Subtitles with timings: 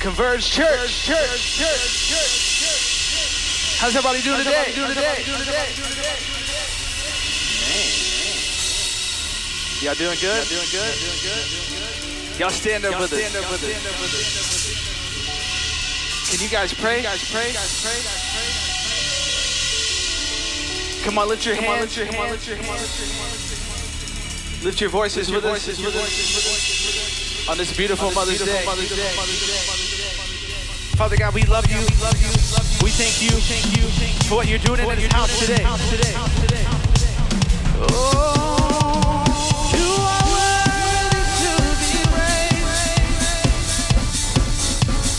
[0.00, 1.04] Converge Church.
[1.04, 3.76] Church, Church, Church.
[3.78, 4.72] How's everybody doing today?
[9.82, 10.22] Y'all doing good?
[10.32, 10.94] Y'all doing good?
[12.40, 13.20] Y'all stand up with us.
[13.20, 16.30] Stand up with us.
[16.30, 17.02] Can you guys pray?
[17.02, 17.52] Guys pray?
[17.52, 18.00] Guys pray?
[21.04, 21.98] Come on, lift your hands.
[21.98, 22.80] Come on, lift your hands.
[22.80, 24.64] Lift your hands.
[24.64, 25.68] Lift your voices with us.
[27.48, 28.64] On this beautiful Mother's Day.
[31.00, 31.78] Father God, we love you.
[32.84, 33.30] We thank you
[34.28, 35.64] for what you're doing in this house today.
[37.88, 39.24] Oh.
[39.72, 42.92] you are worthy to be praised.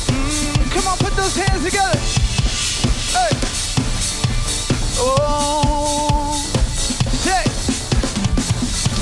[0.05, 1.99] Mm, come on, put those hands together.
[4.99, 6.37] Oh,
[7.25, 7.43] say.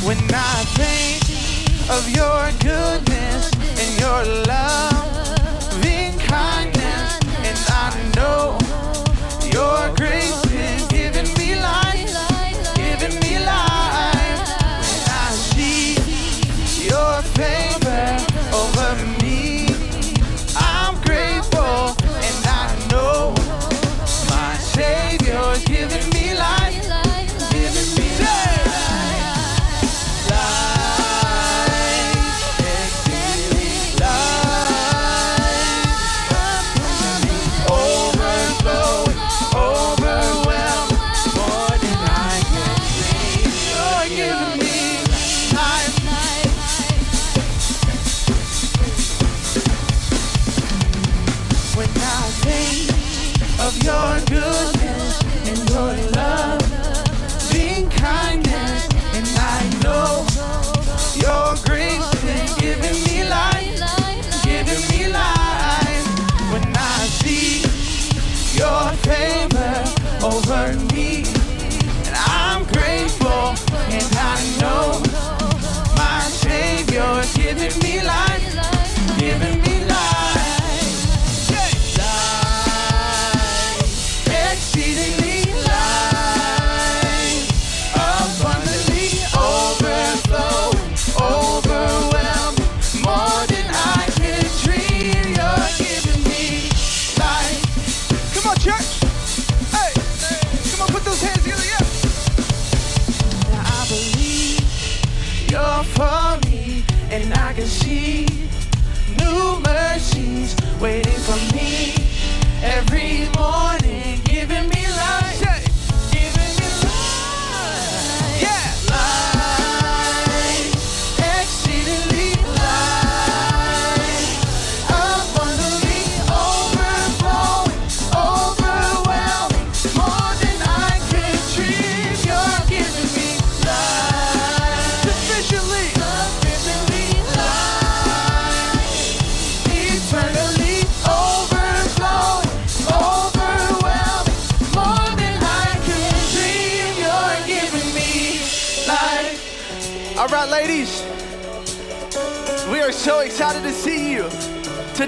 [0.08, 1.28] When I think
[1.90, 4.89] of your goodness and your love.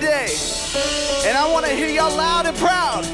[0.02, 0.34] today.
[1.26, 3.06] And I want to hear y'all loud and proud.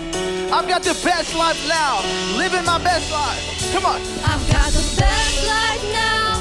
[0.51, 1.99] I've got the best life now.
[2.37, 3.43] Living my best life.
[3.73, 3.99] Come on.
[4.23, 6.39] I've got the best life now.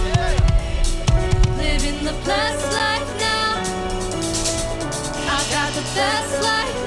[1.59, 3.59] Living the best life now.
[5.35, 6.86] I've got the best life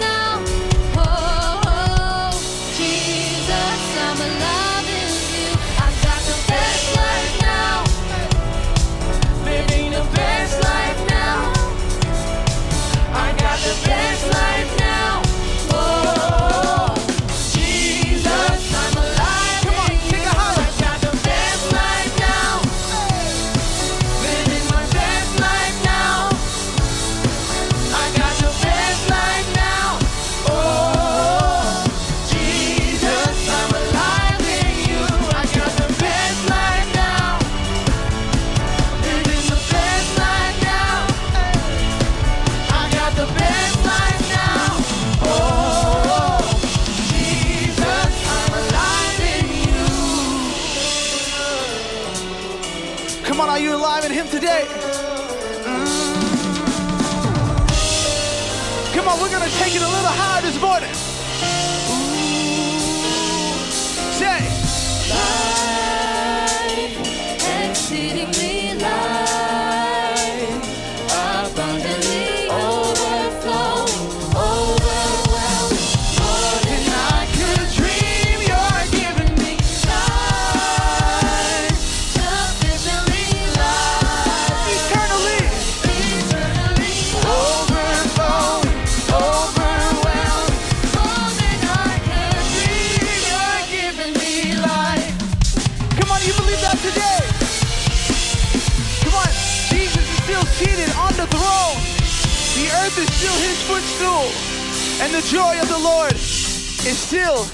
[105.39, 107.45] joy of the Lord is still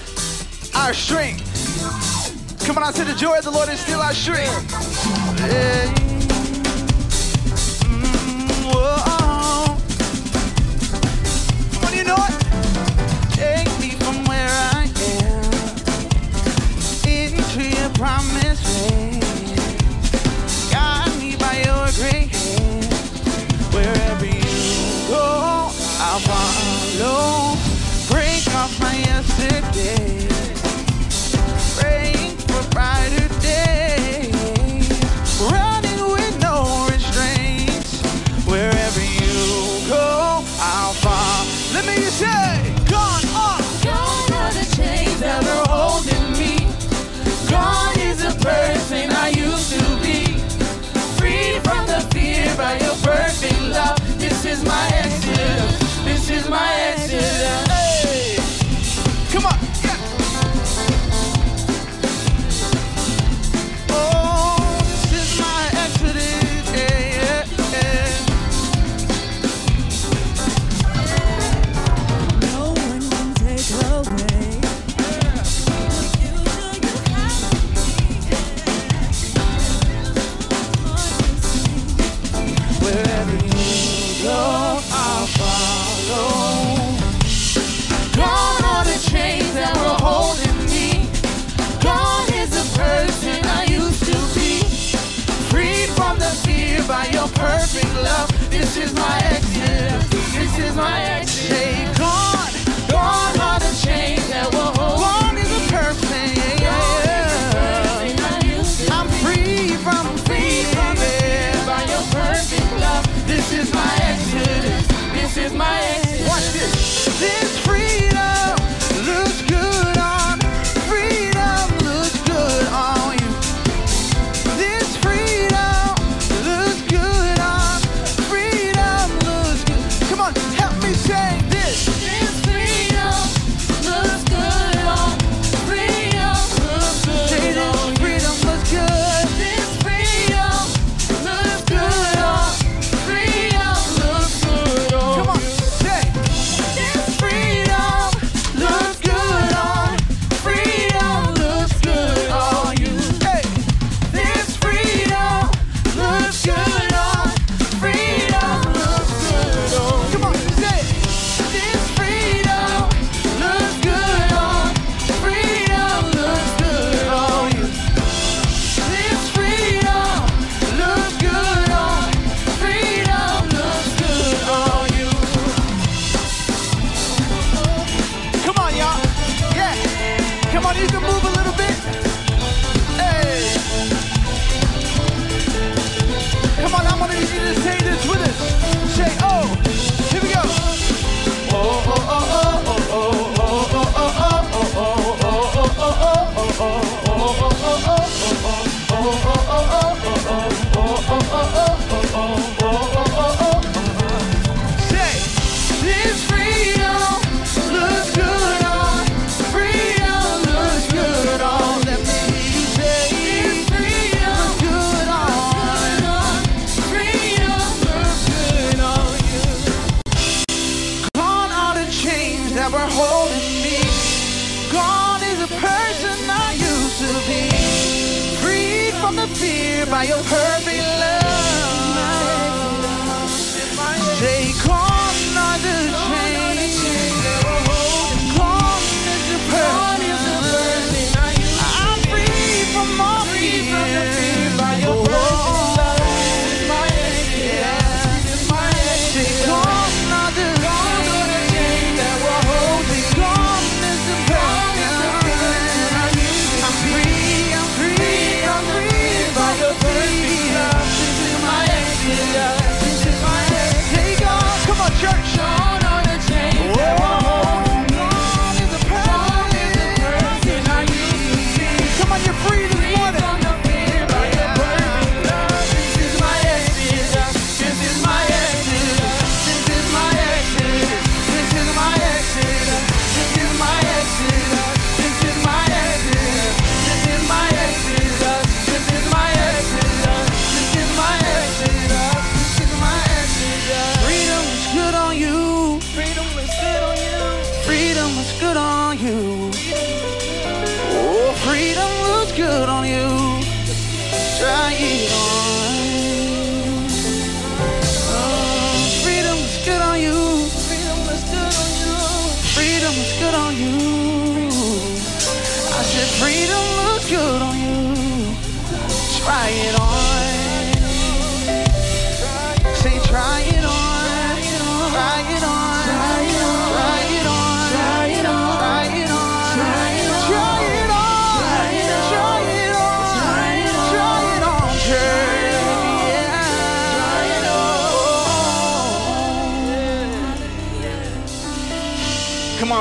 [0.73, 1.45] our strength.
[2.65, 4.71] Come on, I said the joy of the Lord is still our strength.
[5.37, 5.94] Yeah.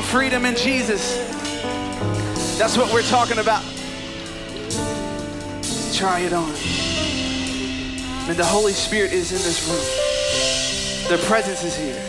[0.03, 1.19] Freedom in Jesus.
[2.59, 3.63] That's what we're talking about.
[5.93, 6.53] Try it on.
[8.27, 9.85] Man, the Holy Spirit is in this room.
[11.11, 12.01] The presence is here.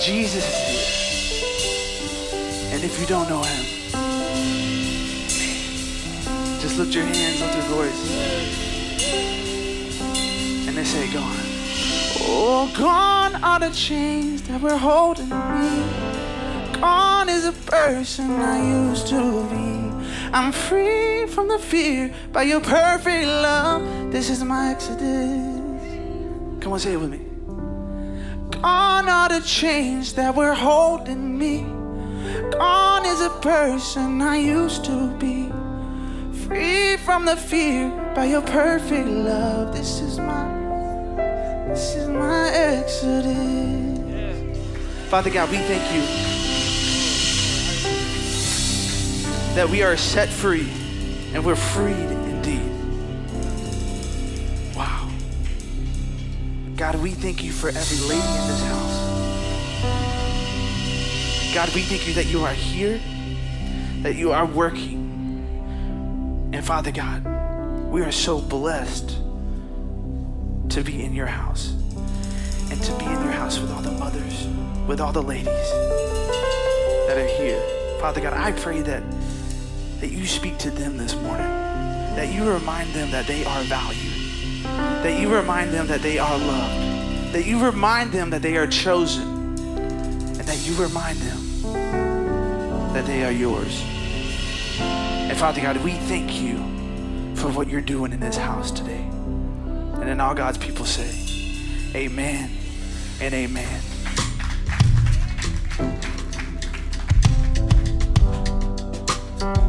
[0.00, 0.86] Jesus is here.
[2.74, 3.64] And if you don't know him,
[6.60, 8.00] just lift your hands, lift the voice.
[10.66, 11.36] And they say, Gone.
[12.20, 16.07] Oh, gone are the chains that were holding me.
[16.80, 19.88] Gone is a person I used to be.
[20.32, 24.12] I'm free from the fear by your perfect love.
[24.12, 25.02] This is my exodus.
[26.60, 27.20] Come on, say it with me.
[28.50, 31.62] Gone are the chains that were holding me.
[32.52, 35.50] Gone is a person I used to be.
[36.46, 39.74] Free from the fear by your perfect love.
[39.74, 40.46] This is my,
[41.68, 43.98] this is my exodus.
[45.10, 46.37] Father God, we thank you
[49.58, 50.70] that we are set free
[51.34, 52.62] and we're freed indeed.
[54.76, 55.10] Wow.
[56.76, 59.00] God, we thank you for every lady in this house.
[61.52, 63.00] God, we thank you that you are here,
[64.02, 65.00] that you are working.
[66.52, 67.26] And Father God,
[67.90, 69.08] we are so blessed
[70.68, 71.72] to be in your house
[72.70, 74.46] and to be in your house with all the mothers,
[74.86, 75.46] with all the ladies
[77.08, 77.60] that are here.
[77.98, 79.02] Father God, I pray that
[80.00, 81.46] that you speak to them this morning,
[82.16, 84.64] that you remind them that they are valued,
[85.02, 88.66] that you remind them that they are loved, that you remind them that they are
[88.66, 89.26] chosen,
[89.58, 93.82] and that you remind them that they are yours.
[94.80, 96.56] And Father God, we thank you
[97.34, 99.02] for what you're doing in this house today.
[99.02, 101.10] And then all God's people say,
[101.94, 102.50] Amen
[103.20, 103.82] and amen.
[109.40, 109.68] Amen.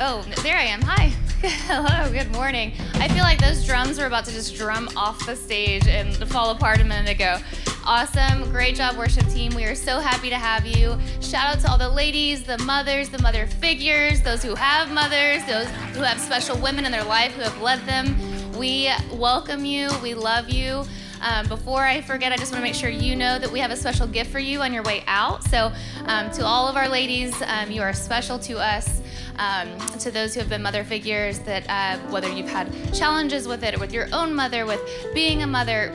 [0.00, 0.82] Oh, there I am.
[0.82, 1.12] Hi.
[1.42, 2.10] Hello.
[2.10, 2.72] Good morning.
[2.94, 6.50] I feel like those drums were about to just drum off the stage and fall
[6.50, 7.38] apart a minute ago.
[7.86, 8.50] Awesome.
[8.50, 9.54] Great job, worship team.
[9.54, 10.98] We are so happy to have you.
[11.20, 15.44] Shout out to all the ladies, the mothers, the mother figures, those who have mothers,
[15.46, 18.16] those who have special women in their life who have led them.
[18.58, 19.88] We welcome you.
[20.02, 20.84] We love you.
[21.22, 23.70] Um, before I forget, I just want to make sure you know that we have
[23.70, 25.44] a special gift for you on your way out.
[25.44, 25.70] So,
[26.06, 29.00] um, to all of our ladies, um, you are special to us.
[29.40, 33.64] Um, to those who have been mother figures, that uh, whether you've had challenges with
[33.64, 34.80] it, or with your own mother, with
[35.14, 35.90] being a mother,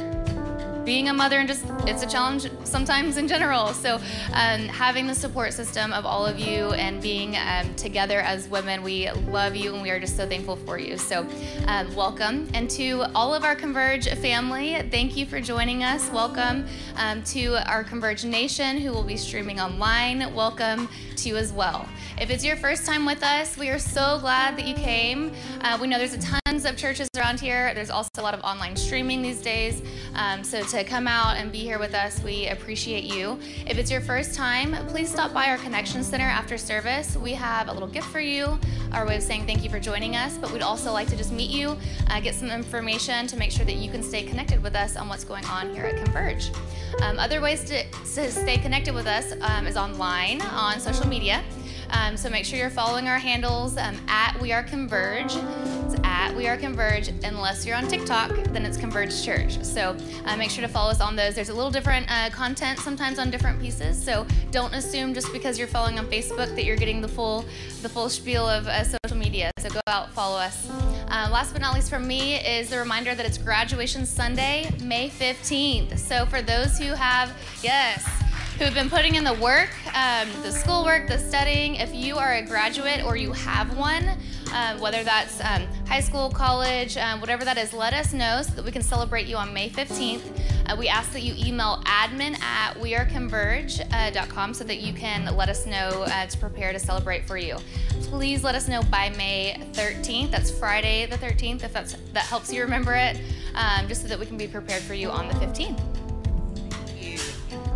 [0.84, 3.68] being a mother and just it's a challenge sometimes in general.
[3.74, 3.96] So
[4.34, 8.84] um, having the support system of all of you and being um, together as women
[8.84, 10.98] we love you and we are just so thankful for you.
[10.98, 11.28] So
[11.68, 12.48] um, welcome.
[12.54, 16.10] And to all of our converge family thank you for joining us.
[16.12, 20.34] Welcome um, to our converge nation who will be streaming online.
[20.36, 20.88] Welcome
[21.18, 21.88] to you as well
[22.20, 25.78] if it's your first time with us we are so glad that you came uh,
[25.80, 28.76] we know there's a tons of churches around here there's also a lot of online
[28.76, 29.82] streaming these days
[30.16, 33.38] um, so to come out and be here with us, we appreciate you.
[33.68, 37.18] If it's your first time, please stop by our Connection Center after service.
[37.18, 38.58] We have a little gift for you,
[38.94, 41.34] our way of saying thank you for joining us, but we'd also like to just
[41.34, 41.78] meet you,
[42.10, 45.10] uh, get some information to make sure that you can stay connected with us on
[45.10, 46.50] what's going on here at Converge.
[47.02, 51.44] Um, other ways to, to stay connected with us um, is online on social media.
[51.96, 55.34] Um, so make sure you're following our handles um, at We Are Converge.
[55.34, 57.08] It's at We Are Converge.
[57.24, 59.64] Unless you're on TikTok, then it's Converge Church.
[59.64, 61.36] So uh, make sure to follow us on those.
[61.36, 64.04] There's a little different uh, content sometimes on different pieces.
[64.04, 67.46] So don't assume just because you're following on Facebook that you're getting the full
[67.82, 69.52] the full spiel of uh, social media.
[69.60, 70.70] So go out, follow us.
[70.70, 75.10] Uh, last but not least from me is the reminder that it's graduation Sunday, May
[75.10, 75.98] 15th.
[75.98, 77.32] So for those who have,
[77.64, 78.04] yes,
[78.58, 81.76] who've been putting in the work, um, the schoolwork, the studying.
[81.76, 84.10] If you are a graduate or you have one,
[84.54, 88.54] uh, whether that's um, high school, college, um, whatever that is, let us know so
[88.54, 90.22] that we can celebrate you on May 15th.
[90.68, 95.66] Uh, we ask that you email admin at weareconverge.com so that you can let us
[95.66, 97.58] know uh, to prepare to celebrate for you.
[98.04, 100.32] Please let us know by May 13th.
[100.32, 103.20] That's Friday the 13th, if that's, that helps you remember it,
[103.54, 106.05] um, just so that we can be prepared for you on the 15th.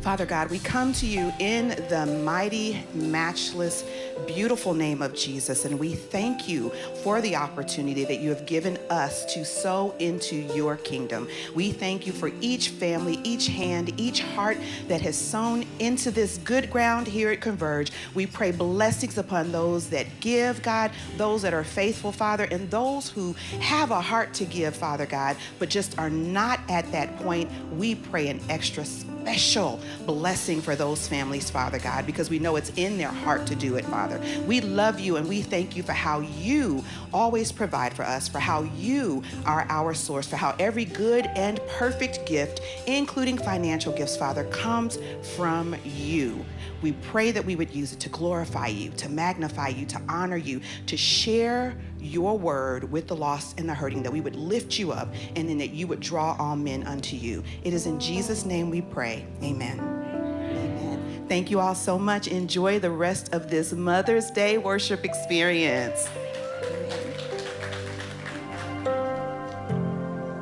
[0.06, 3.84] Father God, we come to you in the mighty, matchless,
[4.28, 6.70] beautiful name of Jesus, and we thank you
[7.02, 11.28] for the opportunity that you have given us to sow into your kingdom.
[11.56, 16.38] We thank you for each family, each hand, each heart that has sown into this
[16.38, 17.92] good ground here at Converge.
[18.14, 23.10] We pray blessings upon those that give, God, those that are faithful, Father, and those
[23.10, 27.50] who have a heart to give, Father God, but just are not at that point.
[27.74, 32.72] We pray an extra special blessing for those families, Father God, because we know it's
[32.76, 34.22] in their heart to do it, Father.
[34.46, 38.40] We love you and we thank you for how you always provide for us, for
[38.40, 44.18] how you are our source, for how every good and perfect gift, including financial gifts,
[44.18, 44.98] Father, comes
[45.36, 46.46] from you.
[46.82, 50.38] We pray that we would use it to glorify you, to magnify you, to honor
[50.38, 54.78] you, to share your word with the lost and the hurting, that we would lift
[54.78, 57.44] you up, and then that you would draw all men unto you.
[57.64, 59.26] It is in Jesus' name we pray.
[59.44, 59.80] Amen.
[59.80, 61.26] Amen.
[61.28, 62.28] Thank you all so much.
[62.28, 66.08] Enjoy the rest of this Mother's Day worship experience.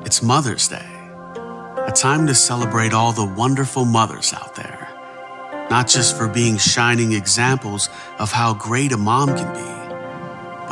[0.06, 0.86] It's Mother's Day,
[1.36, 4.88] a time to celebrate all the wonderful mothers out there,
[5.72, 9.83] not just for being shining examples of how great a mom can be,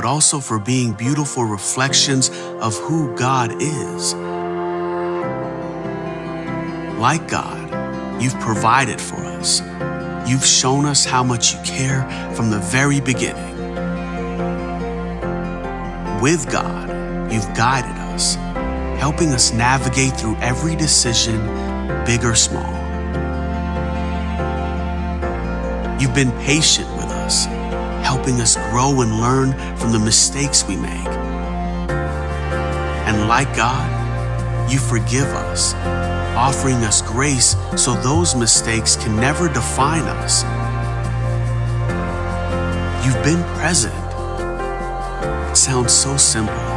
[0.02, 4.16] but also for being beautiful reflections of who God is.
[6.98, 9.62] Like God, you've provided for us.
[10.28, 12.02] You've shown us how much you care
[12.34, 13.56] from the very beginning.
[16.20, 18.34] With God, you've guided us,
[19.00, 21.46] helping us navigate through every decision,
[22.08, 22.74] big or small.
[26.00, 27.46] You've been patient with us,
[28.12, 31.08] helping us grow and learn from the mistakes we make.
[33.08, 33.88] And like God,
[34.70, 35.74] you forgive us,
[36.36, 40.44] offering us grace so those mistakes can never define us.
[43.06, 43.96] You've been present.
[45.50, 46.68] It sounds so simple,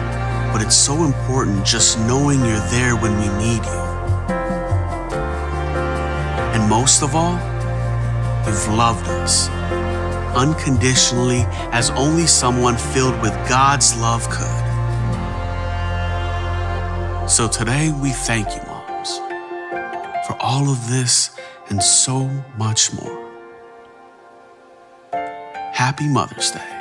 [0.52, 3.82] but it's so important just knowing you're there when we need you.
[6.54, 7.38] And most of all,
[8.46, 9.48] you've loved us
[10.34, 14.64] unconditionally as only someone filled with God's love could.
[17.28, 19.18] So today we thank you, moms,
[20.26, 21.34] for all of this
[21.70, 23.24] and so much more.
[25.72, 26.73] Happy Mother's Day.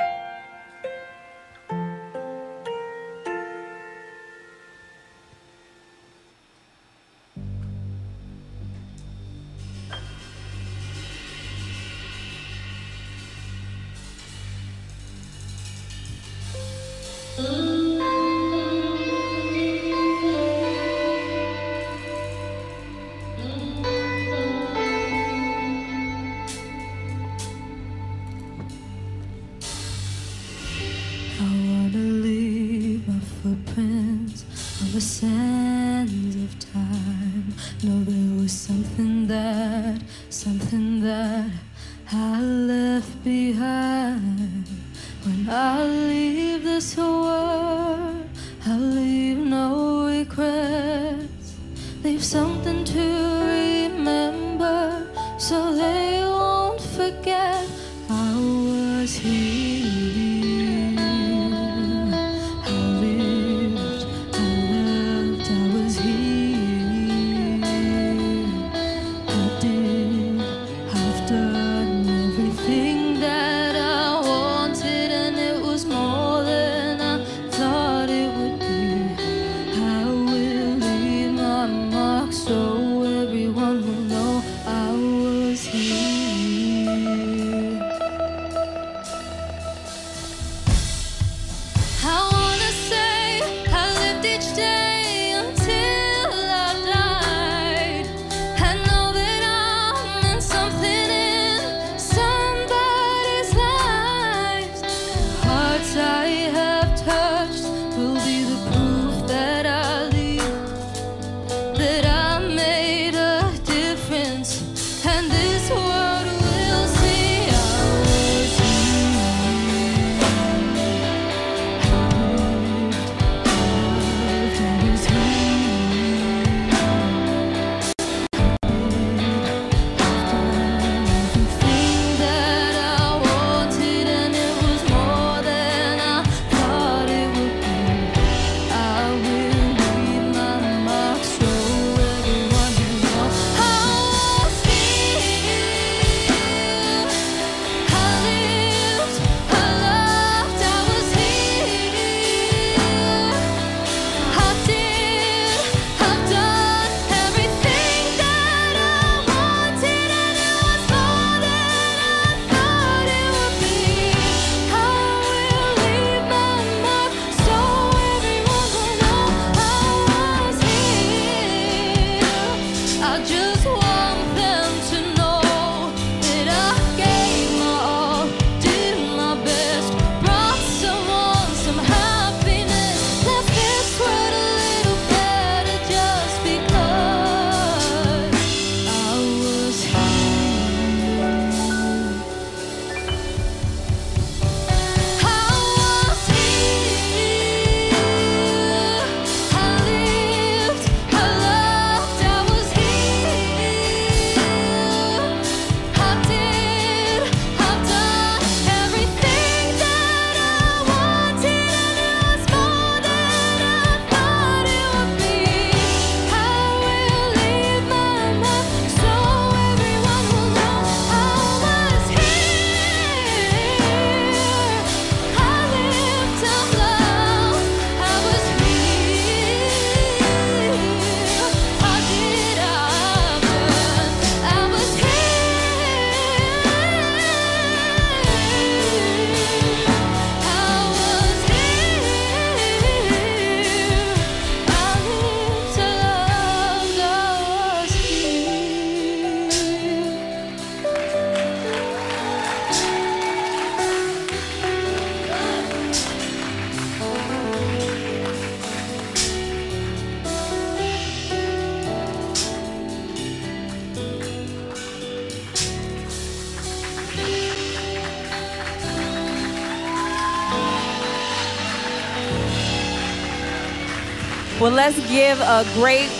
[274.86, 276.10] Let's give a great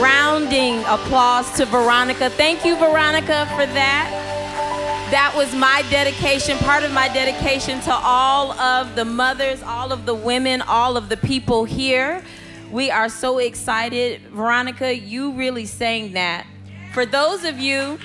[0.00, 2.30] rounding applause to Veronica.
[2.30, 5.08] Thank you, Veronica, for that.
[5.10, 10.06] That was my dedication, part of my dedication to all of the mothers, all of
[10.06, 12.22] the women, all of the people here.
[12.70, 14.20] We are so excited.
[14.28, 16.46] Veronica, you really sang that.
[16.94, 17.96] For those of you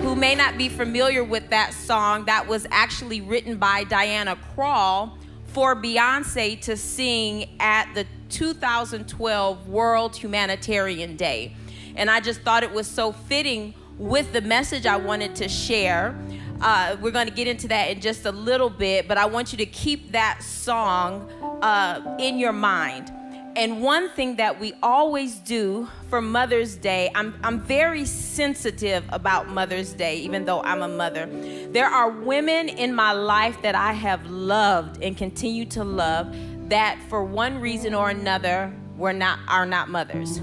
[0.00, 5.10] who may not be familiar with that song, that was actually written by Diane Warren
[5.48, 11.54] for Beyonce to sing at the 2012 World Humanitarian Day.
[11.94, 16.18] And I just thought it was so fitting with the message I wanted to share.
[16.60, 19.52] Uh, we're going to get into that in just a little bit, but I want
[19.52, 21.30] you to keep that song
[21.62, 23.12] uh, in your mind.
[23.56, 29.48] And one thing that we always do for Mother's Day, I'm, I'm very sensitive about
[29.48, 31.26] Mother's Day, even though I'm a mother.
[31.70, 36.34] There are women in my life that I have loved and continue to love
[36.68, 40.40] that for one reason or another were not are not mothers.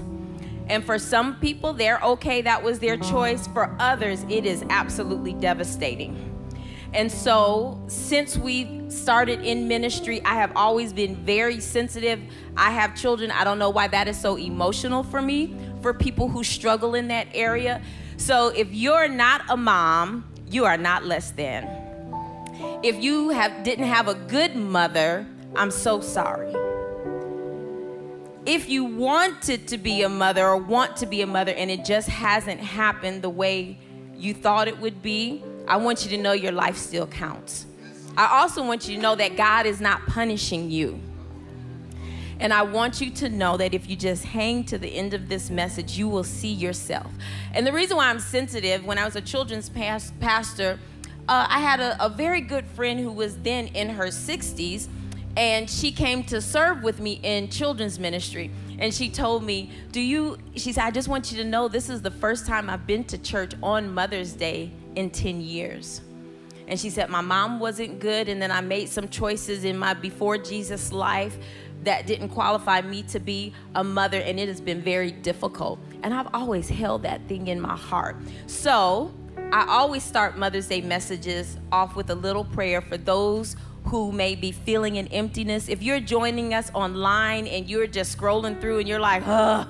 [0.68, 3.46] And for some people, they're okay, that was their choice.
[3.48, 6.28] For others, it is absolutely devastating.
[6.94, 12.20] And so, since we started in ministry, I have always been very sensitive.
[12.56, 13.30] I have children.
[13.30, 17.08] I don't know why that is so emotional for me, for people who struggle in
[17.08, 17.82] that area.
[18.18, 21.66] So, if you're not a mom, you are not less than.
[22.82, 26.54] If you have didn't have a good mother, I'm so sorry.
[28.44, 31.84] If you wanted to be a mother or want to be a mother and it
[31.84, 33.78] just hasn't happened the way
[34.16, 37.66] you thought it would be, I want you to know your life still counts.
[38.16, 41.00] I also want you to know that God is not punishing you.
[42.40, 45.28] And I want you to know that if you just hang to the end of
[45.28, 47.12] this message, you will see yourself.
[47.54, 50.80] And the reason why I'm sensitive, when I was a children's pas- pastor,
[51.28, 54.88] uh, I had a, a very good friend who was then in her 60s,
[55.36, 58.50] and she came to serve with me in children's ministry.
[58.78, 61.88] And she told me, Do you, she said, I just want you to know this
[61.88, 66.02] is the first time I've been to church on Mother's Day in 10 years.
[66.66, 69.94] And she said, My mom wasn't good, and then I made some choices in my
[69.94, 71.36] before Jesus life
[71.84, 75.78] that didn't qualify me to be a mother, and it has been very difficult.
[76.02, 78.16] And I've always held that thing in my heart.
[78.46, 79.12] So
[79.52, 84.34] I always start Mother's Day messages off with a little prayer for those who may
[84.34, 85.68] be feeling an emptiness.
[85.68, 89.68] If you're joining us online and you're just scrolling through and you're like, ugh,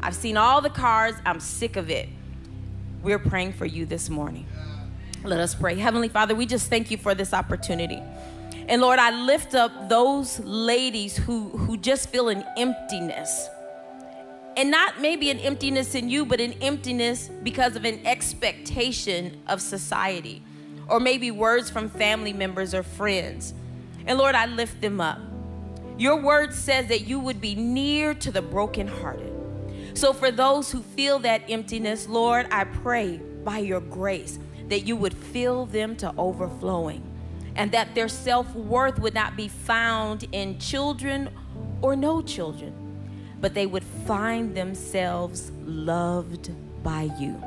[0.00, 2.08] I've seen all the cards, I'm sick of it.
[3.02, 4.46] We're praying for you this morning.
[5.24, 5.74] Let us pray.
[5.74, 8.00] Heavenly Father, we just thank you for this opportunity.
[8.68, 13.48] And Lord, I lift up those ladies who, who just feel an emptiness.
[14.56, 19.62] And not maybe an emptiness in you, but an emptiness because of an expectation of
[19.62, 20.42] society,
[20.88, 23.54] or maybe words from family members or friends.
[24.06, 25.20] And Lord, I lift them up.
[25.98, 29.32] Your word says that you would be near to the brokenhearted.
[29.94, 34.96] So for those who feel that emptiness, Lord, I pray by your grace that you
[34.96, 37.02] would fill them to overflowing
[37.56, 41.30] and that their self worth would not be found in children
[41.82, 42.72] or no children,
[43.40, 46.50] but they would find themselves loved
[46.82, 47.42] by you.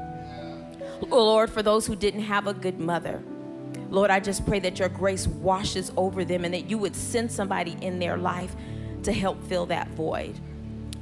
[1.10, 3.24] Lord, for those who didn't have a good mother,
[3.92, 7.30] Lord, I just pray that your grace washes over them and that you would send
[7.30, 8.56] somebody in their life
[9.04, 10.34] to help fill that void.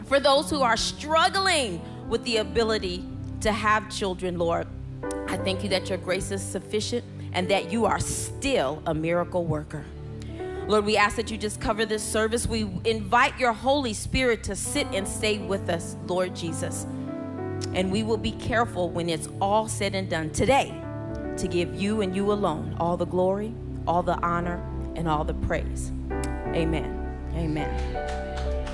[0.06, 3.06] For those who are struggling with the ability
[3.42, 4.68] to have children, Lord,
[5.28, 9.46] I thank you that your grace is sufficient and that you are still a miracle
[9.46, 9.86] worker.
[10.68, 12.48] Lord, we ask that you just cover this service.
[12.48, 16.88] We invite your Holy Spirit to sit and stay with us, Lord Jesus.
[17.76, 20.79] And we will be careful when it's all said and done today
[21.40, 23.54] to give you and you alone all the glory,
[23.88, 24.64] all the honor,
[24.96, 25.92] and all the praise.
[26.54, 26.96] Amen.
[27.36, 27.96] Amen.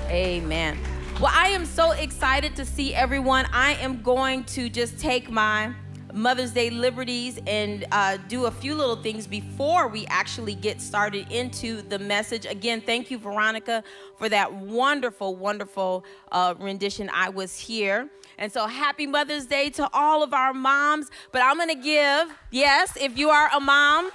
[0.08, 0.78] Amen.
[1.20, 3.46] Well, I am so excited to see everyone.
[3.52, 5.72] I am going to just take my
[6.16, 11.30] Mother's Day liberties and uh, do a few little things before we actually get started
[11.30, 12.46] into the message.
[12.46, 13.84] Again, thank you, Veronica,
[14.16, 17.10] for that wonderful, wonderful uh, rendition.
[17.12, 18.08] I was here.
[18.38, 21.10] And so, happy Mother's Day to all of our moms.
[21.32, 24.10] But I'm going to give, yes, if you are a mom,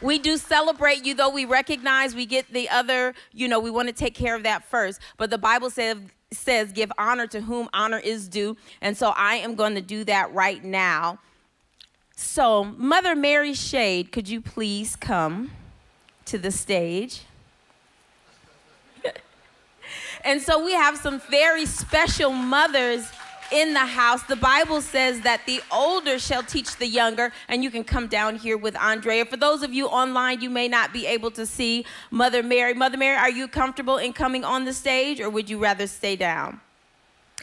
[0.00, 3.88] we do celebrate you, though we recognize we get the other, you know, we want
[3.88, 5.00] to take care of that first.
[5.18, 5.98] But the Bible says,
[6.36, 8.56] says, give honor to whom honor is due.
[8.80, 11.18] And so I am going to do that right now.
[12.14, 15.50] So, Mother Mary Shade, could you please come
[16.26, 17.22] to the stage?
[20.24, 23.10] and so we have some very special mothers
[23.52, 24.22] in the house.
[24.22, 28.36] The Bible says that the older shall teach the younger, and you can come down
[28.36, 29.24] here with Andrea.
[29.24, 32.74] For those of you online, you may not be able to see Mother Mary.
[32.74, 36.16] Mother Mary, are you comfortable in coming on the stage, or would you rather stay
[36.16, 36.60] down?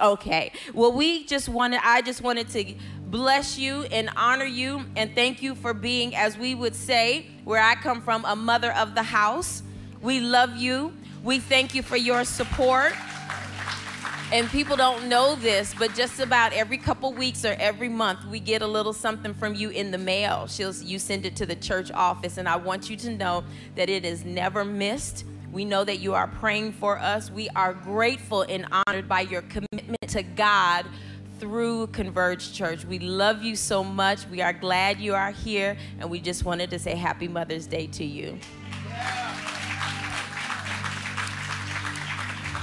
[0.02, 0.52] Okay.
[0.74, 2.74] Well, we just wanted, I just wanted to
[3.08, 7.62] bless you and honor you and thank you for being, as we would say, where
[7.62, 9.62] I come from, a mother of the house.
[10.02, 10.94] We love you.
[11.24, 12.94] We thank you for your support.
[14.32, 18.40] And people don't know this, but just about every couple weeks or every month, we
[18.40, 20.46] get a little something from you in the mail.
[20.46, 23.44] She'll, you send it to the church office, and I want you to know
[23.76, 25.26] that it is never missed.
[25.52, 27.32] We know that you are praying for us.
[27.32, 30.86] We are grateful and honored by your commitment to God
[31.40, 32.86] through Converge Church.
[32.86, 34.28] We love you so much.
[34.28, 37.88] We are glad you are here, and we just wanted to say Happy Mother's Day
[37.88, 38.38] to you.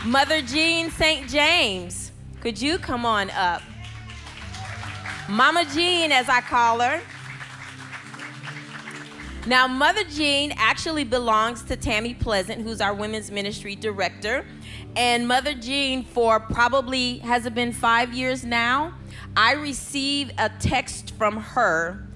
[0.06, 1.28] Mother Jean St.
[1.28, 3.60] James, could you come on up?
[5.28, 7.00] Mama Jean, as I call her.
[9.48, 14.46] Now, Mother Jean actually belongs to Tammy Pleasant, who's our women's ministry director.
[14.94, 18.94] And Mother Jean, for probably, has it been five years now?
[19.36, 22.06] I receive a text from her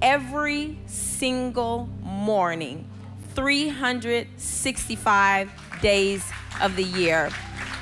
[0.00, 2.88] every single morning,
[3.34, 5.50] 365
[5.80, 6.24] days
[6.60, 7.30] of the year,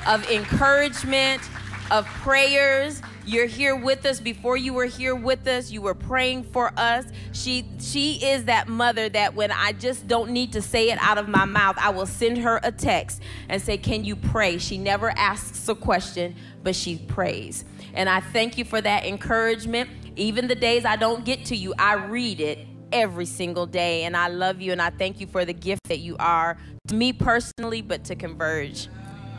[0.07, 1.43] of encouragement,
[1.91, 3.03] of prayers.
[3.25, 4.21] You're here with us.
[4.21, 7.05] Before you were here with us, you were praying for us.
[7.33, 11.19] She she is that mother that when I just don't need to say it out
[11.19, 14.79] of my mouth, I will send her a text and say, "Can you pray?" She
[14.79, 17.67] never asks a question, but she prays.
[17.93, 19.91] And I thank you for that encouragement.
[20.17, 24.05] Even the days I don't get to you, I read it every single day.
[24.05, 26.57] And I love you and I thank you for the gift that you are
[26.89, 28.89] to me personally, but to Converge.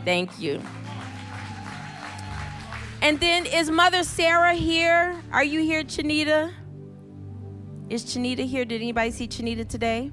[0.04, 0.62] Thank you.
[3.02, 5.20] And then is Mother Sarah here?
[5.32, 6.52] Are you here, Chanita?
[7.88, 8.64] Is Chanita here?
[8.64, 10.12] Did anybody see Chanita today?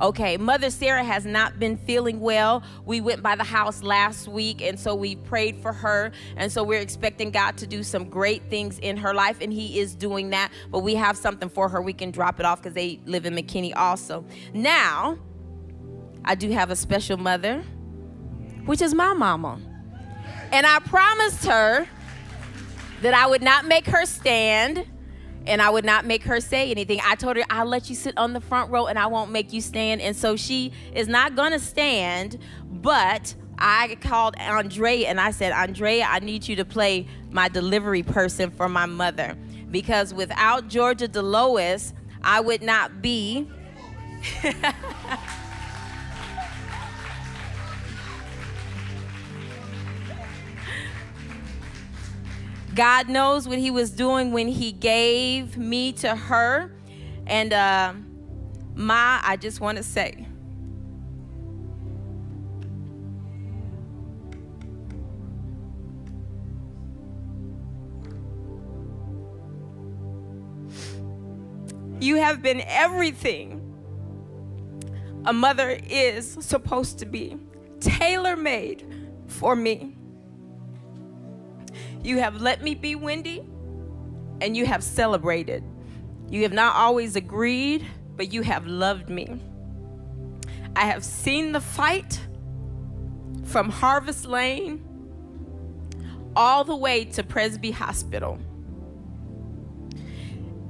[0.00, 2.62] Okay, Mother Sarah has not been feeling well.
[2.84, 6.12] We went by the house last week, and so we prayed for her.
[6.36, 9.78] And so we're expecting God to do some great things in her life, and He
[9.78, 10.50] is doing that.
[10.70, 11.80] But we have something for her.
[11.80, 14.24] We can drop it off because they live in McKinney also.
[14.52, 15.18] Now,
[16.24, 17.62] I do have a special mother,
[18.64, 19.60] which is my mama.
[20.50, 21.86] And I promised her
[23.02, 24.86] that I would not make her stand
[25.46, 27.00] and I would not make her say anything.
[27.04, 29.52] I told her, I'll let you sit on the front row and I won't make
[29.52, 30.00] you stand.
[30.00, 32.38] And so she is not gonna stand,
[32.70, 38.02] but I called Andrea and I said, Andrea, I need you to play my delivery
[38.02, 39.36] person for my mother.
[39.70, 43.46] Because without Georgia DeLois, I would not be.
[52.74, 56.72] God knows what He was doing when He gave me to her.
[57.26, 57.94] And uh,
[58.74, 60.26] Ma, I just want to say,
[72.00, 73.60] you have been everything
[75.26, 77.36] a mother is supposed to be,
[77.80, 78.86] tailor made
[79.26, 79.93] for me.
[82.04, 83.40] You have let me be Wendy,
[84.40, 85.64] and you have celebrated.
[86.30, 87.86] You have not always agreed,
[88.16, 89.40] but you have loved me.
[90.76, 92.20] I have seen the fight
[93.44, 94.84] from Harvest Lane
[96.36, 98.38] all the way to Presby Hospital.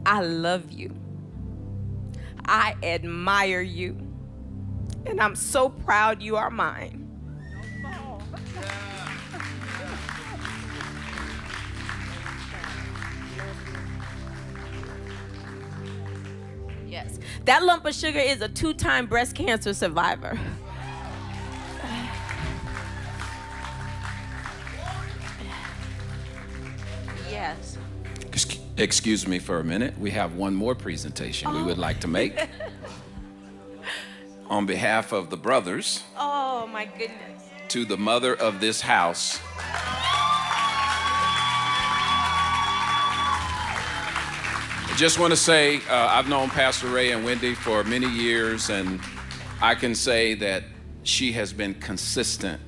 [0.06, 0.94] I love you.
[2.44, 3.96] I admire you.
[5.06, 7.03] And I'm so proud you are mine.
[17.04, 17.18] Yes.
[17.44, 20.38] That lump of sugar is a two time breast cancer survivor.
[27.30, 27.78] Yes.
[28.76, 29.96] Excuse me for a minute.
[29.98, 32.34] We have one more presentation we would like to make.
[32.36, 32.46] Oh.
[34.50, 37.42] On behalf of the brothers, Oh my goodness.
[37.68, 39.38] to the mother of this house,
[44.96, 49.00] just want to say uh, I've known Pastor Ray and Wendy for many years, and
[49.60, 50.62] I can say that
[51.02, 52.60] she has been consistent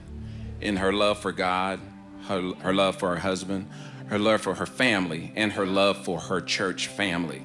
[0.61, 1.79] in her love for God,
[2.27, 3.71] her, her love for her husband,
[4.09, 7.45] her love for her family, and her love for her church family.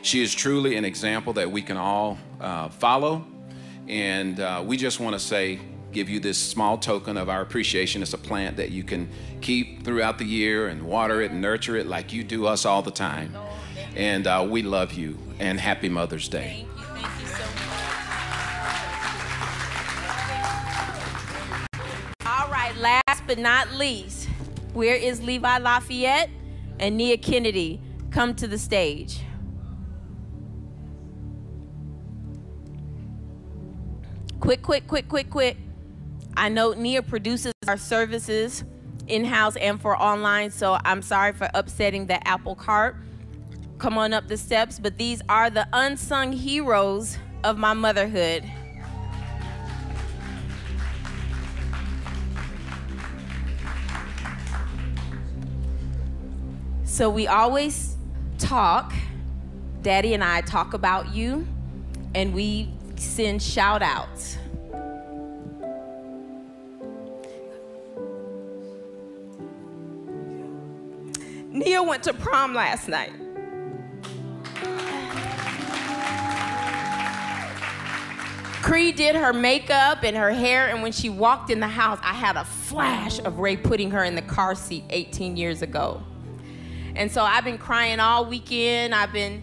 [0.00, 3.26] She is truly an example that we can all uh, follow,
[3.88, 5.60] and uh, we just want to say
[5.92, 8.00] give you this small token of our appreciation.
[8.00, 9.08] It's a plant that you can
[9.42, 12.80] keep throughout the year and water it and nurture it like you do us all
[12.80, 13.36] the time.
[13.96, 16.66] And uh, we love you and happy Mother's Day.
[16.66, 16.84] Thank you.
[17.02, 17.50] Thank you so much.
[22.26, 24.28] All right, last but not least,
[24.72, 26.30] where is Levi Lafayette
[26.80, 27.80] and Nia Kennedy?
[28.10, 29.20] Come to the stage.
[34.40, 35.56] Quick, quick, quick, quick, quick.
[36.36, 38.64] I know Nia produces our services
[39.06, 42.96] in house and for online, so I'm sorry for upsetting the apple cart.
[43.84, 48.42] Come on up the steps, but these are the unsung heroes of my motherhood.
[56.84, 57.98] So we always
[58.38, 58.94] talk,
[59.82, 61.46] Daddy and I talk about you,
[62.14, 64.38] and we send shout outs.
[71.50, 73.12] Nia went to prom last night.
[78.64, 82.14] Cree did her makeup and her hair, and when she walked in the house, I
[82.14, 86.02] had a flash of Ray putting her in the car seat 18 years ago.
[86.96, 88.94] And so I've been crying all weekend.
[88.94, 89.42] I've been,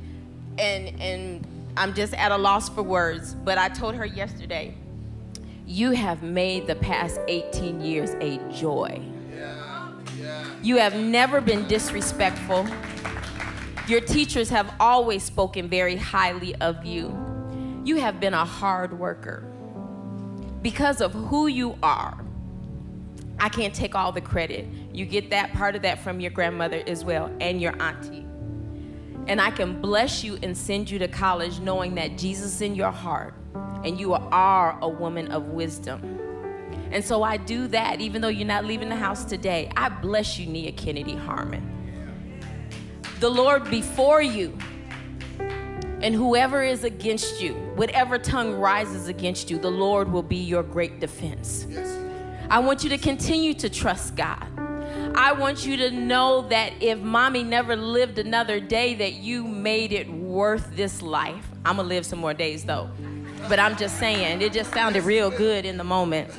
[0.57, 1.47] and and
[1.77, 3.35] I'm just at a loss for words.
[3.35, 4.73] But I told her yesterday,
[5.67, 9.03] you have made the past 18 years a joy.
[10.63, 12.65] You have never been disrespectful.
[13.87, 17.30] Your teachers have always spoken very highly of you.
[17.83, 19.43] You have been a hard worker.
[20.61, 22.23] Because of who you are,
[23.39, 24.67] I can't take all the credit.
[24.93, 28.25] You get that part of that from your grandmother as well and your auntie.
[29.27, 32.75] And I can bless you and send you to college knowing that Jesus is in
[32.75, 33.33] your heart
[33.83, 36.19] and you are a woman of wisdom.
[36.91, 39.71] And so I do that even though you're not leaving the house today.
[39.75, 41.67] I bless you, Nia Kennedy Harmon.
[43.19, 44.55] The Lord before you
[46.03, 50.63] and whoever is against you, whatever tongue rises against you, the Lord will be your
[50.63, 51.65] great defense.
[51.69, 51.97] Yes.
[52.49, 54.47] I want you to continue to trust God.
[55.15, 59.91] I want you to know that if mommy never lived another day, that you made
[59.91, 61.45] it worth this life.
[61.65, 62.89] I'm gonna live some more days though.
[63.47, 66.29] But I'm just saying, it just sounded real good in the moment.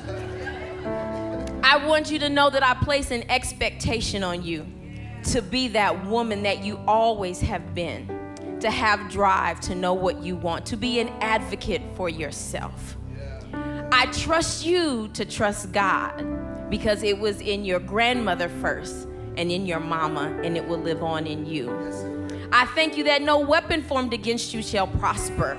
[1.63, 4.65] I want you to know that I place an expectation on you
[5.25, 8.07] to be that woman that you always have been,
[8.63, 12.97] to have drive, to know what you want, to be an advocate for yourself.
[13.91, 19.65] I trust you to trust God because it was in your grandmother first and in
[19.65, 21.71] your mama, and it will live on in you.
[22.53, 25.57] I thank you that no weapon formed against you shall prosper.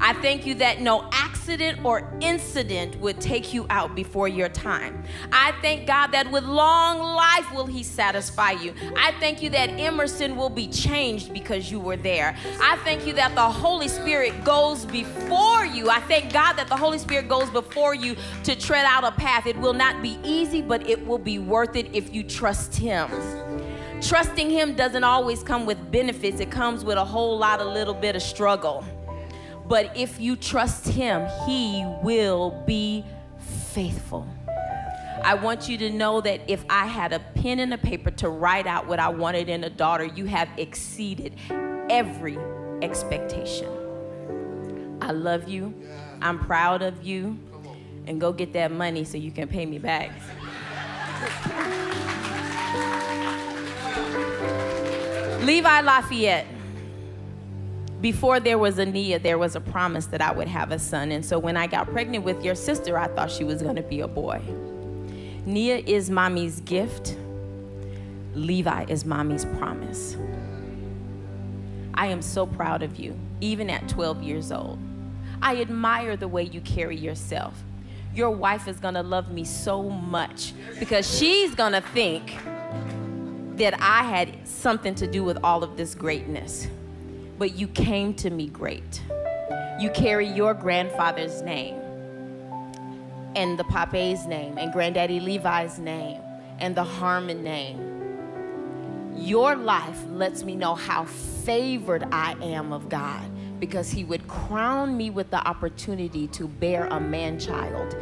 [0.00, 1.35] I thank you that no accident
[1.84, 5.04] or incident would take you out before your time.
[5.32, 8.74] I thank God that with long life will He satisfy you.
[8.96, 12.36] I thank you that Emerson will be changed because you were there.
[12.60, 15.88] I thank you that the Holy Spirit goes before you.
[15.88, 19.46] I thank God that the Holy Spirit goes before you to tread out a path.
[19.46, 23.08] It will not be easy, but it will be worth it if you trust Him.
[24.02, 27.94] Trusting Him doesn't always come with benefits, it comes with a whole lot of little
[27.94, 28.84] bit of struggle.
[29.68, 33.04] But if you trust Him, He will be
[33.38, 34.26] faithful.
[35.22, 38.28] I want you to know that if I had a pen and a paper to
[38.28, 41.34] write out what I wanted in a daughter, you have exceeded
[41.90, 42.38] every
[42.80, 43.68] expectation.
[45.00, 45.74] I love you.
[46.22, 47.38] I'm proud of you.
[48.06, 50.12] And go get that money so you can pay me back.
[55.44, 56.46] Levi Lafayette
[58.00, 61.12] before there was a Nia, there was a promise that I would have a son.
[61.12, 63.82] And so when I got pregnant with your sister, I thought she was going to
[63.82, 64.42] be a boy.
[65.46, 67.16] Nia is mommy's gift.
[68.34, 70.16] Levi is mommy's promise.
[71.94, 74.78] I am so proud of you, even at 12 years old.
[75.40, 77.62] I admire the way you carry yourself.
[78.14, 82.36] Your wife is going to love me so much because she's going to think
[83.56, 86.68] that I had something to do with all of this greatness
[87.38, 89.02] but you came to me great.
[89.80, 91.74] You carry your grandfather's name
[93.34, 96.20] and the Pape's name and Granddaddy Levi's name
[96.58, 99.14] and the Harmon name.
[99.16, 103.30] Your life lets me know how favored I am of God
[103.60, 107.96] because He would crown me with the opportunity to bear a man child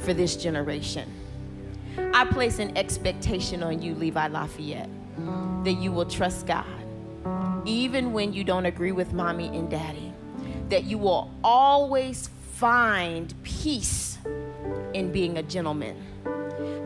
[0.00, 1.10] for this generation.
[2.14, 4.90] I place an expectation on you, Levi Lafayette,
[5.64, 6.66] that you will trust God
[7.64, 10.12] even when you don't agree with mommy and daddy,
[10.68, 14.18] that you will always find peace
[14.92, 15.96] in being a gentleman.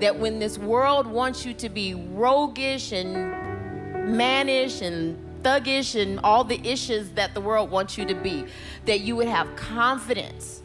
[0.00, 6.44] That when this world wants you to be roguish and mannish and thuggish and all
[6.44, 8.44] the issues that the world wants you to be,
[8.86, 10.62] that you would have confidence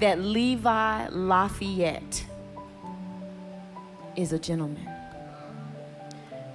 [0.00, 2.24] that Levi Lafayette
[4.16, 4.88] is a gentleman.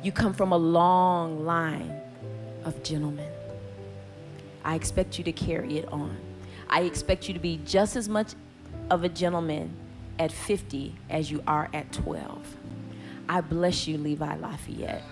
[0.02, 2.03] You come from a long line
[2.66, 3.30] of gentlemen.
[4.64, 6.18] I expect you to carry it on.
[6.70, 8.34] I expect you to be just as much
[8.90, 9.76] of a gentleman
[10.20, 12.58] at 50 as you are at 12.
[13.28, 15.04] I bless you, Levi Lafayette.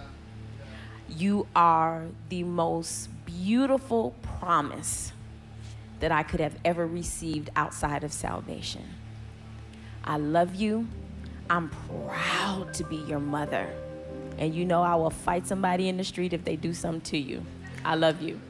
[1.09, 5.11] You are the most beautiful promise
[5.99, 8.83] that I could have ever received outside of salvation.
[10.03, 10.87] I love you.
[11.49, 11.69] I'm
[12.07, 13.67] proud to be your mother.
[14.41, 17.17] And you know I will fight somebody in the street if they do something to
[17.17, 17.45] you.
[17.85, 18.41] I love you.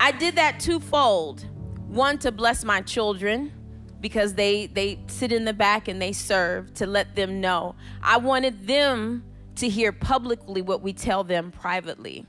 [0.00, 1.46] I did that twofold.
[1.86, 3.52] One to bless my children
[4.00, 7.76] because they they sit in the back and they serve to let them know.
[8.02, 9.22] I wanted them
[9.54, 12.26] to hear publicly what we tell them privately.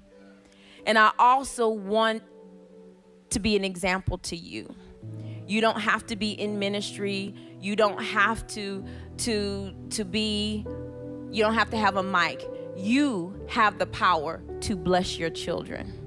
[0.86, 2.22] And I also want
[3.36, 4.74] to be an example to you.
[5.46, 7.36] You don't have to be in ministry.
[7.60, 8.84] You don't have to
[9.18, 10.66] to to be
[11.32, 12.48] you don't have to have a mic.
[12.78, 16.02] You have the power to bless your children.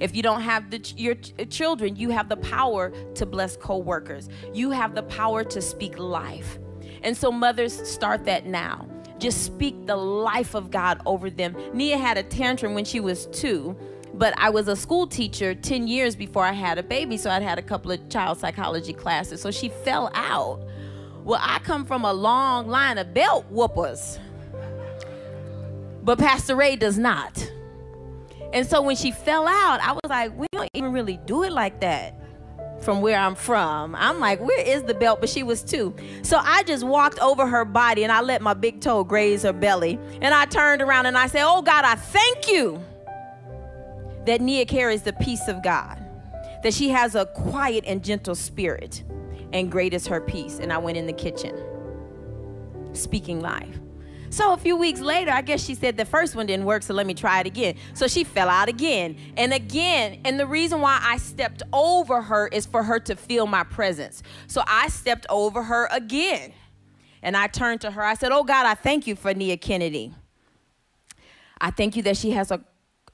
[0.00, 3.58] If you don't have the, your ch- uh, children, you have the power to bless
[3.58, 4.30] coworkers.
[4.54, 6.58] You have the power to speak life.
[7.02, 8.88] And so mothers start that now.
[9.18, 11.54] Just speak the life of God over them.
[11.74, 13.76] Nia had a tantrum when she was 2
[14.18, 17.42] but I was a school teacher 10 years before I had a baby, so I'd
[17.42, 19.40] had a couple of child psychology classes.
[19.40, 20.64] So she fell out.
[21.24, 24.18] Well, I come from a long line of belt whoopers,
[26.02, 27.50] but Pastor Ray does not.
[28.52, 31.50] And so when she fell out, I was like, we don't even really do it
[31.50, 32.14] like that
[32.82, 33.96] from where I'm from.
[33.96, 35.20] I'm like, where is the belt?
[35.20, 35.94] But she was two.
[36.22, 39.52] So I just walked over her body and I let my big toe graze her
[39.52, 39.98] belly.
[40.20, 42.80] And I turned around and I said, Oh God, I thank you
[44.26, 46.02] that Nia carries the peace of God,
[46.62, 49.04] that she has a quiet and gentle spirit,
[49.52, 50.58] and great is her peace.
[50.58, 51.54] And I went in the kitchen
[52.92, 53.80] speaking life.
[54.34, 56.92] So a few weeks later, I guess she said the first one didn't work, so
[56.92, 57.76] let me try it again.
[57.92, 60.22] So she fell out again and again.
[60.24, 64.24] And the reason why I stepped over her is for her to feel my presence.
[64.48, 66.52] So I stepped over her again.
[67.22, 68.02] And I turned to her.
[68.02, 70.12] I said, Oh God, I thank you for Nia Kennedy.
[71.60, 72.60] I thank you that she has a,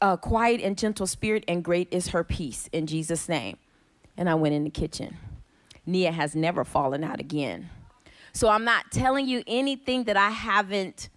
[0.01, 3.59] a quiet and gentle spirit, and great is her peace in Jesus' name.
[4.17, 5.17] And I went in the kitchen.
[5.87, 7.71] Nia has never fallen out again.
[8.33, 11.09] So I'm not telling you anything that I haven't.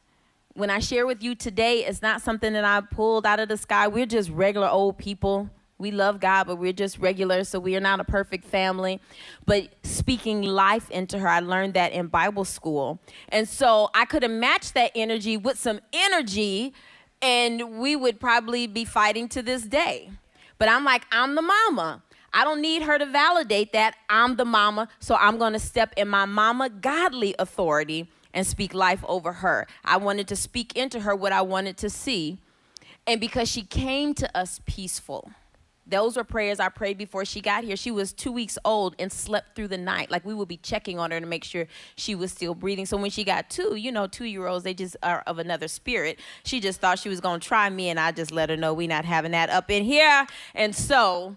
[0.54, 3.58] When I share with you today, it's not something that I pulled out of the
[3.58, 3.88] sky.
[3.88, 5.50] We're just regular old people.
[5.78, 9.02] We love God, but we're just regular, so we are not a perfect family.
[9.46, 13.00] But speaking life into her, I learned that in Bible school.
[13.30, 16.74] And so I could have matched that energy with some energy,
[17.24, 20.10] and we would probably be fighting to this day.
[20.60, 22.04] But I'm like, I'm the mama.
[22.34, 23.96] I don't need her to validate that.
[24.10, 29.04] I'm the mama, so I'm to step in my mama godly authority and speak life
[29.08, 29.68] over her.
[29.86, 32.40] I wanted to speak into her what I wanted to see.
[33.08, 35.32] And because she came to us peaceful,
[35.86, 37.76] those were prayers I prayed before she got here.
[37.76, 40.10] She was two weeks old and slept through the night.
[40.10, 42.86] Like we would be checking on her to make sure she was still breathing.
[42.86, 45.68] So when she got two, you know, two year olds, they just are of another
[45.68, 46.20] spirit.
[46.44, 48.74] She just thought she was going to try me, and I just let her know
[48.74, 50.26] we're not having that up in here.
[50.56, 51.36] And so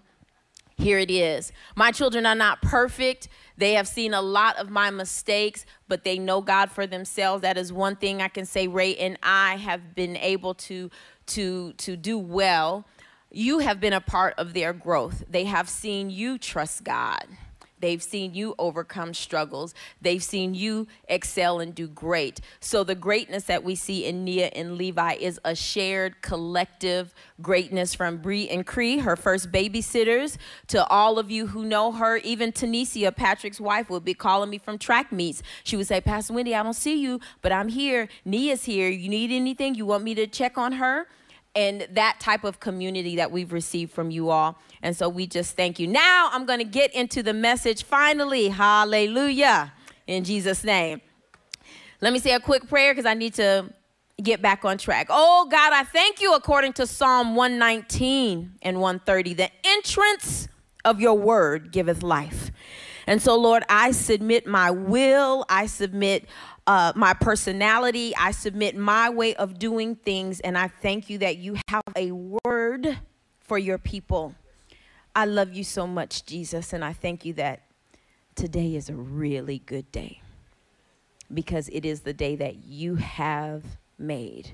[0.77, 1.51] here it is.
[1.75, 3.27] My children are not perfect.
[3.57, 7.41] They have seen a lot of my mistakes, but they know God for themselves.
[7.41, 10.91] That is one thing I can say Ray and I have been able to
[11.27, 12.85] to to do well.
[13.31, 15.23] You have been a part of their growth.
[15.29, 17.25] They have seen you trust God.
[17.79, 19.75] They've seen you overcome struggles.
[20.01, 22.41] They've seen you excel and do great.
[22.59, 27.93] So, the greatness that we see in Nia and Levi is a shared collective greatness
[27.93, 32.17] from Bree and Cree, her first babysitters, to all of you who know her.
[32.17, 35.43] Even Tanisha, Patrick's wife, would be calling me from track meets.
[35.63, 38.07] She would say, Pastor Wendy, I don't see you, but I'm here.
[38.25, 38.89] Nia's here.
[38.89, 39.75] You need anything?
[39.75, 41.07] You want me to check on her?
[41.57, 44.59] And that type of community that we've received from you all.
[44.83, 45.87] And so we just thank you.
[45.87, 48.49] Now I'm going to get into the message finally.
[48.49, 49.73] Hallelujah.
[50.05, 51.01] In Jesus' name.
[51.99, 53.73] Let me say a quick prayer because I need to
[54.21, 55.07] get back on track.
[55.09, 59.33] Oh God, I thank you according to Psalm 119 and 130.
[59.33, 60.47] The entrance
[60.85, 62.51] of your word giveth life.
[63.07, 66.27] And so, Lord, I submit my will, I submit
[66.67, 68.13] uh, my personality.
[68.15, 72.11] I submit my way of doing things, and I thank you that you have a
[72.11, 72.99] word
[73.39, 74.35] for your people.
[75.15, 77.61] I love you so much, Jesus, and I thank you that
[78.35, 80.21] today is a really good day
[81.33, 83.63] because it is the day that you have
[83.97, 84.51] made.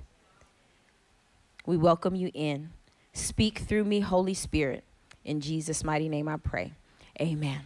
[1.65, 2.71] We welcome you in.
[3.11, 4.83] Speak through me, Holy Spirit.
[5.25, 6.73] In Jesus' mighty name I pray.
[7.19, 7.61] Amen.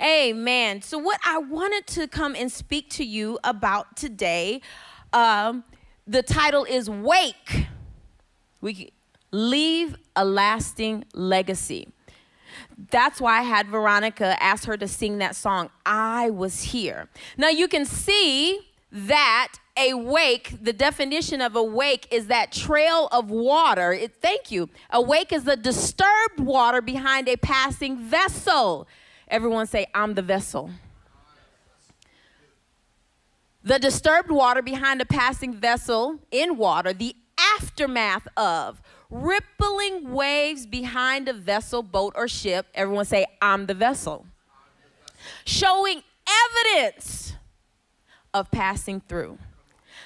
[0.00, 0.80] Amen.
[0.80, 4.62] So, what I wanted to come and speak to you about today,
[5.12, 5.64] um,
[6.06, 7.66] the title is Wake.
[8.62, 8.92] We
[9.30, 11.88] leave a lasting legacy.
[12.90, 17.08] That's why I had Veronica ask her to sing that song, I Was Here.
[17.36, 23.08] Now, you can see that a wake, the definition of a wake is that trail
[23.12, 23.92] of water.
[23.92, 24.68] It, thank you.
[24.90, 28.88] A wake is the disturbed water behind a passing vessel.
[29.30, 30.70] Everyone say, I'm the vessel.
[33.62, 37.14] The disturbed water behind a passing vessel in water, the
[37.56, 42.66] aftermath of rippling waves behind a vessel, boat, or ship.
[42.74, 44.26] Everyone say, I'm the vessel.
[45.44, 47.34] Showing evidence
[48.32, 49.38] of passing through.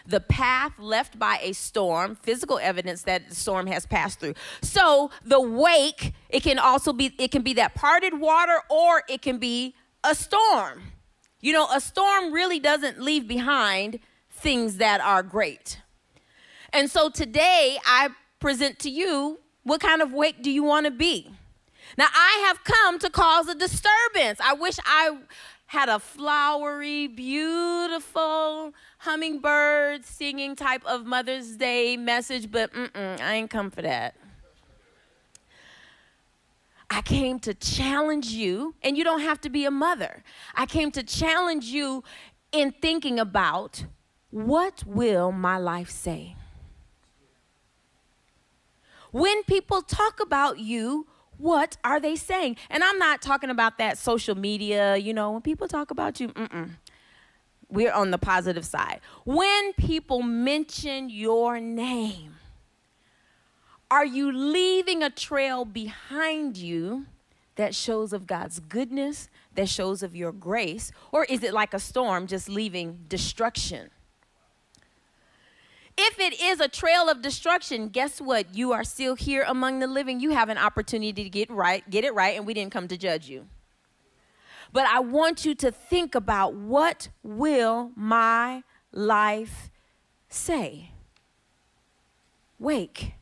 [0.06, 4.34] The path left by a storm, physical evidence that the storm has passed through.
[4.62, 9.22] So the wake, it can also be, it can be that parted water or it
[9.22, 10.82] can be a storm.
[11.40, 13.98] You know, a storm really doesn't leave behind
[14.30, 15.80] things that are great.
[16.72, 20.90] And so today I present to you what kind of wake do you want to
[20.90, 21.30] be?
[21.96, 24.40] Now, I have come to cause a disturbance.
[24.42, 25.16] I wish I
[25.66, 28.74] had a flowery, beautiful
[29.04, 34.14] hummingbird singing type of Mother's Day message, but mm-mm, I ain't come for that.
[36.88, 40.22] I came to challenge you, and you don't have to be a mother.
[40.54, 42.02] I came to challenge you
[42.50, 43.84] in thinking about
[44.30, 46.36] what will my life say?
[49.12, 52.56] When people talk about you, what are they saying?
[52.70, 56.28] And I'm not talking about that social media, you know, when people talk about you,
[56.28, 56.70] mm-mm.
[57.68, 59.00] We're on the positive side.
[59.24, 62.36] When people mention your name,
[63.90, 67.06] are you leaving a trail behind you
[67.56, 70.90] that shows of God's goodness, that shows of your grace?
[71.12, 73.90] Or is it like a storm just leaving destruction?
[75.96, 78.52] If it is a trail of destruction, guess what?
[78.52, 80.18] You are still here among the living.
[80.18, 82.96] You have an opportunity to get right, get it right, and we didn't come to
[82.96, 83.46] judge you.
[84.74, 89.70] But I want you to think about what will my life
[90.28, 90.90] say?
[92.58, 93.12] Wake.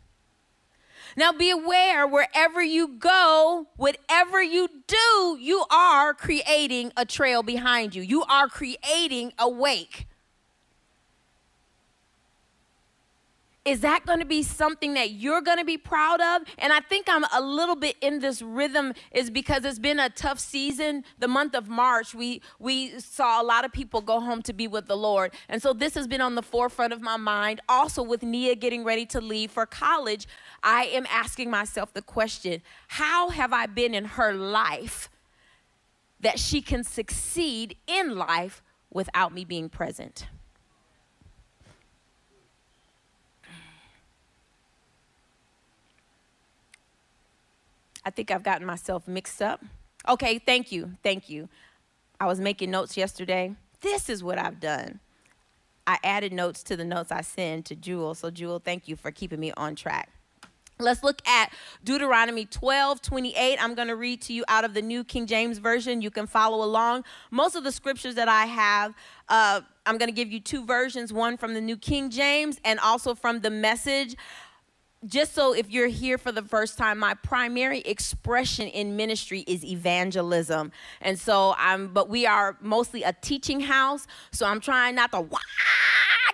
[1.14, 7.94] Now be aware wherever you go, whatever you do, you are creating a trail behind
[7.94, 8.00] you.
[8.00, 10.07] You are creating a wake.
[13.64, 16.42] Is that going to be something that you're going to be proud of?
[16.58, 20.10] And I think I'm a little bit in this rhythm is because it's been a
[20.10, 21.04] tough season.
[21.18, 24.66] The month of March, we we saw a lot of people go home to be
[24.66, 25.32] with the Lord.
[25.48, 27.60] And so this has been on the forefront of my mind.
[27.68, 30.26] Also with Nia getting ready to leave for college,
[30.62, 35.08] I am asking myself the question, how have I been in her life
[36.18, 38.60] that she can succeed in life
[38.90, 40.26] without me being present?
[48.05, 49.64] I think I've gotten myself mixed up.
[50.09, 50.92] Okay, thank you.
[51.03, 51.48] Thank you.
[52.20, 53.55] I was making notes yesterday.
[53.80, 55.00] This is what I've done.
[55.86, 58.14] I added notes to the notes I send to Jewel.
[58.14, 60.09] So, Jewel, thank you for keeping me on track.
[60.78, 61.53] Let's look at
[61.84, 63.62] Deuteronomy 12, 28.
[63.62, 66.03] I'm going to read to you out of the New King James Version.
[66.03, 67.05] You can follow along.
[67.30, 68.94] Most of the scriptures that I have,
[69.28, 72.78] uh, I'm going to give you two versions one from the New King James and
[72.80, 74.16] also from the message
[75.07, 79.64] just so if you're here for the first time, my primary expression in ministry is
[79.64, 80.72] evangelism.
[81.00, 84.07] And so I'm, but we are mostly a teaching house.
[84.30, 85.38] So I'm trying not to, wah,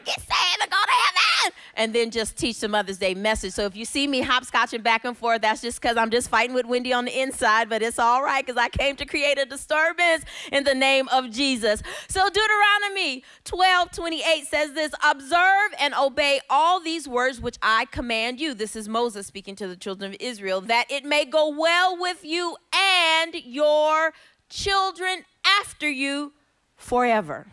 [0.08, 3.52] get saved and go to heaven, and then just teach the Mother's Day message.
[3.52, 6.54] So if you see me hopscotching back and forth, that's just because I'm just fighting
[6.54, 9.44] with Wendy on the inside, but it's all right because I came to create a
[9.44, 11.82] disturbance in the name of Jesus.
[12.08, 18.40] So Deuteronomy 12 28 says this Observe and obey all these words which I command
[18.40, 18.54] you.
[18.54, 22.24] This is Moses speaking to the children of Israel, that it may go well with
[22.24, 24.12] you and your
[24.48, 26.32] children after you
[26.76, 27.46] forever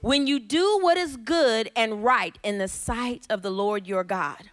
[0.00, 4.04] when you do what is good and right in the sight of the Lord your
[4.04, 4.50] God.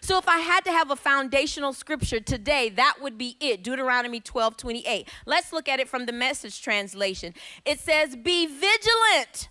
[0.00, 3.64] So if I had to have a foundational scripture today, that would be it.
[3.64, 5.08] Deuteronomy 12, 28.
[5.26, 7.34] Let's look at it from the message translation.
[7.64, 9.48] It says, Be vigilant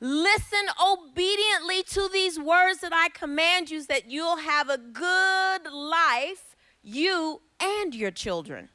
[0.00, 5.72] Listen obediently to these words that I command you, so that you'll have a good
[5.72, 8.68] life, you and your children.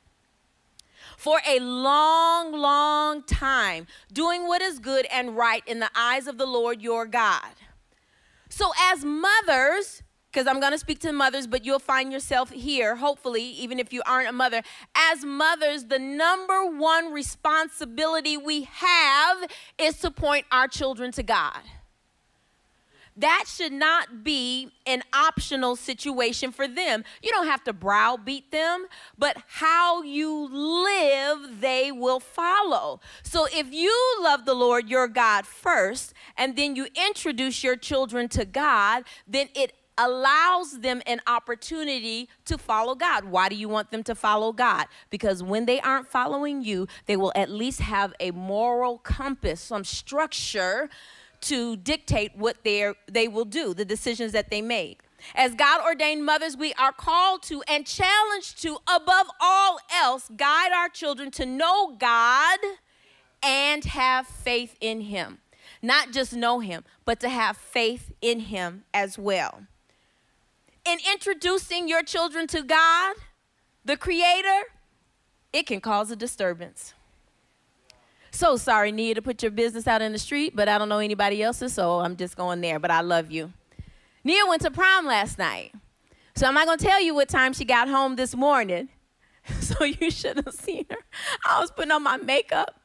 [1.24, 6.38] For a long, long time, doing what is good and right in the eyes of
[6.38, 7.54] the Lord your God.
[8.50, 12.98] So, as mothers, because I'm going to speak to mothers, but you'll find yourself here,
[12.98, 14.64] hopefully, even if you aren't a mother.
[14.94, 21.62] As mothers, the number one responsibility we have is to point our children to God.
[23.16, 27.04] That should not be an optional situation for them.
[27.22, 28.88] You don't have to browbeat them,
[29.18, 33.00] but how you live, they will follow.
[33.22, 38.28] So if you love the Lord your God first, and then you introduce your children
[38.30, 43.26] to God, then it allows them an opportunity to follow God.
[43.26, 44.88] Why do you want them to follow God?
[45.12, 49.84] Because when they aren't following you, they will at least have a moral compass, some
[49.84, 50.90] structure
[51.44, 55.02] to dictate what they will do, the decisions that they make.
[55.36, 60.72] As God ordained mothers, we are called to and challenged to, above all else, guide
[60.74, 62.60] our children to know God
[63.42, 65.40] and have faith in Him.
[65.82, 69.62] Not just know Him, but to have faith in Him as well
[70.86, 73.16] in introducing your children to God,
[73.86, 74.64] the Creator,
[75.52, 76.94] it can cause a disturbance.
[78.34, 80.98] So sorry, Nia, to put your business out in the street, but I don't know
[80.98, 82.80] anybody else's, so I'm just going there.
[82.80, 83.54] But I love you.
[84.24, 85.72] Nia went to prom last night.
[86.36, 88.90] So I'm not going to tell you what time she got home this morning.
[89.60, 90.98] So you should have seen her.
[91.46, 92.80] I was putting on my makeup.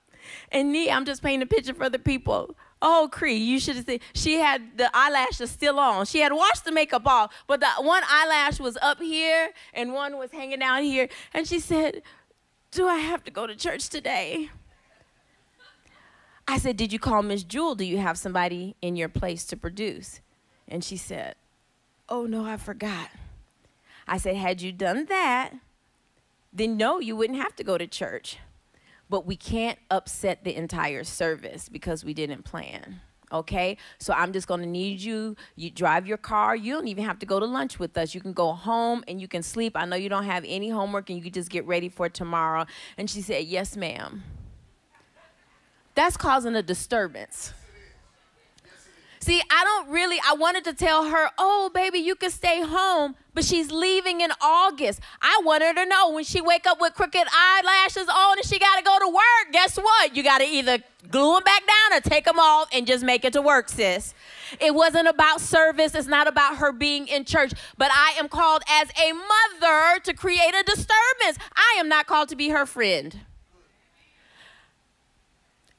[0.51, 2.57] And Nia, I'm just painting a picture for the people.
[2.83, 4.01] Oh, Cree, you should have seen.
[4.13, 6.05] She had the eyelashes still on.
[6.07, 10.19] She had washed the makeup off, but the one eyelash was up here and one
[10.19, 11.09] was hanging down here.
[11.33, 12.03] And she said,
[12.73, 14.51] Do I have to go to church today?
[16.49, 17.75] I said, Did you call Miss Jewel?
[17.75, 20.21] Do you have somebody in your place to produce?
[20.67, 21.37] And she said,
[22.09, 23.11] Oh, no, I forgot.
[24.07, 25.53] I said, Had you done that,
[26.53, 28.39] then no, you wouldn't have to go to church
[29.09, 33.01] but we can't upset the entire service because we didn't plan.
[33.31, 35.37] Okay, so I'm just gonna need you.
[35.55, 36.57] You drive your car.
[36.57, 38.15] You don't even have to go to lunch with us.
[38.15, 39.77] You can go home and you can sleep.
[39.77, 42.65] I know you don't have any homework and you can just get ready for tomorrow.
[42.97, 44.23] And she said, Yes, ma'am.
[45.99, 47.53] That's causing a disturbance.
[49.19, 53.17] See, I don't really, I wanted to tell her, oh, baby, you can stay home,
[53.35, 55.01] but she's leaving in August.
[55.21, 58.61] I want her to know when she wake up with crooked eyelashes on and she
[58.61, 60.15] got to go to work, guess what?
[60.15, 60.79] You got to either
[61.11, 64.15] glue them back down or take them off and just make it to work, sis.
[64.61, 65.97] It wasn't about service.
[65.97, 70.15] It's not about her being in church, but I am called as a mother to
[70.15, 71.39] create a disturbance.
[71.57, 73.19] I am not called to be her friend.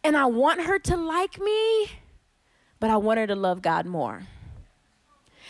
[0.03, 1.89] And I want her to like me
[2.79, 4.23] but I want her to love God more.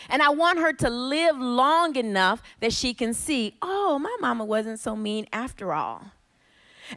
[0.08, 4.44] And I want her to live long enough that she can see, oh, my mama
[4.44, 6.12] wasn't so mean after all.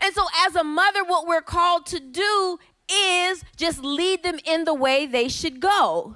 [0.01, 2.57] And so, as a mother, what we're called to do
[2.89, 6.15] is just lead them in the way they should go.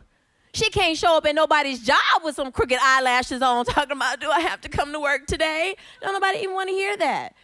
[0.54, 4.32] She can't show up at nobody's job with some crooked eyelashes on, talking about, do
[4.32, 5.76] I have to come to work today?
[6.02, 7.36] Don't nobody even want to hear that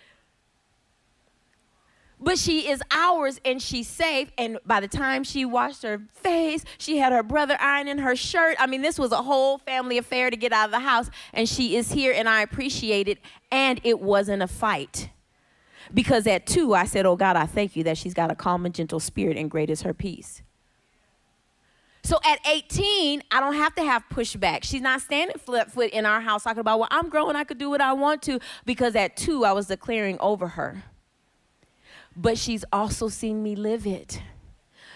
[2.23, 4.31] but she is ours and she's safe.
[4.37, 8.55] And by the time she washed her face, she had her brother ironing her shirt.
[8.59, 11.47] I mean, this was a whole family affair to get out of the house, and
[11.47, 13.19] she is here, and I appreciate it.
[13.51, 15.09] And it wasn't a fight.
[15.93, 18.65] Because at two, I said, Oh God, I thank you that she's got a calm
[18.65, 20.41] and gentle spirit, and great is her peace.
[22.05, 24.63] So at 18, I don't have to have pushback.
[24.63, 27.57] She's not standing flat foot in our house talking about, well, I'm growing, I could
[27.57, 28.39] do what I want to.
[28.65, 30.83] Because at two, I was declaring over her
[32.15, 34.21] but she's also seen me live it.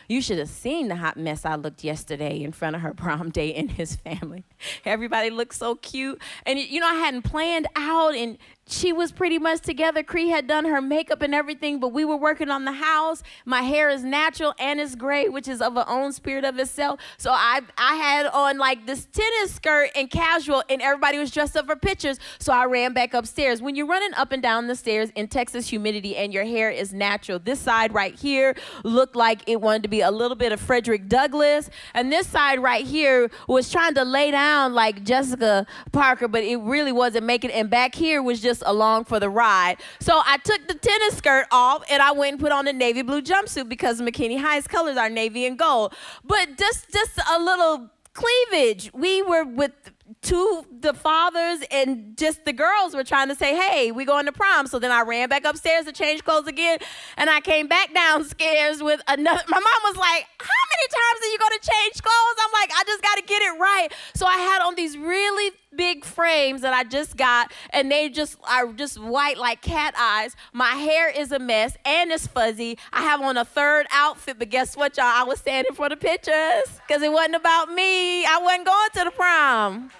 [0.07, 3.29] You should have seen the hot mess I looked yesterday in front of her prom
[3.29, 4.45] day and his family.
[4.85, 6.21] Everybody looked so cute.
[6.45, 8.37] And, you know, I hadn't planned out, and
[8.67, 10.03] she was pretty much together.
[10.03, 13.23] Cree had done her makeup and everything, but we were working on the house.
[13.45, 16.99] My hair is natural and it's gray, which is of a own spirit of itself.
[17.17, 21.55] So I I had on like this tennis skirt and casual, and everybody was dressed
[21.55, 22.19] up for pictures.
[22.39, 23.61] So I ran back upstairs.
[23.61, 26.93] When you're running up and down the stairs in Texas humidity and your hair is
[26.93, 30.59] natural, this side right here looked like it wanted to be a little bit of
[30.59, 36.27] Frederick Douglass, and this side right here was trying to lay down like Jessica Parker,
[36.27, 37.51] but it really wasn't making.
[37.51, 37.53] It.
[37.53, 39.77] And back here was just along for the ride.
[39.99, 43.01] So I took the tennis skirt off and I went and put on the navy
[43.01, 45.93] blue jumpsuit because McKinney High's colors are navy and gold.
[46.23, 48.91] But just just a little cleavage.
[48.93, 49.73] We were with
[50.21, 54.31] two the fathers and just the girls were trying to say, "Hey, we going to
[54.31, 56.79] prom." So then I ran back upstairs to change clothes again,
[57.17, 59.43] and I came back downstairs with another.
[59.47, 62.37] My mom was like, "How many times are you gonna change clothes?
[62.43, 63.89] I'm like, I just gotta get it right.
[64.15, 68.37] So I had on these really big frames that I just got, and they just
[68.43, 70.35] are just white like cat eyes.
[70.51, 72.77] My hair is a mess and it's fuzzy.
[72.91, 75.05] I have on a third outfit, but guess what, y'all?
[75.05, 78.25] I was standing for the pictures because it wasn't about me.
[78.25, 79.91] I wasn't going to the prom.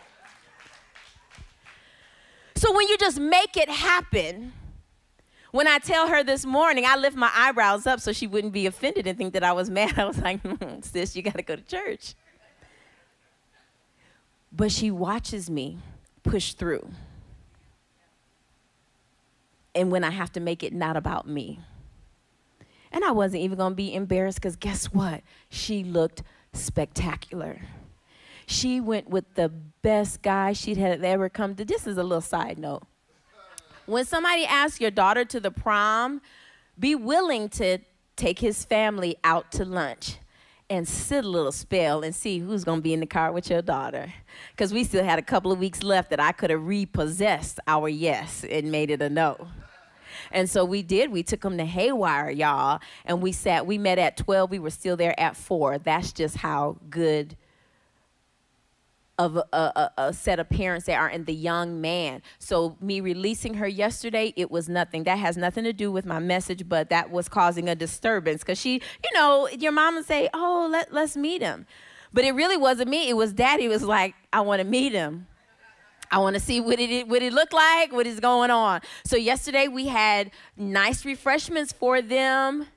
[2.55, 4.51] So when you just make it happen,
[5.51, 8.65] when I tell her this morning, I lift my eyebrows up so she wouldn't be
[8.65, 9.93] offended and think that I was mad.
[9.97, 12.15] I was like, "Hmm, sis, you got to go to church.
[14.57, 15.77] But she watches me
[16.23, 16.89] push through.
[19.75, 21.59] And when I have to make it not about me.
[22.91, 25.21] And I wasn't even to be embarrassed because guess what?
[25.49, 27.61] She looked spectacular.
[28.47, 31.63] She went with the best guy she'd had ever come to.
[31.63, 32.81] This is a little side note.
[33.85, 36.21] When somebody asks your daughter to the prom,
[36.79, 37.77] be willing to
[38.15, 40.17] take his family out to lunch
[40.69, 43.49] and sit a little spell and see who's going to be in the car with
[43.49, 44.13] your daughter.
[44.51, 47.87] Because we still had a couple of weeks left that I could have repossessed our
[47.87, 49.47] yes and made it a no.
[50.31, 51.11] And so we did.
[51.11, 52.81] We took them to Haywire, y'all.
[53.05, 54.51] And we sat, we met at 12.
[54.51, 55.79] We were still there at 4.
[55.79, 57.37] That's just how good
[59.17, 62.21] of a, a, a set of parents that are in the young man.
[62.39, 65.03] So me releasing her yesterday, it was nothing.
[65.05, 68.59] That has nothing to do with my message, but that was causing a disturbance because
[68.59, 71.65] she, you know, your mom would say, "Oh, let let's meet him,"
[72.13, 73.09] but it really wasn't me.
[73.09, 73.67] It was daddy.
[73.67, 75.27] Was like, "I want to meet him."
[76.09, 78.81] I want to see what it what it look like, what is going on.
[79.03, 82.67] So yesterday we had nice refreshments for them.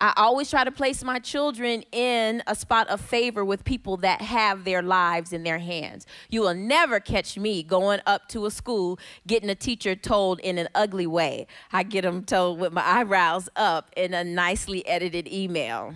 [0.00, 4.20] I always try to place my children in a spot of favor with people that
[4.20, 6.06] have their lives in their hands.
[6.30, 10.58] You will never catch me going up to a school getting a teacher told in
[10.58, 11.46] an ugly way.
[11.72, 15.94] I get them told with my eyebrows up in a nicely edited email.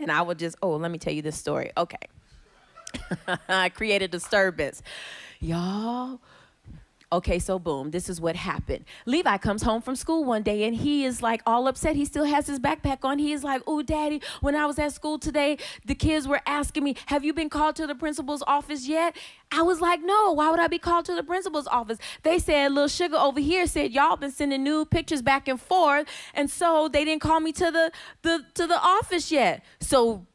[0.00, 1.70] And I would just, oh, let me tell you this story.
[1.76, 1.96] Okay.
[3.48, 4.82] I created a disturbance.
[5.40, 6.20] Y'all,
[7.10, 8.84] Okay, so boom, this is what happened.
[9.06, 11.96] Levi comes home from school one day and he is like all upset.
[11.96, 13.18] He still has his backpack on.
[13.18, 15.56] He is like, Oh, daddy, when I was at school today,
[15.86, 19.16] the kids were asking me, Have you been called to the principal's office yet?
[19.50, 21.96] I was like, No, why would I be called to the principal's office?
[22.24, 26.06] They said, Little Sugar over here said, Y'all been sending nude pictures back and forth.
[26.34, 27.90] And so they didn't call me to the,
[28.20, 29.64] the to the office yet.
[29.80, 30.26] So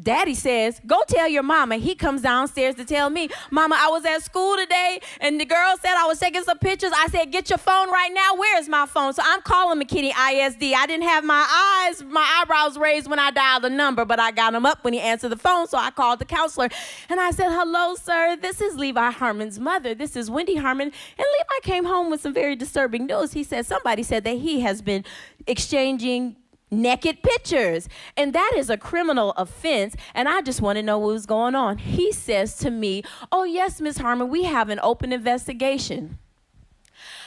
[0.00, 1.76] Daddy says, Go tell your mama.
[1.76, 5.76] He comes downstairs to tell me, Mama, I was at school today and the girl
[5.82, 6.92] said I was taking some pictures.
[6.96, 8.34] I said, Get your phone right now.
[8.34, 9.12] Where is my phone?
[9.12, 10.72] So I'm calling McKinney ISD.
[10.74, 14.30] I didn't have my eyes, my eyebrows raised when I dialed the number, but I
[14.30, 15.68] got them up when he answered the phone.
[15.68, 16.70] So I called the counselor
[17.10, 18.36] and I said, Hello, sir.
[18.40, 19.94] This is Levi Harmon's mother.
[19.94, 20.86] This is Wendy Harmon.
[20.88, 23.34] And Levi came home with some very disturbing news.
[23.34, 25.04] He said, Somebody said that he has been
[25.46, 26.36] exchanging
[26.72, 27.88] naked pictures.
[28.16, 29.94] And that is a criminal offense.
[30.14, 31.78] And I just want to know what was going on.
[31.78, 36.18] He says to me, Oh, yes, Miss Harmon, we have an open investigation.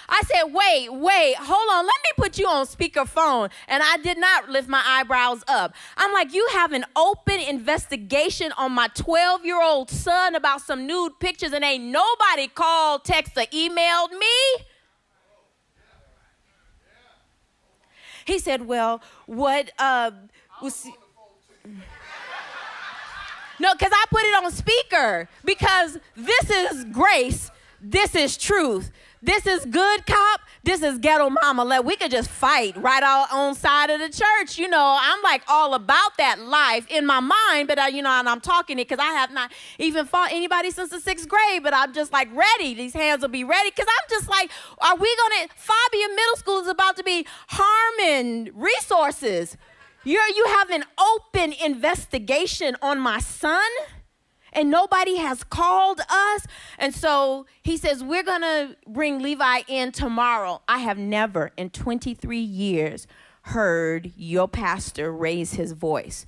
[0.07, 1.85] I said, wait, wait, hold on.
[1.85, 3.49] Let me put you on speakerphone.
[3.67, 5.73] And I did not lift my eyebrows up.
[5.97, 10.85] I'm like, you have an open investigation on my 12 year old son about some
[10.85, 14.65] nude pictures, and ain't nobody called, text, or emailed me?
[18.25, 20.11] He said, Well, what uh,
[20.61, 20.87] was.
[23.57, 27.49] No, because I put it on speaker because this is grace,
[27.81, 28.91] this is truth.
[29.25, 30.41] This is good cop.
[30.63, 31.63] This is ghetto mama.
[31.65, 34.59] Let we could just fight right out on side of the church.
[34.59, 38.11] You know, I'm like all about that life in my mind, but I, you know,
[38.11, 41.63] and I'm talking it because I have not even fought anybody since the sixth grade.
[41.63, 42.75] But I'm just like ready.
[42.75, 45.47] These hands will be ready because I'm just like, are we gonna?
[45.57, 49.57] Faubion Middle School is about to be Harmon resources.
[50.03, 53.63] You're, you have an open investigation on my son
[54.55, 56.47] and nobody has called us.
[56.79, 60.61] And so he says, We're going to bring Levi in tomorrow.
[60.67, 63.05] I have never in 23 years
[63.43, 66.25] heard your pastor raise his voice.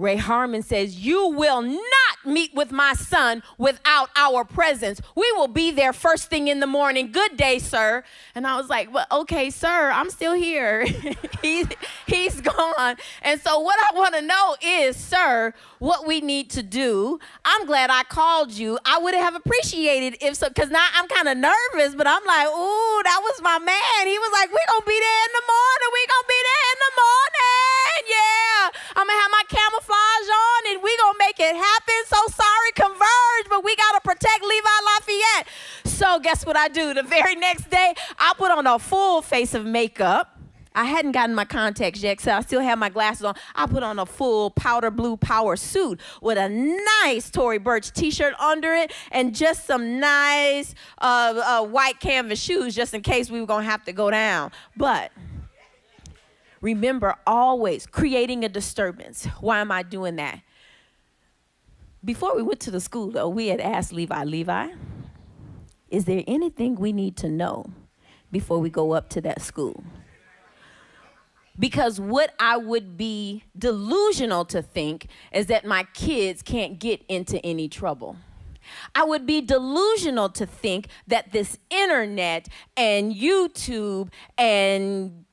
[0.00, 1.84] Ray Harmon says, You will not
[2.24, 5.00] meet with my son without our presence.
[5.14, 7.12] We will be there first thing in the morning.
[7.12, 8.02] Good day, sir.
[8.34, 10.86] And I was like, Well, okay, sir, I'm still here.
[11.42, 11.66] he,
[12.06, 12.96] he's gone.
[13.20, 17.18] And so, what I want to know is, sir, what we need to do.
[17.44, 18.78] I'm glad I called you.
[18.86, 22.48] I would have appreciated if so, because now I'm kind of nervous, but I'm like,
[22.48, 24.06] Ooh, that was my man.
[24.06, 25.88] He was like, We're going to be there in the morning.
[25.92, 28.00] We're going to be there in the morning.
[28.08, 28.62] Yeah.
[28.96, 31.94] I'm going to have my camouflage on and we gonna make it happen.
[32.06, 35.48] So sorry, Converge, but we gotta protect Levi Lafayette.
[35.84, 36.94] So guess what I do?
[36.94, 40.36] The very next day, I put on a full face of makeup.
[40.72, 43.34] I hadn't gotten my contacts yet, so I still have my glasses on.
[43.56, 48.34] I put on a full powder blue power suit with a nice Tory Burch t-shirt
[48.34, 53.40] under it and just some nice uh, uh, white canvas shoes just in case we
[53.40, 54.52] were gonna have to go down.
[54.76, 55.10] But
[56.60, 59.24] remember, always creating a disturbance.
[59.40, 60.40] Why am I doing that?
[62.04, 64.68] Before we went to the school, though, we had asked Levi, Levi,
[65.90, 67.66] is there anything we need to know
[68.32, 69.82] before we go up to that school?
[71.58, 77.44] Because what I would be delusional to think is that my kids can't get into
[77.44, 78.16] any trouble.
[78.94, 85.24] I would be delusional to think that this internet and YouTube and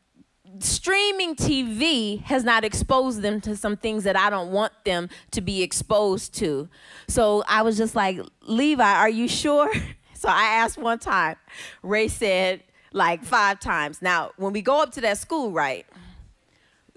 [0.59, 5.41] streaming TV has not exposed them to some things that I don't want them to
[5.41, 6.69] be exposed to.
[7.07, 9.71] So I was just like, Levi, are you sure?
[10.17, 11.35] So I asked one time.
[11.83, 14.01] Ray said like five times.
[14.01, 15.85] Now, when we go up to that school, right,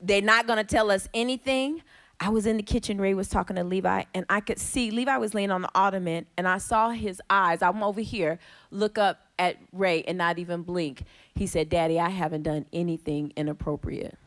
[0.00, 1.82] they're not going to tell us anything.
[2.18, 5.16] I was in the kitchen, Ray was talking to Levi, and I could see Levi
[5.16, 7.62] was laying on the ottoman, and I saw his eyes.
[7.62, 8.38] I'm over here,
[8.70, 11.04] look up at Ray and not even blink.
[11.34, 14.18] He said, Daddy, I haven't done anything inappropriate.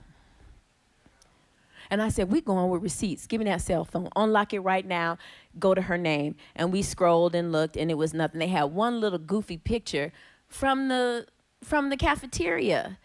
[1.89, 3.27] And I said, we going with receipts.
[3.27, 4.09] Give me that cell phone.
[4.15, 5.17] Unlock it right now.
[5.59, 6.35] Go to her name.
[6.55, 8.39] And we scrolled and looked, and it was nothing.
[8.39, 10.11] They had one little goofy picture
[10.47, 11.27] from the
[11.63, 12.97] from the cafeteria.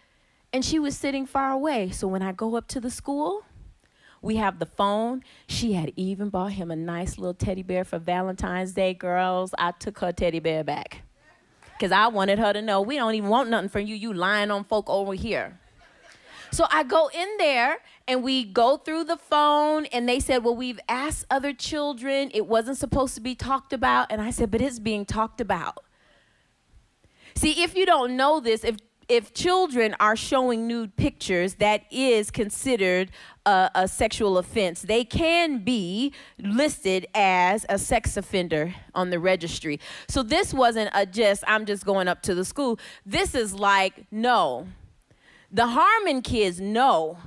[0.52, 1.90] And she was sitting far away.
[1.90, 3.44] So when I go up to the school,
[4.22, 5.22] we have the phone.
[5.46, 9.54] She had even bought him a nice little teddy bear for Valentine's Day, girls.
[9.58, 11.02] I took her teddy bear back.
[11.78, 13.94] Because I wanted her to know we don't even want nothing from you.
[13.94, 15.60] You lying on folk over here.
[16.50, 20.56] So I go in there and we go through the phone and they said, Well,
[20.56, 22.30] we've asked other children.
[22.34, 24.10] It wasn't supposed to be talked about.
[24.10, 25.84] And I said, But it's being talked about.
[27.34, 28.76] See, if you don't know this, if
[29.08, 33.10] if children are showing nude pictures, that is considered
[33.46, 34.82] a, a, sexual offense.
[34.82, 39.80] They can be listed as a sex offender on the registry.
[40.08, 42.78] So this wasn't a just, I'm just going up to the school.
[43.06, 44.68] This is like, no.
[45.50, 47.18] The Harmon kids know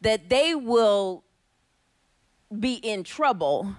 [0.00, 1.24] that they will
[2.58, 3.74] be in trouble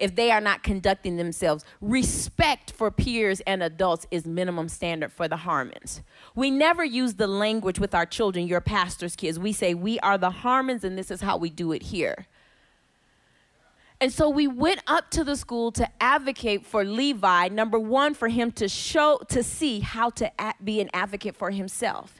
[0.00, 1.64] if they are not conducting themselves.
[1.80, 6.02] Respect for peers and adults is minimum standard for the Harmons.
[6.34, 9.38] We never use the language with our children, your pastor's kids.
[9.38, 12.26] We say, we are the Harmons and this is how we do it here.
[14.00, 18.28] And so we went up to the school to advocate for Levi, number one, for
[18.28, 20.32] him to show, to see how to
[20.64, 22.19] be an advocate for himself.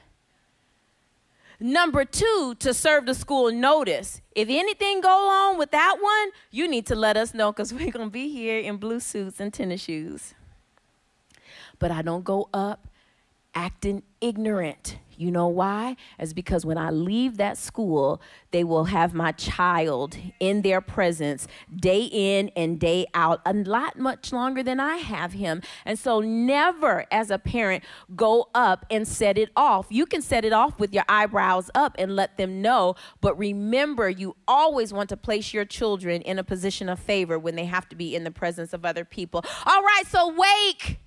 [1.62, 4.22] Number two, to serve the school notice.
[4.34, 7.90] If anything go on with that one, you need to let us know because we're
[7.90, 10.32] going to be here in blue suits and tennis shoes.
[11.78, 12.88] But I don't go up
[13.54, 14.96] acting ignorant.
[15.20, 15.96] You know why?
[16.18, 21.46] It's because when I leave that school, they will have my child in their presence
[21.76, 25.60] day in and day out, a lot much longer than I have him.
[25.84, 27.84] And so, never as a parent
[28.16, 29.88] go up and set it off.
[29.90, 34.08] You can set it off with your eyebrows up and let them know, but remember,
[34.08, 37.86] you always want to place your children in a position of favor when they have
[37.90, 39.44] to be in the presence of other people.
[39.66, 40.98] All right, so wake.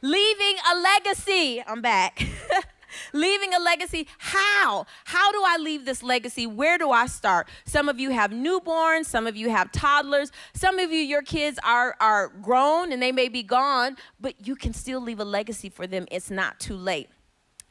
[0.00, 1.62] Leaving a legacy.
[1.66, 2.26] I'm back.
[3.12, 4.06] leaving a legacy.
[4.18, 4.86] How?
[5.04, 6.46] How do I leave this legacy?
[6.46, 7.48] Where do I start?
[7.64, 11.58] Some of you have newborns, some of you have toddlers, some of you, your kids
[11.64, 15.68] are, are grown and they may be gone, but you can still leave a legacy
[15.68, 16.06] for them.
[16.10, 17.08] It's not too late.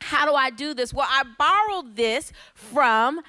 [0.02, 0.94] How do I do this?
[0.94, 3.22] Well, I borrowed this from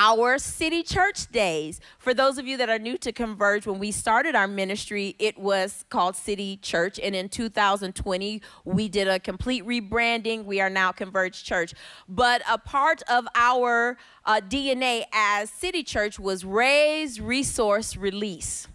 [0.00, 1.80] our city church days.
[1.98, 5.36] For those of you that are new to Converge, when we started our ministry, it
[5.36, 7.00] was called City Church.
[7.02, 10.44] And in 2020, we did a complete rebranding.
[10.44, 11.74] We are now Converge Church.
[12.08, 18.68] But a part of our uh, DNA as City Church was raise, resource, release.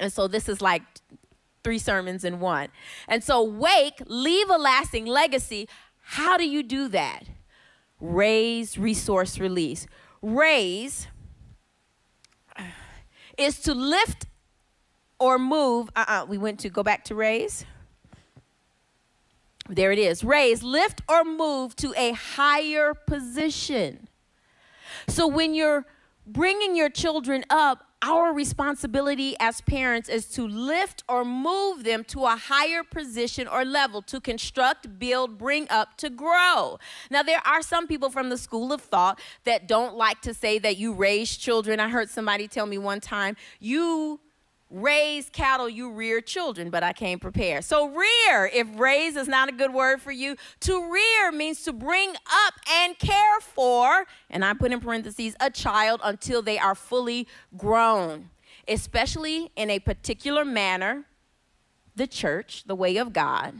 [0.00, 0.82] And so this is like
[1.62, 2.70] three sermons in one.
[3.06, 5.68] And so, wake, leave a lasting legacy.
[6.02, 7.26] How do you do that?
[8.00, 9.86] Raise, resource, release
[10.22, 11.08] raise
[13.36, 14.26] is to lift
[15.18, 15.90] or move.
[15.94, 17.64] Uh uh-uh, uh we went to go back to raise.
[19.68, 20.24] There it is.
[20.24, 24.08] Raise, lift or move to a higher position.
[25.08, 25.86] So when you're
[26.26, 32.24] bringing your children up, our responsibility as parents is to lift or move them to
[32.24, 36.78] a higher position or level to construct, build, bring up, to grow.
[37.10, 40.58] Now, there are some people from the school of thought that don't like to say
[40.58, 41.78] that you raise children.
[41.80, 44.20] I heard somebody tell me one time, you
[44.72, 47.64] raise cattle, you rear children, but I came prepared.
[47.64, 51.72] So, rear, if raise is not a good word for you, to rear means to
[51.72, 56.74] bring up and care for, and I put in parentheses, a child until they are
[56.74, 58.30] fully grown,
[58.66, 61.04] especially in a particular manner,
[61.94, 63.54] the church, the way of God,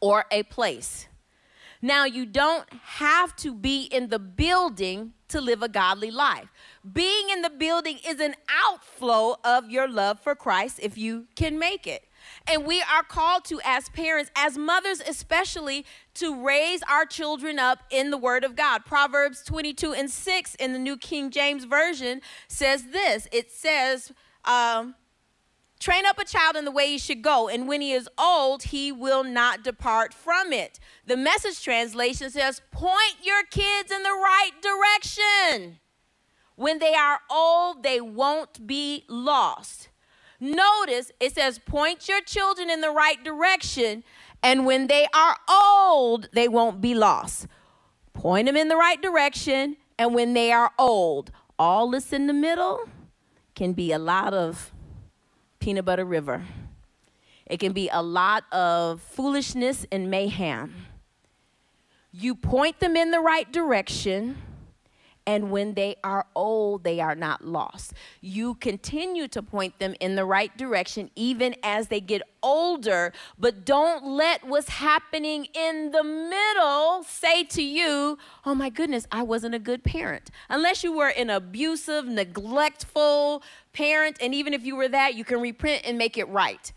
[0.00, 1.06] or a place.
[1.80, 6.48] Now, you don't have to be in the building to live a godly life.
[6.92, 11.58] Being in the building is an outflow of your love for Christ if you can
[11.58, 12.04] make it.
[12.46, 17.80] And we are called to, as parents, as mothers especially, to raise our children up
[17.90, 18.84] in the Word of God.
[18.84, 24.12] Proverbs 22 and 6 in the New King James Version says this it says,
[24.44, 24.94] um,
[25.80, 28.64] Train up a child in the way he should go, and when he is old,
[28.64, 30.78] he will not depart from it.
[31.06, 35.78] The message translation says, Point your kids in the right direction.
[36.54, 39.88] When they are old, they won't be lost.
[40.38, 44.04] Notice it says, Point your children in the right direction,
[44.42, 47.46] and when they are old, they won't be lost.
[48.12, 52.34] Point them in the right direction, and when they are old, all this in the
[52.34, 52.86] middle
[53.54, 54.72] can be a lot of
[55.60, 56.42] peanut butter river.
[57.46, 60.86] It can be a lot of foolishness and mayhem.
[62.12, 64.38] You point them in the right direction,
[65.30, 67.92] and when they are old, they are not lost.
[68.20, 73.64] You continue to point them in the right direction even as they get older, but
[73.64, 79.54] don't let what's happening in the middle say to you, Oh my goodness, I wasn't
[79.54, 80.32] a good parent.
[80.48, 85.40] Unless you were an abusive, neglectful parent, and even if you were that, you can
[85.40, 86.72] repent and make it right.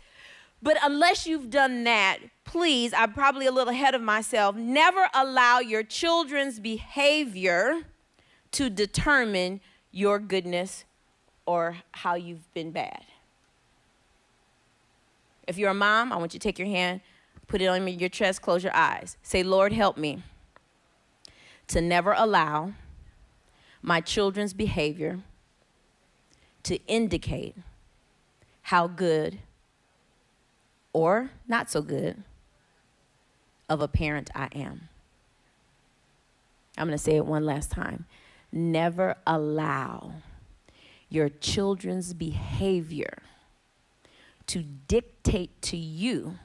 [0.62, 5.58] But unless you've done that, please, I'm probably a little ahead of myself, never allow
[5.58, 7.82] your children's behavior
[8.54, 10.84] to determine your goodness
[11.44, 13.04] or how you've been bad.
[15.46, 17.00] If you're a mom, I want you to take your hand,
[17.48, 19.16] put it on your chest, close your eyes.
[19.22, 20.22] Say, Lord, help me
[21.66, 22.72] to never allow
[23.82, 25.20] my children's behavior
[26.62, 27.56] to indicate
[28.62, 29.40] how good
[30.92, 32.22] or not so good
[33.68, 34.88] of a parent I am.
[36.78, 38.06] I'm going to say it one last time.
[38.56, 40.12] Never allow
[41.08, 43.18] your children's behavior
[44.46, 46.38] to dictate to you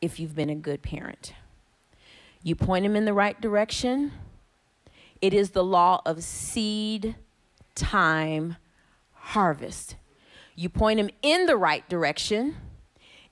[0.00, 1.32] if you've been a good parent.
[2.42, 4.10] You point them in the right direction.
[5.22, 7.14] It is the law of seed,
[7.76, 8.56] time,
[9.12, 9.94] harvest.
[10.56, 12.56] You point them in the right direction.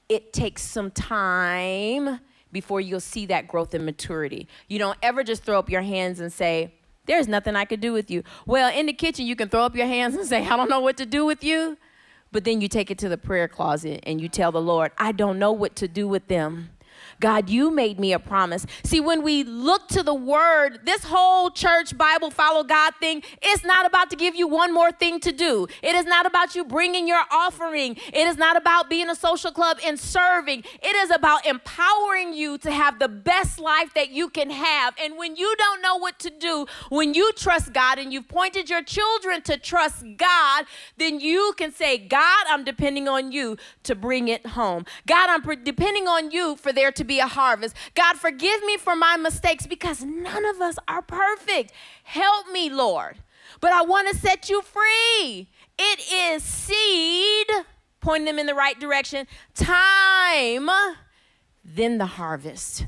[0.09, 2.21] It takes some time
[2.53, 4.47] before you'll see that growth and maturity.
[4.69, 6.75] You don't ever just throw up your hands and say,
[7.09, 8.23] There's nothing I could do with you.
[8.47, 10.81] Well, in the kitchen, you can throw up your hands and say, I don't know
[10.81, 11.77] what to do with you.
[12.31, 15.13] But then you take it to the prayer closet and you tell the Lord, I
[15.13, 16.69] don't know what to do with them.
[17.21, 18.67] God, you made me a promise.
[18.85, 23.65] See, when we look to the word, this whole church Bible follow God thing, it's
[23.65, 25.67] not about to give you one more thing to do.
[25.83, 27.97] It is not about you bringing your offering.
[28.13, 30.65] It is not about being a social club and serving.
[30.83, 34.95] It is about empowering you to have the best life that you can have.
[35.03, 38.71] And when you don't know what to do, when you trust God and you've pointed
[38.71, 40.67] your children to trust God,
[40.97, 44.85] then you can say, God, I'm depending on you to bring it home.
[45.07, 47.75] God, I'm depending on you for there to be a harvest.
[47.97, 51.73] God, forgive me for my mistakes because none of us are perfect.
[52.05, 53.17] Help me, Lord.
[53.61, 55.49] But I want to set you free.
[55.77, 57.47] It is seed,
[58.01, 60.69] pointing them in the right direction, time,
[61.65, 62.87] then the harvest.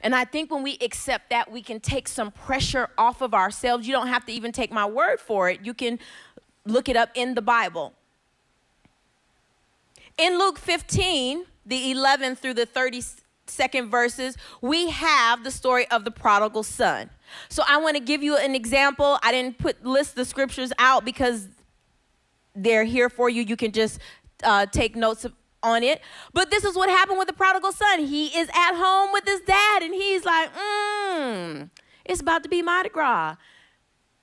[0.00, 3.86] And I think when we accept that, we can take some pressure off of ourselves.
[3.86, 5.60] You don't have to even take my word for it.
[5.62, 5.98] You can
[6.64, 7.94] look it up in the Bible.
[10.18, 12.66] In Luke 15, the 11th through the
[13.52, 17.10] 32nd verses, we have the story of the prodigal son.
[17.48, 19.18] So I want to give you an example.
[19.22, 21.48] I didn't put list the scriptures out because
[22.54, 23.42] they're here for you.
[23.42, 23.98] You can just
[24.42, 25.26] uh, take notes
[25.62, 26.00] on it.
[26.32, 28.00] But this is what happened with the prodigal son.
[28.00, 31.70] He is at home with his dad, and he's like, mmm,
[32.04, 33.36] it's about to be Mardi Gras.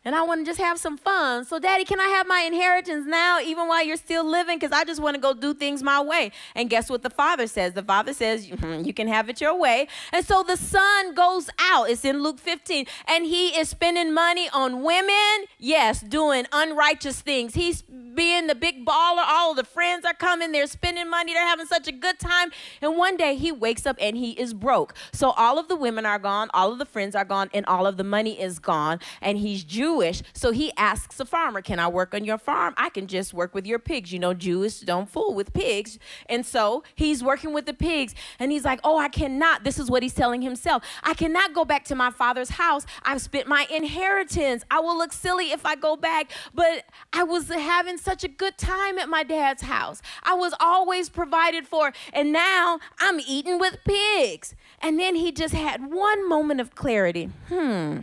[0.10, 1.46] And I want to just have some fun.
[1.46, 4.58] So, Daddy, can I have my inheritance now, even while you're still living?
[4.58, 6.32] Because I just want to go do things my way.
[6.56, 7.74] And guess what the father says?
[7.74, 9.88] The father says, "Mhm, You can have it your way.
[10.12, 11.92] And so the son goes out.
[11.92, 12.88] It's in Luke 15.
[13.08, 15.46] And he is spending money on women.
[15.60, 17.54] Yes, doing unrighteous things.
[17.54, 19.24] He's being the big baller.
[19.28, 20.52] All of the friends are coming.
[20.52, 21.36] They're spending money.
[21.36, 22.50] They're having such a good time.
[22.82, 24.96] And one day he wakes up and he is broke.
[25.14, 26.50] So all of the women are gone.
[26.56, 27.52] All of the friends are gone.
[27.54, 29.00] And all of the money is gone.
[29.22, 30.22] And he's juiced Jewish.
[30.34, 32.74] So he asks a farmer, Can I work on your farm?
[32.78, 34.14] I can just work with your pigs.
[34.14, 36.00] You know, Jews don't fool with pigs.
[36.28, 38.16] And so he's working with the pigs.
[38.40, 39.64] And he's like, Oh, I cannot.
[39.64, 40.84] This is what he's telling himself.
[41.04, 42.86] I cannot go back to my father's house.
[43.04, 44.64] I've spent my inheritance.
[44.72, 46.32] I will look silly if I go back.
[46.54, 50.02] But I was having such a good time at my dad's house.
[50.24, 51.92] I was always provided for.
[52.14, 54.56] And now I'm eating with pigs.
[54.82, 57.30] And then he just had one moment of clarity.
[57.50, 58.00] Hmm.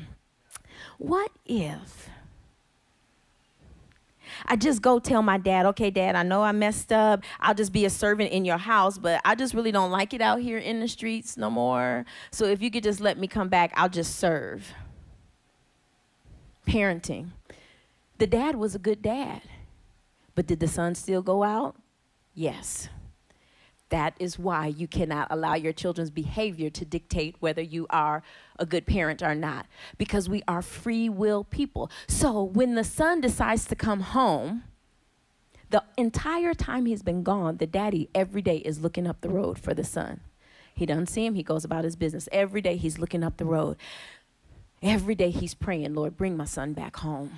[0.99, 2.09] What if
[4.45, 7.23] I just go tell my dad, okay, dad, I know I messed up.
[7.41, 10.21] I'll just be a servant in your house, but I just really don't like it
[10.21, 12.05] out here in the streets no more.
[12.31, 14.73] So if you could just let me come back, I'll just serve.
[16.67, 17.31] Parenting.
[18.19, 19.43] The dad was a good dad,
[20.35, 21.77] but did the son still go out?
[22.35, 22.89] Yes.
[23.91, 28.23] That is why you cannot allow your children's behavior to dictate whether you are
[28.59, 31.91] a good parent or not, because we are free will people.
[32.09, 34.65] So when the son decides to come home,
[35.71, 39.59] the entire time he's been gone, the daddy every day is looking up the road
[39.59, 40.21] for the son.
[40.75, 42.29] He doesn't see him, he goes about his business.
[42.33, 43.77] Every day he's looking up the road.
[44.83, 47.33] Every day he's praying, Lord, bring my son back home.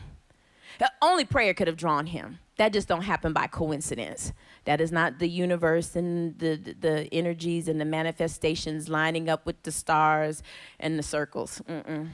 [1.00, 2.38] Only prayer could have drawn him.
[2.56, 4.32] That just don't happen by coincidence.
[4.64, 9.46] That is not the universe and the, the, the energies and the manifestations lining up
[9.46, 10.42] with the stars
[10.80, 11.62] and the circles.
[11.68, 12.08] Mm-mm.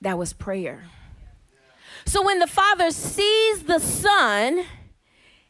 [0.00, 0.84] That was prayer.
[2.06, 4.64] So when the father sees the son,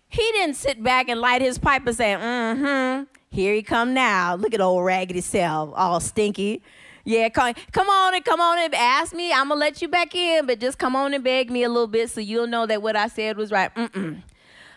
[0.09, 4.35] he didn't sit back and light his pipe and say, mm-hmm, here he come now.
[4.35, 6.63] Look at old raggedy self, all stinky.
[7.05, 9.33] Yeah, come, come on and come on and ask me.
[9.33, 11.87] I'm gonna let you back in, but just come on and beg me a little
[11.87, 13.75] bit so you'll know that what I said was right.
[13.75, 14.23] Mm-mm.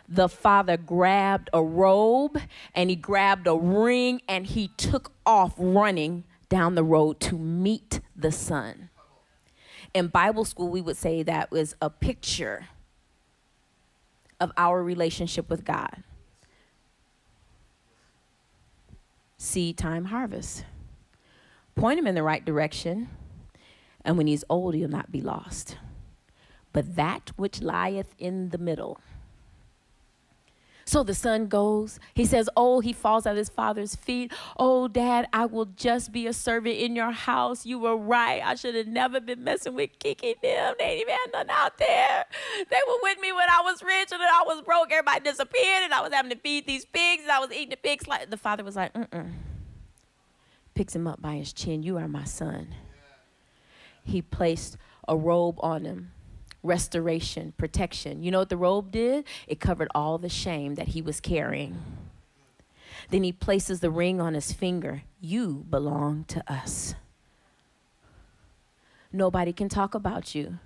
[0.08, 2.40] The father grabbed a robe
[2.76, 8.00] and he grabbed a ring and he took off running down the road to meet
[8.16, 8.90] the son.
[9.94, 12.68] In Bible school, we would say that was a picture
[14.40, 16.04] of our relationship with God.
[19.38, 20.66] Seed time harvest
[21.76, 23.10] point him in the right direction,
[24.04, 25.78] and when he's old, he'll not be lost.
[26.72, 29.00] But that which lieth in the middle.
[30.86, 32.00] So the son goes.
[32.14, 34.34] He says, Oh, he falls at his father's feet.
[34.58, 37.66] Oh, dad, I will just be a servant in your house.
[37.66, 38.42] You were right.
[38.44, 40.76] I should have never been messing with Kiki them.
[40.78, 42.26] They ain't even had out there.
[42.70, 44.92] They were with me when I was rich and then I was broke.
[44.92, 47.78] Everybody disappeared and I was having to feed these pigs and I was eating the
[47.78, 48.08] pigs.
[48.08, 49.32] Like the father was like, mm-mm
[50.74, 51.84] picks him up by his chin.
[51.84, 52.76] You are my son.
[54.04, 54.78] He placed
[55.08, 56.12] a robe on him
[56.64, 58.24] restoration, protection.
[58.24, 59.26] You know what the robe did?
[59.48, 61.78] It covered all the shame that he was carrying.
[63.10, 65.04] Then he places the ring on his finger.
[65.20, 66.96] You belong to us.
[69.12, 70.58] Nobody can talk about you.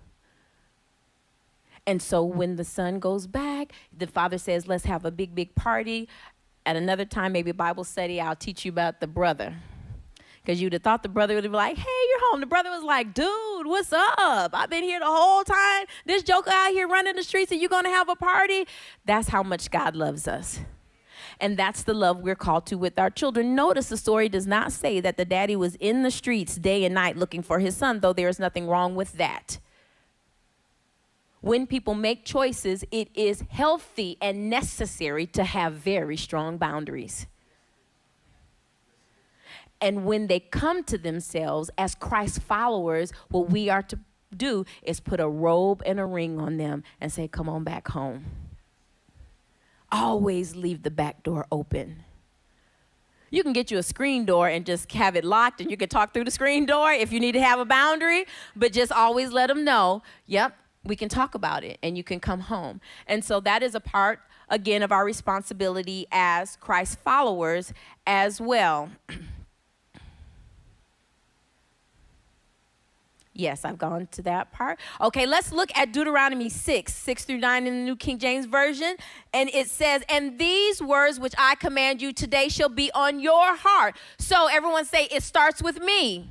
[1.86, 5.56] And so when the son goes back, the father says, Let's have a big, big
[5.56, 6.08] party.
[6.66, 9.56] At another time, maybe Bible study, I'll teach you about the brother.
[10.48, 12.40] Because you'd have thought the brother would be like, hey, you're home.
[12.40, 14.52] The brother was like, dude, what's up?
[14.54, 15.88] I've been here the whole time.
[16.06, 18.66] This joker out here running the streets and you're going to have a party.
[19.04, 20.62] That's how much God loves us.
[21.42, 23.56] And that's the love we're called to with our children.
[23.56, 26.96] Notice the story does not say that the daddy was in the streets day and
[26.96, 29.60] night looking for his son, though there is nothing wrong with that.
[31.42, 37.28] When people make choices, it is healthy and necessary to have very strong boundaries.
[39.80, 44.00] And when they come to themselves as Christ followers, what we are to
[44.36, 47.90] do is put a robe and a ring on them and say, Come on back
[47.90, 48.26] home.
[49.92, 52.04] Always leave the back door open.
[53.30, 55.90] You can get you a screen door and just have it locked, and you can
[55.90, 58.26] talk through the screen door if you need to have a boundary,
[58.56, 60.56] but just always let them know, yep,
[60.86, 62.80] we can talk about it and you can come home.
[63.06, 67.74] And so that is a part, again, of our responsibility as Christ followers
[68.06, 68.90] as well.
[73.38, 74.80] Yes, I've gone to that part.
[75.00, 78.96] Okay, let's look at Deuteronomy 6, 6 through 9 in the New King James Version.
[79.32, 83.56] And it says, And these words which I command you today shall be on your
[83.56, 83.96] heart.
[84.18, 86.30] So everyone say, It starts with me.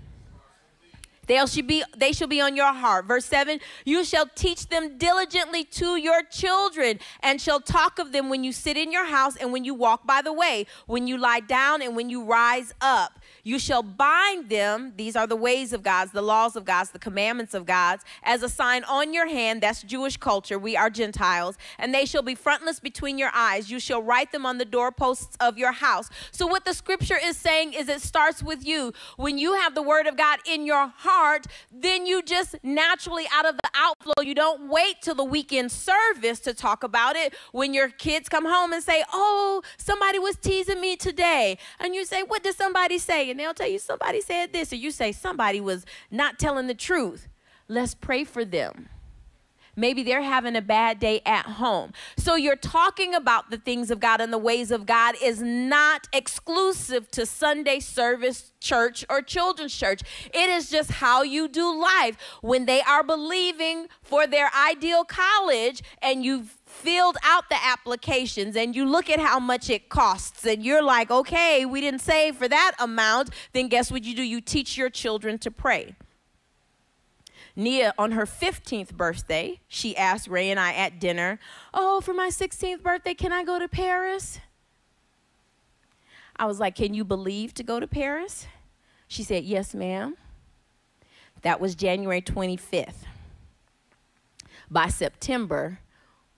[1.27, 3.07] They shall be they shall be on your heart.
[3.07, 8.29] Verse 7, you shall teach them diligently to your children and shall talk of them
[8.29, 11.19] when you sit in your house and when you walk by the way, when you
[11.19, 13.19] lie down and when you rise up.
[13.47, 16.99] You shall bind them, these are the ways of God's, the laws of God's, the
[16.99, 19.63] commandments of God's, as a sign on your hand.
[19.63, 20.59] That's Jewish culture.
[20.59, 21.57] We are Gentiles.
[21.79, 23.71] And they shall be frontlets between your eyes.
[23.71, 26.11] You shall write them on the doorposts of your house.
[26.33, 28.93] So, what the scripture is saying is it starts with you.
[29.17, 33.47] When you have the word of God in your heart, then you just naturally, out
[33.47, 37.33] of the outflow, you don't wait till the weekend service to talk about it.
[37.53, 41.59] When your kids come home and say, Oh, somebody was teasing me today.
[41.79, 43.36] And you say, What did somebody say?
[43.37, 44.73] And they'll tell you, Somebody said this.
[44.73, 47.29] Or you say, Somebody was not telling the truth.
[47.69, 48.89] Let's pray for them.
[49.79, 51.93] Maybe they're having a bad day at home.
[52.17, 56.09] So you're talking about the things of God and the ways of God is not
[56.15, 60.01] exclusive to Sunday service, church, or children's church.
[60.33, 62.17] It is just how you do life.
[62.41, 68.77] When they are believing for their ideal college and you've filled out the applications and
[68.77, 72.49] you look at how much it costs and you're like, okay, we didn't save for
[72.49, 74.23] that amount, then guess what you do?
[74.23, 75.97] You teach your children to pray.
[77.57, 81.39] Nia, on her 15th birthday, she asked Ray and I at dinner,
[81.73, 84.41] Oh, for my 16th birthday, can I go to Paris?
[86.37, 88.47] I was like, Can you believe to go to Paris?
[89.09, 90.17] She said, Yes, ma'am.
[91.41, 93.05] That was January 25th.
[94.71, 95.79] By September,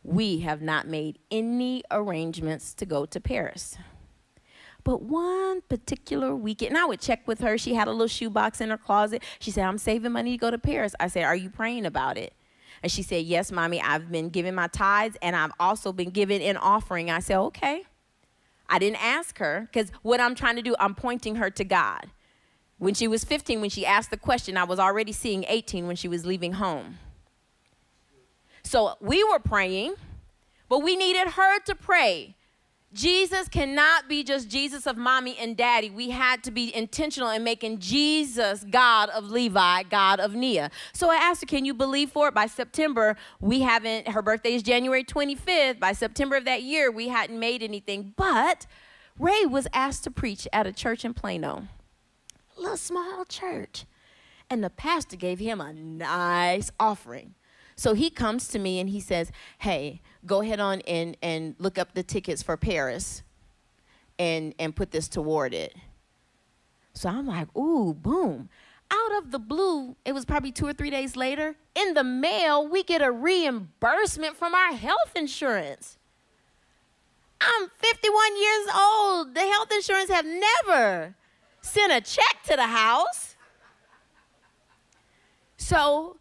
[0.09, 3.77] we have not made any arrangements to go to Paris.
[4.83, 7.59] But one particular weekend, and I would check with her.
[7.59, 9.23] She had a little shoebox in her closet.
[9.39, 10.95] She said, I'm saving money to go to Paris.
[10.99, 12.33] I said, Are you praying about it?
[12.83, 16.41] And she said, Yes, mommy, I've been giving my tithes and I've also been giving
[16.43, 17.11] an offering.
[17.11, 17.83] I said, Okay.
[18.71, 22.07] I didn't ask her because what I'm trying to do, I'm pointing her to God.
[22.79, 25.97] When she was 15, when she asked the question, I was already seeing 18 when
[25.97, 26.99] she was leaving home.
[28.69, 29.95] So we were praying,
[30.69, 32.37] but we needed her to pray.
[32.93, 35.89] Jesus cannot be just Jesus of mommy and daddy.
[35.89, 40.71] We had to be intentional in making Jesus God of Levi, God of Nia.
[40.93, 42.35] So I asked her, Can you believe for it?
[42.35, 45.81] By September, we haven't, her birthday is January 25th.
[45.81, 48.13] By September of that year, we hadn't made anything.
[48.17, 48.67] But
[49.19, 51.69] Ray was asked to preach at a church in Plano,
[52.59, 53.87] a little small church.
[54.51, 57.35] And the pastor gave him a nice offering.
[57.79, 61.79] So he comes to me and he says, Hey, go ahead on and, and look
[61.79, 63.23] up the tickets for Paris
[64.19, 65.77] and, and put this toward it.
[66.93, 68.49] So I'm like, Ooh, boom.
[68.91, 72.67] Out of the blue, it was probably two or three days later, in the mail,
[72.67, 75.99] we get a reimbursement from our health insurance.
[77.41, 79.35] I'm 51 years old.
[79.37, 81.15] The health insurance have never
[81.61, 83.37] sent a check to the house.
[85.59, 86.17] So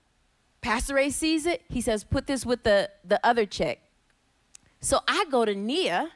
[0.61, 1.63] Pastor Ray sees it.
[1.69, 3.79] He says, put this with the, the other check.
[4.81, 6.11] So I go to Nia.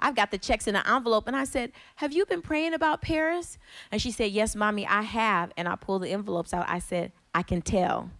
[0.00, 1.26] I've got the checks in an envelope.
[1.26, 3.58] And I said, Have you been praying about Paris?
[3.90, 5.52] And she said, Yes, mommy, I have.
[5.56, 6.66] And I pulled the envelopes out.
[6.68, 8.10] I said, I can tell.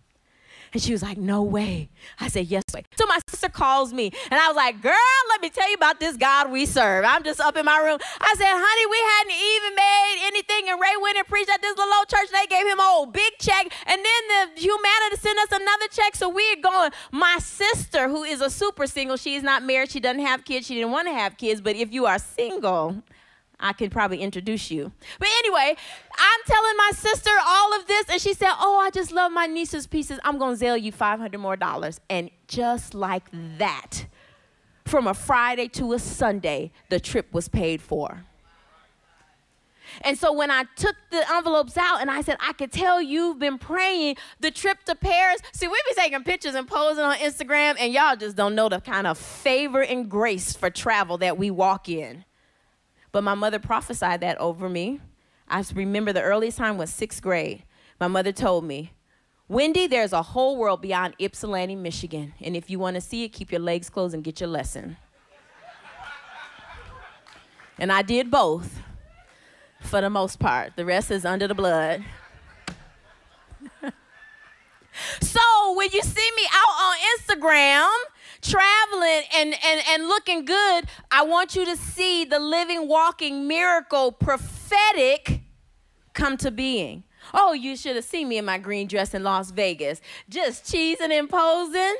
[0.74, 1.88] And she was like, No way.
[2.20, 2.84] I said, Yes, way.
[2.98, 4.92] So my sister calls me, and I was like, Girl,
[5.30, 7.04] let me tell you about this God we serve.
[7.06, 7.98] I'm just up in my room.
[8.20, 10.68] I said, Honey, we hadn't even made anything.
[10.68, 12.28] And Ray went and preached at this little old church.
[12.32, 13.72] They gave him a old big check.
[13.86, 16.16] And then the Humana sent us another check.
[16.16, 16.90] So we're going.
[17.12, 19.90] My sister, who is a super single, she is not married.
[19.92, 20.66] She doesn't have kids.
[20.66, 21.60] She didn't want to have kids.
[21.60, 23.02] But if you are single,
[23.60, 24.92] I could probably introduce you.
[25.18, 25.76] But anyway,
[26.18, 29.46] I'm telling my sister all of this, and she said, Oh, I just love my
[29.46, 30.18] niece's pieces.
[30.24, 32.00] I'm to sell you 500 more dollars.
[32.10, 33.24] And just like
[33.58, 34.06] that,
[34.84, 38.24] from a Friday to a Sunday, the trip was paid for.
[40.02, 43.38] And so when I took the envelopes out and I said, I could tell you've
[43.38, 45.40] been praying the trip to Paris.
[45.52, 48.80] See, we've been taking pictures and posing on Instagram, and y'all just don't know the
[48.80, 52.24] kind of favor and grace for travel that we walk in.
[53.14, 54.98] But my mother prophesied that over me.
[55.46, 57.62] I remember the earliest time was sixth grade.
[58.00, 58.92] My mother told me,
[59.46, 62.34] Wendy, there's a whole world beyond Ypsilanti, Michigan.
[62.40, 64.96] And if you want to see it, keep your legs closed and get your lesson.
[67.78, 68.80] and I did both
[69.80, 70.74] for the most part.
[70.74, 72.04] The rest is under the blood.
[75.20, 77.92] so when you see me out on Instagram,
[78.44, 84.12] traveling and, and, and looking good, I want you to see the living, walking miracle
[84.12, 85.40] prophetic
[86.12, 87.04] come to being.
[87.32, 91.10] Oh, you should have seen me in my green dress in Las Vegas, just cheesing
[91.10, 91.96] and posing.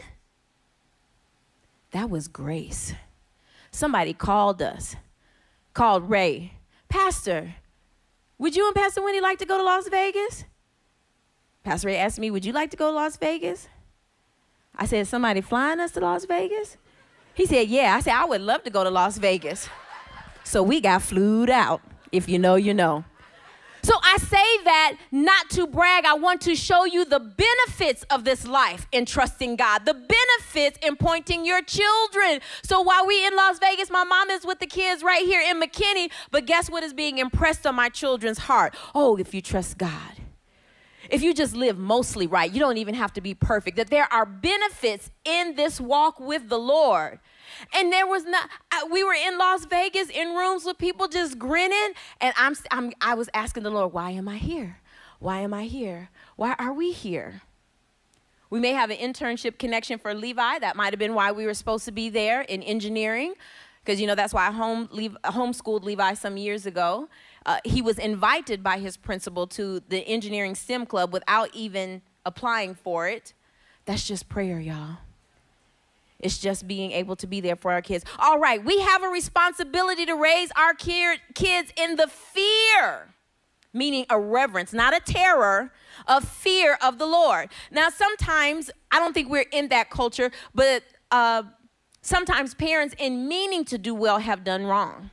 [1.93, 2.93] That was grace.
[3.71, 4.97] Somebody called us,
[5.73, 6.53] called Ray.
[6.89, 7.55] Pastor,
[8.39, 10.45] would you and Pastor Wendy like to go to Las Vegas?
[11.63, 13.69] Pastor Ray asked me, Would you like to go to Las Vegas?
[14.77, 16.77] I said, Somebody flying us to Las Vegas?
[17.35, 17.95] He said, Yeah.
[17.97, 19.69] I said, I would love to go to Las Vegas.
[20.45, 21.81] So we got flued out.
[22.13, 23.05] If you know, you know.
[23.85, 26.07] So I say that not to brag.
[26.07, 30.79] I want to show you the benefits of this life in trusting God, the benefits
[30.81, 32.41] in pointing your children.
[32.63, 35.61] So while we in Las Vegas, my mom is with the kids right here in
[35.61, 38.75] McKinney, but guess what is being impressed on my children's heart?
[38.95, 40.24] Oh, if you trust God.
[41.11, 43.77] If you just live mostly right, you don't even have to be perfect.
[43.77, 47.21] That there are benefits in this walk with the Lord.
[47.75, 48.49] And there was not,
[48.91, 51.93] we were in Las Vegas in rooms with people just grinning.
[52.21, 54.79] And I'm, I'm, I was asking the Lord, why am I here?
[55.19, 56.11] Why am I here?
[56.37, 57.43] Why are we here?
[58.51, 60.59] We may have an internship connection for Levi.
[60.61, 63.35] That might have been why we were supposed to be there in engineering,
[63.83, 67.09] because you know that's why I home leave, homeschooled Levi some years ago.
[67.47, 72.75] Uh, he was invited by his principal to the engineering STEM club without even applying
[72.75, 73.35] for it.
[73.85, 74.99] That's just prayer, y'all.
[76.19, 78.05] It's just being able to be there for our kids.
[78.19, 83.15] All right, we have a responsibility to raise our kids in the fear,
[83.75, 85.71] meaning a reverence, not a terror,
[86.09, 87.51] of fear of the Lord.
[87.71, 91.43] Now, sometimes, I don't think we're in that culture, but uh,
[92.01, 95.11] sometimes parents, in meaning to do well, have done wrong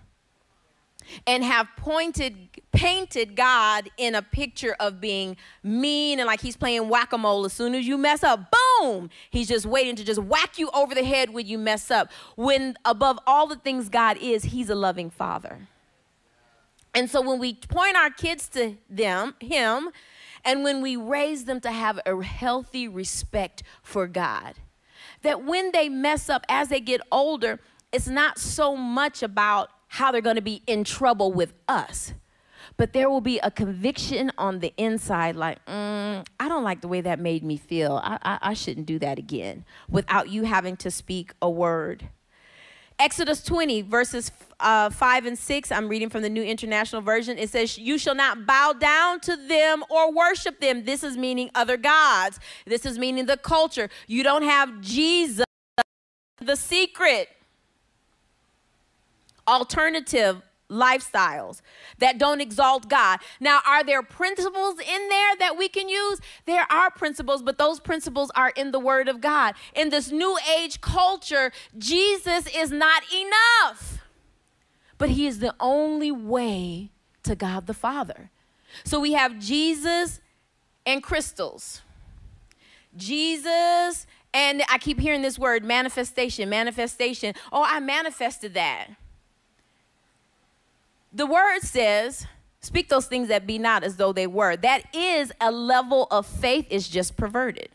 [1.28, 6.90] and have pointed painted God in a picture of being mean and like he's playing
[6.90, 7.46] whack-a-mole.
[7.46, 10.96] As soon as you mess up boom he's just waiting to just whack you over
[10.96, 12.12] the head when you mess up.
[12.36, 15.68] When above all the things God is he's a loving father.
[16.94, 19.90] And so when we point our kids to them him
[20.44, 24.56] and when we raise them to have a healthy respect for God
[25.22, 27.60] that when they mess up as they get older
[27.92, 32.14] it's not so much about how they're going to be in trouble with us.
[32.78, 36.88] But there will be a conviction on the inside, like, mm, I don't like the
[36.88, 38.00] way that made me feel.
[38.02, 42.08] I, I, I shouldn't do that again without you having to speak a word.
[43.00, 44.32] Exodus 20, verses
[44.62, 47.38] uh, 5 and 6, I'm reading from the New International Version.
[47.38, 50.86] It says, You shall not bow down to them or worship them.
[50.86, 52.40] This is meaning other gods.
[52.66, 53.90] This is meaning the culture.
[54.08, 55.46] You don't have Jesus,
[56.40, 57.28] the secret
[59.48, 60.42] alternative
[60.72, 61.62] lifestyles
[62.00, 63.20] that don't exalt God.
[63.40, 66.20] Now, are there principles in there that we can use?
[66.46, 69.56] There are principles, but those principles are in the Word of God.
[69.76, 74.00] In this new age culture, Jesus is not enough,
[74.98, 76.92] but He is the only way
[77.24, 78.32] to God the Father.
[78.84, 80.22] So we have Jesus
[80.86, 81.82] and crystals.
[82.96, 87.36] Jesus, and I keep hearing this word manifestation, manifestation.
[87.52, 88.90] Oh, I manifested that.
[91.14, 92.26] The word says,
[92.62, 94.56] speak those things that be not as though they were.
[94.56, 97.70] That is a level of faith is just perverted.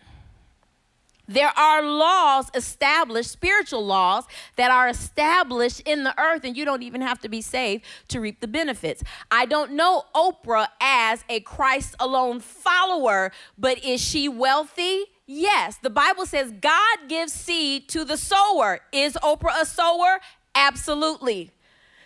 [1.29, 6.85] There are laws established, spiritual laws that are established in the earth, and you don't
[6.85, 9.03] even have to be saved to reap the benefits.
[9.31, 15.05] I don't know Oprah as a Christ alone follower, but is she wealthy?
[15.27, 15.79] Yes.
[15.83, 18.81] The Bible says God gives seed to the sower.
[18.93, 20.21] Is Oprah a sower?
[20.55, 21.51] Absolutely.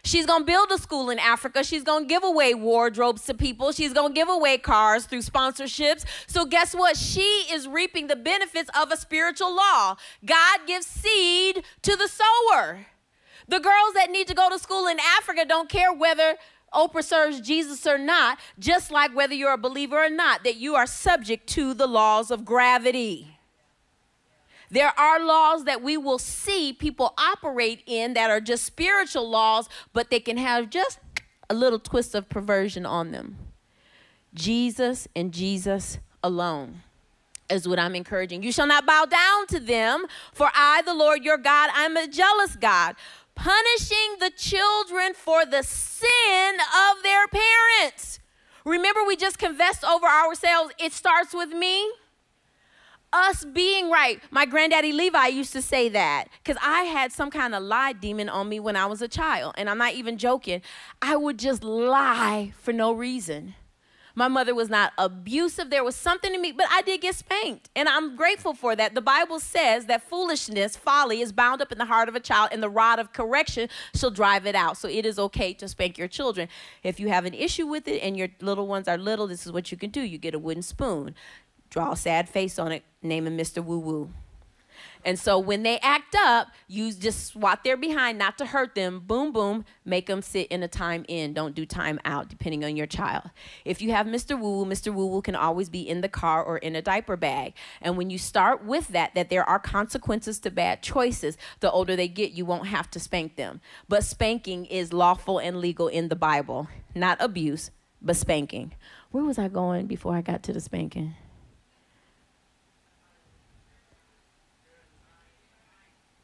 [0.02, 1.62] She's going to build a school in Africa.
[1.62, 3.72] She's going to give away wardrobes to people.
[3.72, 6.05] She's going to give away cars through sponsorships.
[6.27, 6.97] So, guess what?
[6.97, 9.97] She is reaping the benefits of a spiritual law.
[10.24, 12.86] God gives seed to the sower.
[13.48, 16.36] The girls that need to go to school in Africa don't care whether
[16.72, 20.77] Oprah serves Jesus or not, just like whether you're a believer or not, that you
[20.77, 23.40] are subject to the laws of gravity.
[24.71, 29.69] There are laws that we will see people operate in that are just spiritual laws,
[29.93, 31.01] but they can have just
[31.49, 33.37] a little twist of perversion on them.
[34.33, 36.83] Jesus and Jesus alone
[37.49, 38.45] is what I'm encouraging.
[38.45, 42.07] You shall not bow down to them, for I, the Lord your God, I'm a
[42.07, 42.95] jealous God,
[43.35, 46.55] punishing the children for the sin
[46.91, 48.21] of their parents.
[48.65, 51.91] Remember, we just confessed over ourselves, it starts with me
[53.12, 54.20] us being right.
[54.31, 58.28] My granddaddy Levi used to say that because I had some kind of lie demon
[58.28, 59.55] on me when I was a child.
[59.59, 60.62] And I'm not even joking.
[61.03, 63.55] I would just lie for no reason.
[64.15, 65.70] My mother was not abusive.
[65.70, 67.70] There was something in me, but I did get spanked.
[67.77, 68.95] And I'm grateful for that.
[68.95, 72.51] The Bible says that foolishness, folly, is bound up in the heart of a child,
[72.53, 74.77] and the rod of correction shall drive it out.
[74.77, 76.49] So it is okay to spank your children.
[76.82, 79.53] If you have an issue with it and your little ones are little, this is
[79.53, 81.15] what you can do you get a wooden spoon
[81.71, 83.65] draw a sad face on it, name him Mr.
[83.65, 84.11] Woo Woo.
[85.05, 89.01] And so when they act up, you just swat their behind, not to hurt them.
[89.01, 91.33] Boom, boom, make them sit in a time in.
[91.33, 93.31] Don't do time out, depending on your child.
[93.65, 94.39] If you have Mr.
[94.39, 94.93] Woo Woo, Mr.
[94.93, 97.55] Woo Woo can always be in the car or in a diaper bag.
[97.81, 101.97] And when you start with that, that there are consequences to bad choices, the older
[101.97, 103.61] they get, you won't have to spank them.
[103.89, 107.71] But spanking is lawful and legal in the Bible, not abuse,
[108.03, 108.75] but spanking.
[109.13, 111.15] Where was I going before I got to the spanking?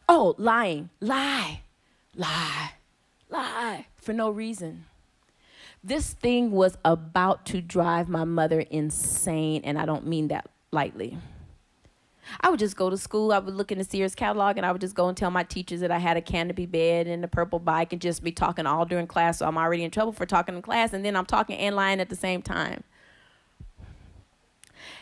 [0.09, 0.91] Oh, lying.
[1.01, 1.63] Lie.
[2.15, 2.73] Lie.
[3.29, 4.87] Lie for no reason.
[5.83, 11.19] This thing was about to drive my mother insane, and I don't mean that lightly.
[12.41, 13.33] I would just go to school.
[13.33, 15.45] I would look in the Sears catalog and I would just go and tell my
[15.45, 18.67] teachers that I had a canopy bed and a purple bike and just be talking
[18.67, 19.39] all during class.
[19.39, 22.01] So I'm already in trouble for talking in class and then I'm talking and lying
[22.01, 22.83] at the same time.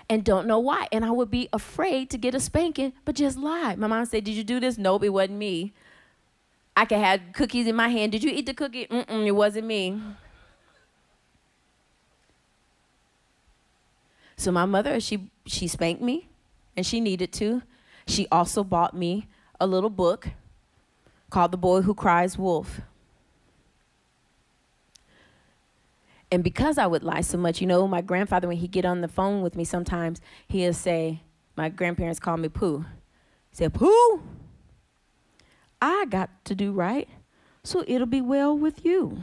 [0.08, 0.86] And don't know why.
[0.92, 3.74] And I would be afraid to get a spanking, but just lie.
[3.76, 4.76] My mom said, Did you do this?
[4.76, 5.72] Nope, it wasn't me.
[6.76, 8.12] I could have cookies in my hand.
[8.12, 8.86] Did you eat the cookie?
[8.86, 10.00] Mm-mm, it wasn't me.
[14.36, 16.28] So my mother, she she spanked me,
[16.76, 17.62] and she needed to.
[18.06, 19.28] She also bought me
[19.60, 20.28] a little book
[21.30, 22.80] called The Boy Who Cries Wolf.
[26.30, 29.00] And because I would lie so much, you know, my grandfather, when he get on
[29.00, 31.22] the phone with me sometimes, he'll say,
[31.56, 32.84] my grandparents call me Pooh.
[33.50, 34.22] He said, Pooh,
[35.80, 37.08] I got to do right,
[37.62, 39.22] so it'll be well with you.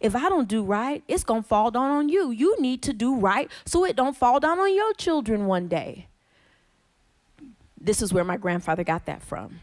[0.00, 2.30] If I don't do right, it's going to fall down on you.
[2.30, 6.08] You need to do right so it don't fall down on your children one day.
[7.80, 9.60] This is where my grandfather got that from.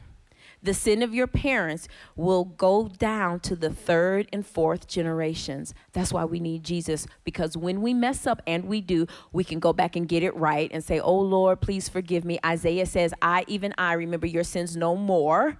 [0.63, 5.73] The sin of your parents will go down to the third and fourth generations.
[5.91, 9.59] That's why we need Jesus because when we mess up and we do, we can
[9.59, 13.13] go back and get it right and say, "Oh Lord, please forgive me." Isaiah says,
[13.21, 15.59] "I even I remember your sins no more."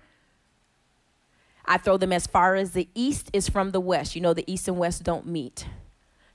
[1.66, 4.16] I throw them as far as the east is from the west.
[4.16, 5.66] You know, the east and west don't meet.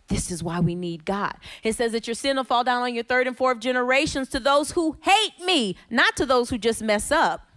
[0.08, 1.34] This is why we need God.
[1.62, 4.40] It says that your sin will fall down on your third and fourth generations to
[4.40, 7.47] those who hate me, not to those who just mess up.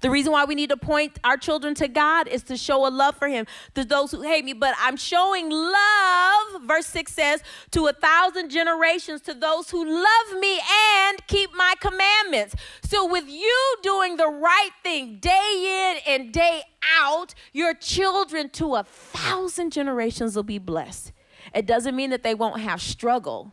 [0.00, 2.90] The reason why we need to point our children to God is to show a
[2.90, 4.52] love for Him to those who hate me.
[4.52, 10.38] But I'm showing love, verse 6 says, to a thousand generations to those who love
[10.38, 10.60] me
[11.02, 12.54] and keep my commandments.
[12.82, 16.62] So, with you doing the right thing day in and day
[17.00, 21.12] out, your children to a thousand generations will be blessed.
[21.54, 23.52] It doesn't mean that they won't have struggle.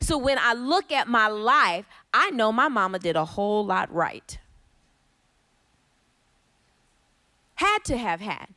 [0.00, 3.92] So when I look at my life, I know my mama did a whole lot
[3.92, 4.38] right.
[7.54, 8.48] Had to have had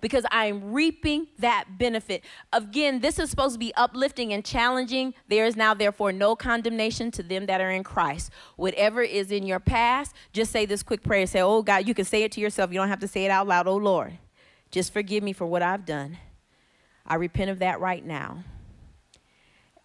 [0.00, 2.24] because I am reaping that benefit.
[2.52, 5.14] Again, this is supposed to be uplifting and challenging.
[5.28, 8.30] There is now, therefore, no condemnation to them that are in Christ.
[8.56, 11.26] Whatever is in your past, just say this quick prayer.
[11.26, 12.72] Say, Oh God, you can say it to yourself.
[12.72, 13.66] You don't have to say it out loud.
[13.66, 14.18] Oh Lord,
[14.70, 16.18] just forgive me for what I've done.
[17.06, 18.44] I repent of that right now.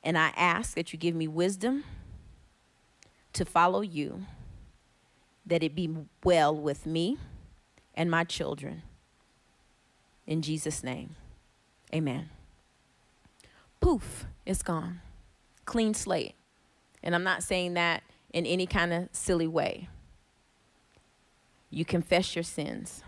[0.03, 1.83] And I ask that you give me wisdom
[3.37, 4.25] to follow you,
[5.45, 5.89] that it be
[6.23, 7.17] well with me
[7.95, 8.81] and my children.
[10.25, 11.15] In Jesus' name,
[11.93, 12.29] amen.
[13.79, 15.01] Poof, it's gone.
[15.65, 16.35] Clean slate.
[17.03, 18.03] And I'm not saying that
[18.33, 19.87] in any kind of silly way.
[21.69, 23.03] You confess your sins.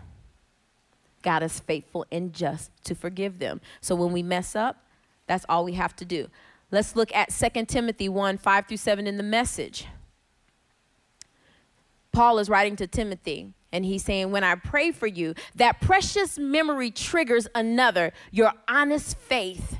[1.22, 3.60] God is faithful and just to forgive them.
[3.80, 4.84] So when we mess up,
[5.26, 6.28] that's all we have to do.
[6.70, 9.86] Let's look at 2 Timothy 1 5 through 7 in the message.
[12.12, 16.38] Paul is writing to Timothy, and he's saying, When I pray for you, that precious
[16.38, 19.76] memory triggers another, your honest faith.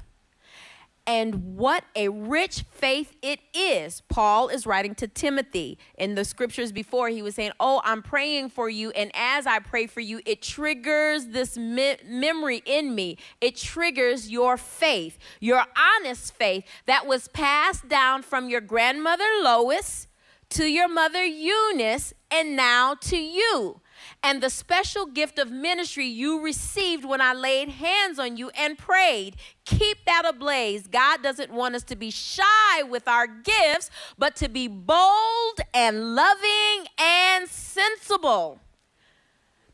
[1.07, 4.03] And what a rich faith it is.
[4.03, 5.77] Paul is writing to Timothy.
[5.99, 8.91] In the scriptures before, he was saying, Oh, I'm praying for you.
[8.91, 13.17] And as I pray for you, it triggers this me- memory in me.
[13.41, 20.07] It triggers your faith, your honest faith that was passed down from your grandmother Lois
[20.51, 23.81] to your mother Eunice and now to you.
[24.23, 28.77] And the special gift of ministry you received when I laid hands on you and
[28.77, 29.37] prayed.
[29.65, 30.87] Keep that ablaze.
[30.87, 36.15] God doesn't want us to be shy with our gifts, but to be bold and
[36.15, 38.59] loving and sensible.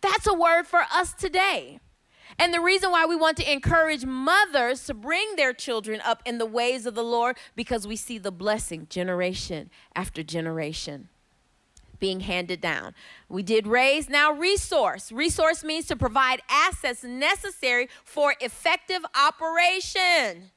[0.01, 1.81] That's a word for us today.
[2.38, 6.38] And the reason why we want to encourage mothers to bring their children up in
[6.38, 11.08] the ways of the Lord because we see the blessing generation after generation
[11.98, 12.94] being handed down.
[13.28, 15.10] We did raise, now resource.
[15.10, 20.50] Resource means to provide assets necessary for effective operation.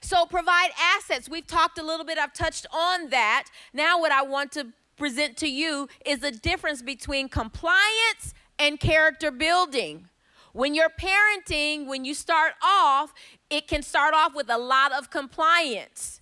[0.00, 1.28] So provide assets.
[1.28, 3.46] We've talked a little bit, I've touched on that.
[3.72, 9.30] Now, what I want to present to you is the difference between compliance and character
[9.30, 10.09] building.
[10.52, 13.12] When you're parenting, when you start off,
[13.48, 16.20] it can start off with a lot of compliance.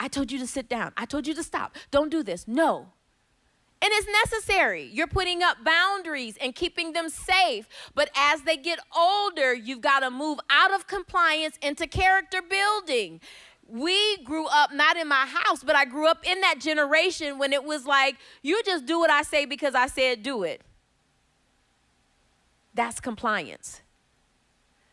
[0.00, 0.92] I told you to sit down.
[0.96, 1.76] I told you to stop.
[1.90, 2.46] Don't do this.
[2.46, 2.88] No.
[3.80, 4.90] And it's necessary.
[4.92, 7.68] You're putting up boundaries and keeping them safe.
[7.94, 13.20] But as they get older, you've got to move out of compliance into character building.
[13.68, 17.52] We grew up not in my house, but I grew up in that generation when
[17.52, 20.62] it was like, you just do what I say because I said do it.
[22.78, 23.80] That's compliance.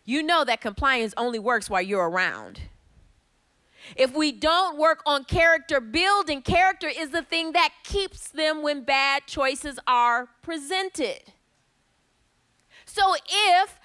[0.05, 2.61] You know that compliance only works while you're around.
[3.95, 8.85] If we don't work on character building, character is the thing that keeps them when
[8.85, 11.25] bad choices are presented.
[12.85, 13.79] So, if,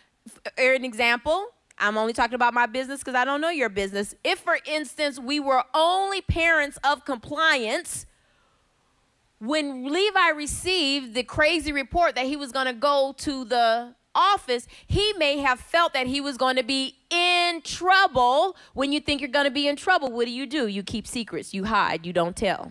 [0.57, 4.15] for an example, I'm only talking about my business because I don't know your business.
[4.25, 8.07] If, for instance, we were only parents of compliance,
[9.41, 14.69] when Levi received the crazy report that he was going to go to the office,
[14.87, 18.55] he may have felt that he was going to be in trouble.
[18.75, 20.67] When you think you're going to be in trouble, what do you do?
[20.67, 22.71] You keep secrets, you hide, you don't tell.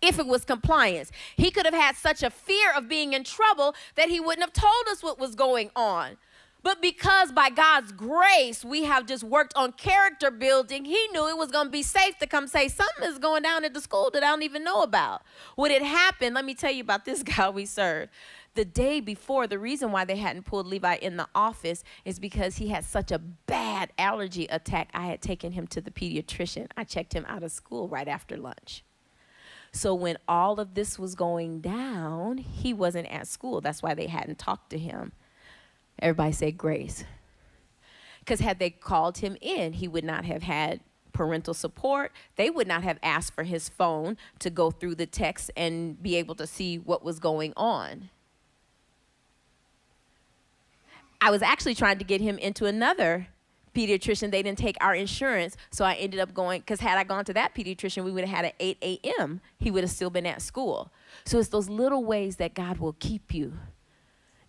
[0.00, 3.74] If it was compliance, he could have had such a fear of being in trouble
[3.96, 6.18] that he wouldn't have told us what was going on.
[6.68, 11.38] But because by God's grace we have just worked on character building, he knew it
[11.38, 14.10] was going to be safe to come say something is going down at the school
[14.12, 15.22] that I don't even know about.
[15.56, 18.10] What had happened, let me tell you about this guy we serve.
[18.54, 22.56] The day before, the reason why they hadn't pulled Levi in the office is because
[22.56, 24.90] he had such a bad allergy attack.
[24.92, 26.66] I had taken him to the pediatrician.
[26.76, 28.84] I checked him out of school right after lunch.
[29.72, 33.62] So when all of this was going down, he wasn't at school.
[33.62, 35.12] That's why they hadn't talked to him.
[36.00, 37.04] Everybody say grace.
[38.20, 40.80] Because had they called him in, he would not have had
[41.12, 42.12] parental support.
[42.36, 46.14] They would not have asked for his phone to go through the text and be
[46.16, 48.10] able to see what was going on.
[51.20, 53.26] I was actually trying to get him into another
[53.74, 54.30] pediatrician.
[54.30, 57.32] They didn't take our insurance, so I ended up going because had I gone to
[57.34, 59.40] that pediatrician, we would have had an 8 a.m.
[59.58, 60.92] He would have still been at school.
[61.24, 63.54] So it's those little ways that God will keep you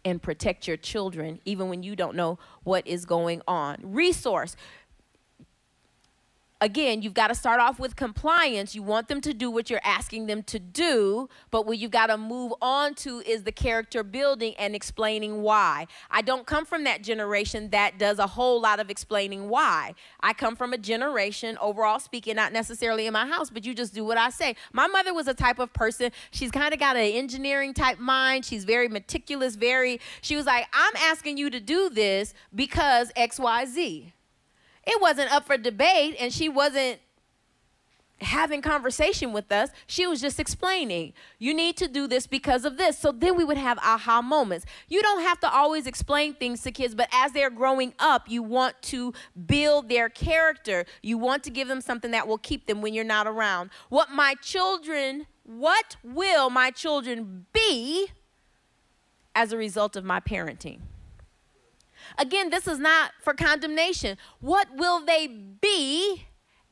[0.06, 3.78] and protect your children even when you don't know what is going on.
[3.82, 4.56] Resource.
[6.62, 8.76] Again, you've got to start off with compliance.
[8.76, 12.08] You want them to do what you're asking them to do, but what you've got
[12.08, 15.88] to move on to is the character building and explaining why.
[16.12, 19.94] I don't come from that generation that does a whole lot of explaining why.
[20.20, 23.94] I come from a generation, overall speaking, not necessarily in my house, but you just
[23.94, 24.58] do what I say.
[24.74, 28.44] My mother was a type of person, she's kind of got an engineering type mind.
[28.44, 34.12] She's very meticulous, very, she was like, I'm asking you to do this because XYZ
[34.90, 37.00] it wasn't up for debate and she wasn't
[38.22, 39.70] having conversation with us.
[39.88, 42.98] She was just explaining you need to do this because of this.
[42.98, 44.66] So then we would have aha moments.
[44.88, 48.44] You don't have to always explain things to kids but as they're growing up you
[48.44, 49.14] want to
[49.46, 50.86] build their character.
[51.02, 53.70] You want to give them something that will keep them when you're not around.
[53.90, 58.10] What my children what will my children be
[59.34, 60.80] as a result of my parenting
[62.18, 64.18] Again, this is not for condemnation.
[64.40, 66.26] What will they be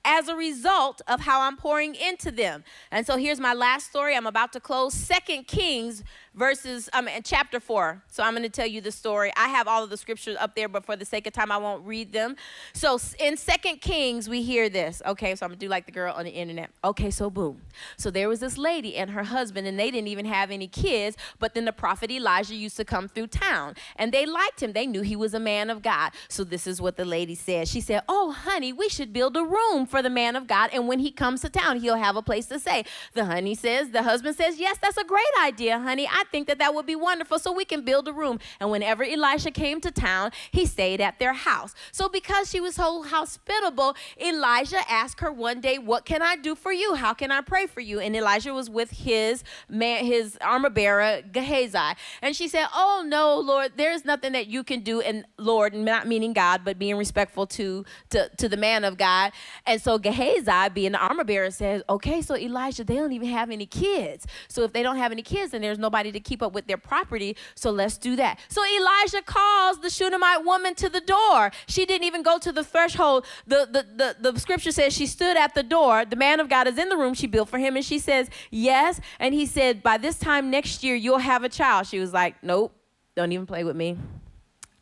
[0.06, 2.64] as a result of how I'm pouring into them?
[2.92, 4.16] And so here's my last story.
[4.16, 4.94] I'm about to close.
[4.94, 6.04] Second Kings
[6.38, 8.04] verses um chapter 4.
[8.08, 9.32] So I'm going to tell you the story.
[9.36, 11.58] I have all of the scriptures up there, but for the sake of time I
[11.58, 12.36] won't read them.
[12.74, 15.02] So in Second Kings we hear this.
[15.06, 16.70] Okay, so I'm going to do like the girl on the internet.
[16.84, 17.62] Okay, so boom.
[17.98, 21.18] So there was this lady and her husband and they didn't even have any kids,
[21.40, 24.74] but then the prophet Elijah used to come through town and they liked him.
[24.74, 26.12] They knew he was a man of God.
[26.30, 27.68] So this is what the lady said.
[27.68, 30.88] She said, "Oh, honey, we should build a room for the man of God and
[30.88, 34.04] when he comes to town, he'll have a place to stay." The honey says, the
[34.04, 36.08] husband says, "Yes, that's a great idea, honey.
[36.08, 39.04] I think that that would be wonderful so we can build a room." And whenever
[39.04, 41.74] Elisha came to town, he stayed at their house.
[41.92, 46.56] So because she was so hospitable, Elijah asked her one day, "What can I do
[46.56, 46.96] for you?
[46.96, 51.22] How can I pray for you?" And Elijah was with his man his armor bearer
[51.32, 51.96] Gehazi.
[52.22, 56.08] And she said, "Oh no, Lord, there's nothing that you can do." And Lord, not
[56.08, 59.32] meaning God, but being respectful to to, to the man of God.
[59.66, 63.50] And so Gehazi, being the armor bearer, says, "Okay, so Elijah, they don't even have
[63.50, 64.26] any kids.
[64.48, 66.78] So if they don't have any kids, then there's nobody to keep up with their
[66.78, 67.36] property.
[67.56, 71.52] So let's do that." So Elijah calls the Shunammite woman to the door.
[71.68, 73.26] She didn't even go to the threshold.
[73.46, 76.06] The the the, the scripture says she stood at the door.
[76.06, 77.14] The man of God is in the room.
[77.14, 80.84] She built for him, and she says, "Yes." And he said, "By this time next
[80.84, 82.74] year, you'll have a child." She was like, "Nope,
[83.16, 83.98] don't even play with me."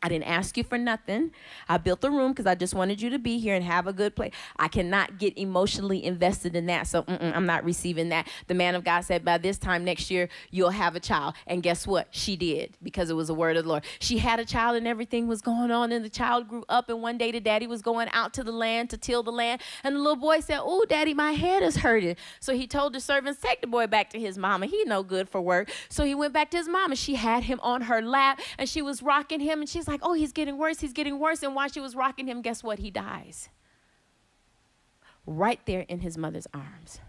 [0.02, 1.32] I didn't ask you for nothing.
[1.68, 3.92] I built a room because I just wanted you to be here and have a
[3.92, 4.32] good place.
[4.56, 8.28] I cannot get emotionally invested in that, so I'm not receiving that.
[8.46, 11.34] The man of God said, By this time next year, you'll have a child.
[11.46, 12.08] And guess what?
[12.10, 13.84] She did because it was a word of the Lord.
[13.98, 16.88] She had a child and everything was going on, and the child grew up.
[16.88, 19.60] And one day, the daddy was going out to the land to till the land,
[19.82, 22.16] and the little boy said, Oh, daddy, my head is hurting.
[22.40, 24.66] So he told the servants, Take the boy back to his mama.
[24.66, 25.70] He no good for work.
[25.88, 26.96] So he went back to his mama.
[26.96, 30.12] She had him on her lap, and she was rocking him, and she's like, Oh,
[30.12, 30.80] he's getting worse.
[30.80, 31.42] He's getting worse.
[31.42, 32.78] And while she was rocking him, guess what?
[32.78, 33.48] He dies.
[35.26, 37.00] Right there in his mother's arms.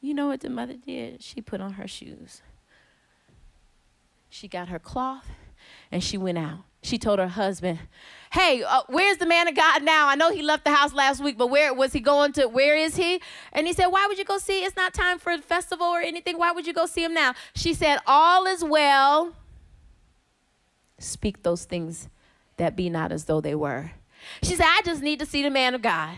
[0.00, 1.22] You know what the mother did?
[1.22, 2.42] She put on her shoes.
[4.28, 5.26] She got her cloth
[5.90, 6.60] and she went out.
[6.82, 7.80] She told her husband,
[8.32, 10.08] Hey, uh, where's the man of God now?
[10.08, 12.46] I know he left the house last week, but where was he going to?
[12.46, 13.20] Where is he?
[13.52, 14.62] And he said, Why would you go see?
[14.62, 16.38] It's not time for a festival or anything.
[16.38, 17.34] Why would you go see him now?
[17.54, 19.32] She said, All is well.
[20.98, 22.08] Speak those things
[22.56, 23.92] that be not as though they were.
[24.42, 26.16] She said, I just need to see the man of God.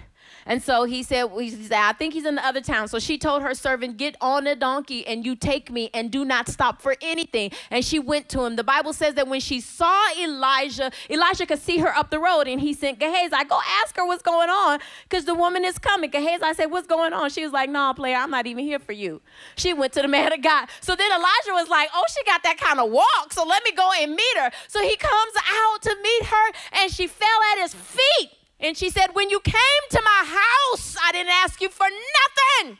[0.48, 2.88] And so he said, he said, I think he's in the other town.
[2.88, 6.24] So she told her servant, Get on a donkey and you take me and do
[6.24, 7.52] not stop for anything.
[7.70, 8.56] And she went to him.
[8.56, 12.48] The Bible says that when she saw Elijah, Elijah could see her up the road
[12.48, 15.78] and he sent Gehazi, I go ask her what's going on because the woman is
[15.78, 16.10] coming.
[16.10, 17.28] Gehazi, said, What's going on?
[17.28, 19.20] She was like, No, player, I'm not even here for you.
[19.56, 20.68] She went to the man of God.
[20.80, 23.32] So then Elijah was like, Oh, she got that kind of walk.
[23.32, 24.50] So let me go and meet her.
[24.66, 28.37] So he comes out to meet her and she fell at his feet.
[28.60, 32.78] And she said, When you came to my house, I didn't ask you for nothing.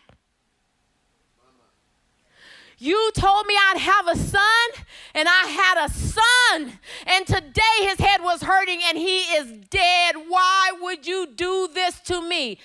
[2.81, 4.85] You told me I'd have a son,
[5.15, 6.79] and I had a son.
[7.07, 10.15] And today his head was hurting and he is dead.
[10.29, 12.59] Why would you do this to me?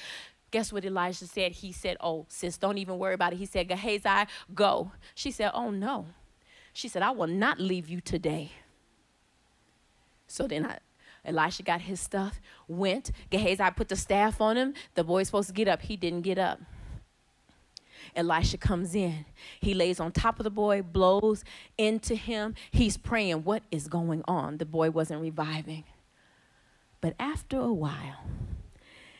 [0.51, 1.51] Guess what Elijah said?
[1.53, 3.37] He said, Oh, sis, don't even worry about it.
[3.37, 4.91] He said, Gehazi, go.
[5.15, 6.05] She said, Oh, no.
[6.73, 8.51] She said, I will not leave you today.
[10.27, 10.77] So then I,
[11.25, 13.11] Elisha got his stuff, went.
[13.29, 14.73] Gehazi put the staff on him.
[14.95, 15.81] The boy's supposed to get up.
[15.81, 16.59] He didn't get up.
[18.15, 19.25] Elisha comes in.
[19.59, 21.43] He lays on top of the boy, blows
[21.77, 22.55] into him.
[22.71, 24.57] He's praying, What is going on?
[24.57, 25.85] The boy wasn't reviving.
[27.01, 28.19] But after a while,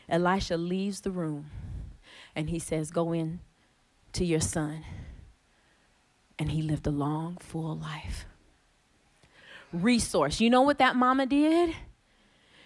[0.08, 1.50] Elisha leaves the room
[2.36, 3.40] and he says, Go in
[4.12, 4.84] to your son.
[6.38, 8.26] And he lived a long, full life.
[9.72, 10.40] Resource.
[10.40, 11.74] You know what that mama did?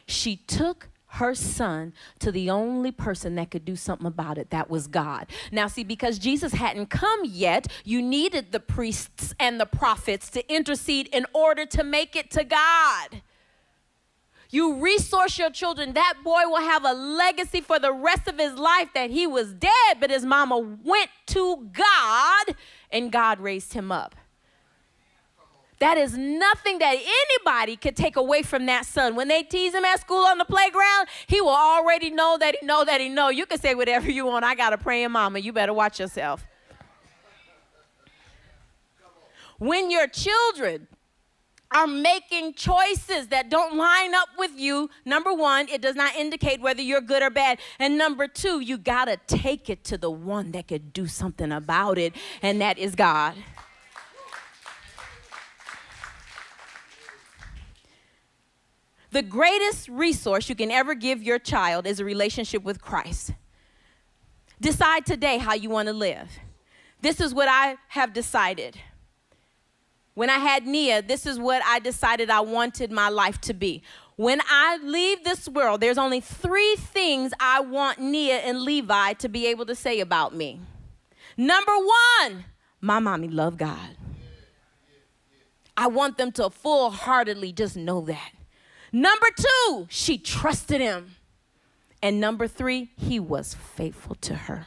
[0.08, 4.68] She took her son to the only person that could do something about it that
[4.68, 5.26] was God.
[5.50, 10.52] Now, see, because Jesus hadn't come yet, you needed the priests and the prophets to
[10.52, 13.22] intercede in order to make it to God.
[14.50, 18.54] You resource your children, that boy will have a legacy for the rest of his
[18.54, 22.56] life that he was dead, but his mama went to God
[22.90, 24.14] and God raised him up.
[25.80, 29.14] That is nothing that anybody could take away from that son.
[29.14, 32.66] When they tease him at school on the playground, he will already know that he
[32.66, 33.28] know that he know.
[33.28, 34.44] You can say whatever you want.
[34.44, 35.38] I got a praying mama.
[35.38, 36.44] You better watch yourself.
[39.58, 40.88] When your children
[41.70, 46.60] are making choices that don't line up with you, number one, it does not indicate
[46.60, 47.58] whether you're good or bad.
[47.78, 51.52] And number two, you got to take it to the one that could do something
[51.52, 53.34] about it, and that is God.
[59.10, 63.32] The greatest resource you can ever give your child is a relationship with Christ.
[64.60, 66.28] Decide today how you want to live.
[67.00, 68.76] This is what I have decided.
[70.14, 73.82] When I had Nia, this is what I decided I wanted my life to be.
[74.16, 79.28] When I leave this world, there's only three things I want Nia and Levi to
[79.28, 80.60] be able to say about me.
[81.36, 82.44] Number one,
[82.80, 83.96] my mommy loved God.
[85.76, 88.32] I want them to full heartedly just know that.
[88.92, 91.16] Number two, she trusted him.
[92.02, 94.66] And number three, he was faithful to her.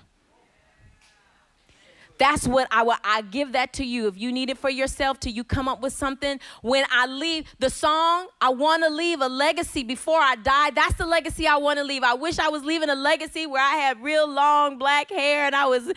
[2.21, 4.07] That's what I will I give that to you.
[4.07, 6.39] If you need it for yourself till you come up with something.
[6.61, 10.69] When I leave the song, I want to leave a legacy before I die.
[10.69, 12.03] That's the legacy I want to leave.
[12.03, 15.55] I wish I was leaving a legacy where I had real long black hair and
[15.55, 15.91] I was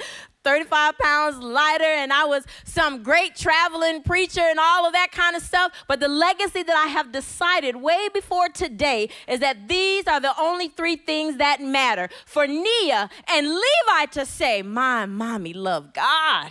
[0.45, 5.35] 35 pounds lighter and I was some great traveling preacher and all of that kind
[5.35, 5.73] of stuff.
[5.89, 10.39] But the legacy that I have decided way before today is that these are the
[10.39, 12.09] only three things that matter.
[12.27, 16.51] For Nia and Levi to say, My mommy loved God.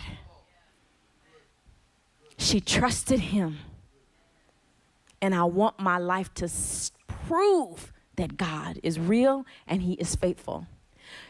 [2.36, 3.58] She trusted him.
[5.22, 6.50] And I want my life to
[7.06, 10.66] prove that God is real and he is faithful.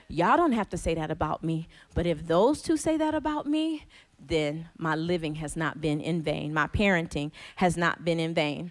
[0.09, 3.47] Y'all don't have to say that about me, but if those two say that about
[3.47, 3.85] me,
[4.19, 6.53] then my living has not been in vain.
[6.53, 8.71] My parenting has not been in vain.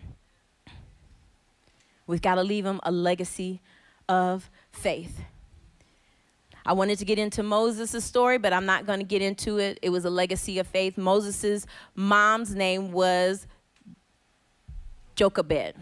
[2.06, 3.62] We've got to leave them a legacy
[4.08, 5.22] of faith.
[6.66, 9.80] I wanted to get into Moses' story, but I'm not going to get into it.
[9.82, 10.98] It was a legacy of faith.
[10.98, 11.66] Moses'
[11.96, 13.48] mom's name was
[15.16, 15.76] Jochebed.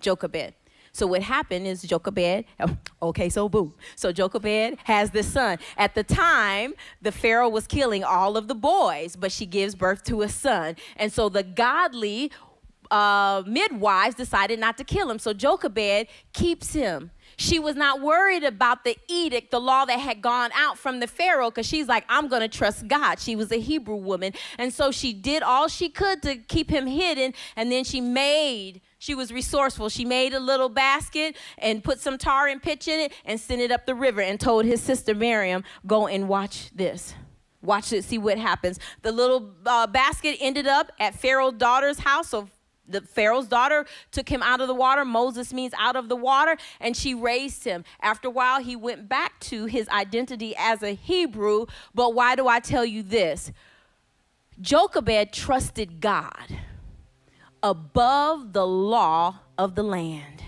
[0.00, 0.54] Jochebed.
[0.94, 2.44] So what happened is Jochebed,
[3.02, 3.74] okay, so boo.
[3.96, 5.58] So Jochebed has this son.
[5.76, 10.04] At the time, the Pharaoh was killing all of the boys, but she gives birth
[10.04, 10.76] to a son.
[10.96, 12.30] And so the godly
[12.92, 15.18] uh, midwives decided not to kill him.
[15.18, 17.10] So Jochebed keeps him.
[17.36, 21.08] She was not worried about the edict, the law that had gone out from the
[21.08, 23.18] Pharaoh, because she's like, I'm going to trust God.
[23.18, 24.32] She was a Hebrew woman.
[24.58, 27.34] And so she did all she could to keep him hidden.
[27.56, 29.90] And then she made, she was resourceful.
[29.90, 33.60] She made a little basket and put some tar and pitch in it and sent
[33.60, 37.12] it up the river and told his sister Miriam, Go and watch this.
[37.60, 38.80] Watch it, see what happens.
[39.02, 42.30] The little uh, basket ended up at Pharaoh's daughter's house.
[42.30, 42.48] So
[42.88, 45.04] the Pharaoh's daughter took him out of the water.
[45.04, 47.84] Moses means out of the water, and she raised him.
[48.00, 51.66] After a while, he went back to his identity as a Hebrew.
[51.94, 53.52] But why do I tell you this?
[54.62, 56.58] Jochebed trusted God
[57.64, 60.42] above the law of the land.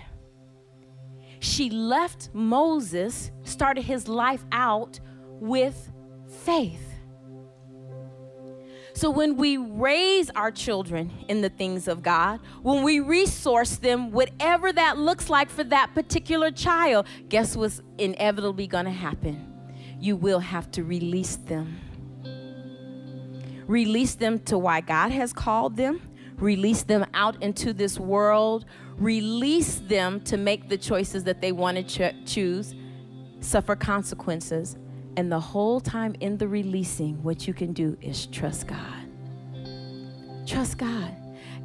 [1.39, 5.91] She left Moses, started his life out with
[6.45, 6.83] faith.
[8.93, 14.11] So when we raise our children in the things of God, when we resource them,
[14.11, 19.43] whatever that looks like for that particular child, guess what's inevitably going to happen?
[19.99, 21.79] You will have to release them.
[23.67, 26.01] Release them to why God has called them,
[26.37, 28.65] release them out into this world,
[28.97, 32.75] release them to make the choices that they want to ch- choose,
[33.39, 34.77] suffer consequences,
[35.15, 39.09] and the whole time in the releasing, what you can do is trust God.
[40.45, 41.15] Trust God.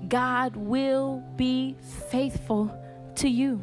[0.08, 1.76] God will be
[2.10, 2.74] faithful
[3.16, 3.60] to you.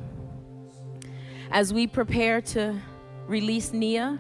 [1.52, 2.80] As we prepare to
[3.28, 4.20] release Nia,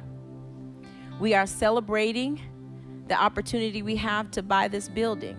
[1.20, 2.42] we are celebrating
[3.08, 5.38] the opportunity we have to buy this building.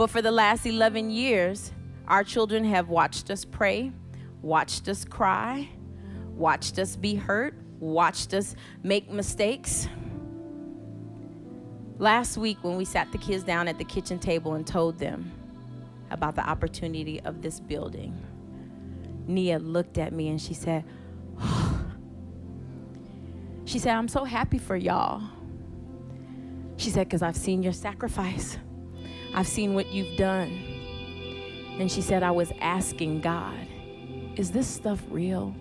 [0.00, 1.72] But for the last 11 years,
[2.08, 3.92] our children have watched us pray,
[4.40, 5.68] watched us cry,
[6.28, 9.88] watched us be hurt, watched us make mistakes.
[11.98, 15.30] Last week, when we sat the kids down at the kitchen table and told them
[16.10, 18.18] about the opportunity of this building,
[19.26, 20.82] Nia looked at me and she said,
[23.66, 25.20] She said, I'm so happy for y'all.
[26.78, 28.56] She said, because I've seen your sacrifice,
[29.34, 30.50] I've seen what you've done.
[31.78, 33.66] And she said, I was asking God,
[34.36, 35.54] is this stuff real?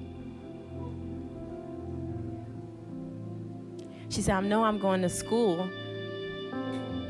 [4.10, 5.70] She said, I know I'm going to school,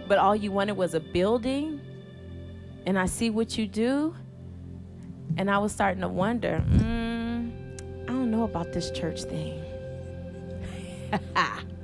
[0.08, 1.80] but all you wanted was a building,
[2.86, 4.16] and I see what you do.
[5.38, 9.64] And I was starting to wonder, mm, I don't know about this church thing.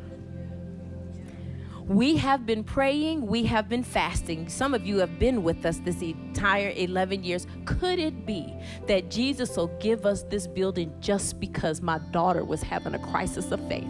[1.88, 4.50] we have been praying, we have been fasting.
[4.50, 7.46] Some of you have been with us this entire 11 years.
[7.66, 8.52] Could it be
[8.88, 13.52] that Jesus will give us this building just because my daughter was having a crisis
[13.52, 13.88] of faith?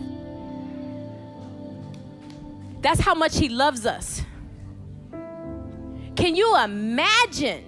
[2.81, 4.21] That's how much He loves us.
[6.17, 7.63] Can you imagine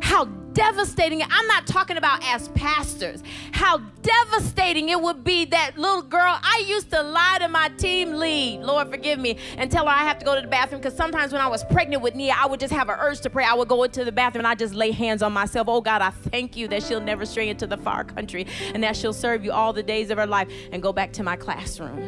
[0.00, 1.22] how devastating?
[1.22, 3.22] I'm not talking about as pastors,
[3.52, 6.38] how devastating it would be that little girl.
[6.42, 10.04] I used to lie to my team lead, Lord forgive me, and tell her I
[10.04, 12.46] have to go to the bathroom because sometimes when I was pregnant with Nia, I
[12.46, 13.44] would just have an urge to pray.
[13.44, 15.68] I would go into the bathroom and I just lay hands on myself.
[15.68, 18.96] Oh God, I thank you that she'll never stray into the far country and that
[18.96, 22.02] she'll serve you all the days of her life and go back to my classroom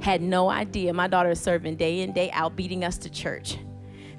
[0.00, 3.58] had no idea my daughter is serving day in, day out, beating us to church,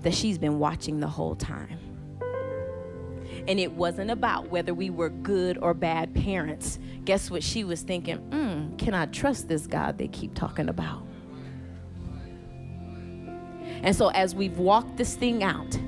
[0.02, 1.89] that she's been watching the whole time.
[3.50, 6.78] And it wasn't about whether we were good or bad parents.
[7.04, 8.20] Guess what she was thinking?
[8.30, 11.04] Mm, can I trust this God they keep talking about?
[13.82, 15.80] And so, as we've walked this thing out,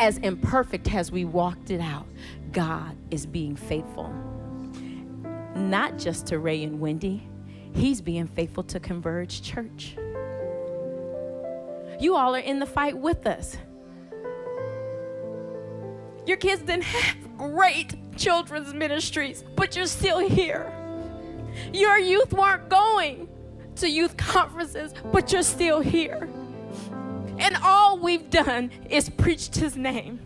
[0.00, 2.06] as imperfect as we walked it out,
[2.52, 4.08] God is being faithful.
[5.54, 7.28] Not just to Ray and Wendy,
[7.74, 9.94] He's being faithful to Converge Church.
[12.00, 13.58] You all are in the fight with us.
[16.26, 20.72] Your kids didn't have great children's ministries, but you're still here.
[21.72, 23.28] Your youth weren't going
[23.76, 26.28] to youth conferences, but you're still here.
[27.38, 30.20] And all we've done is preached his name.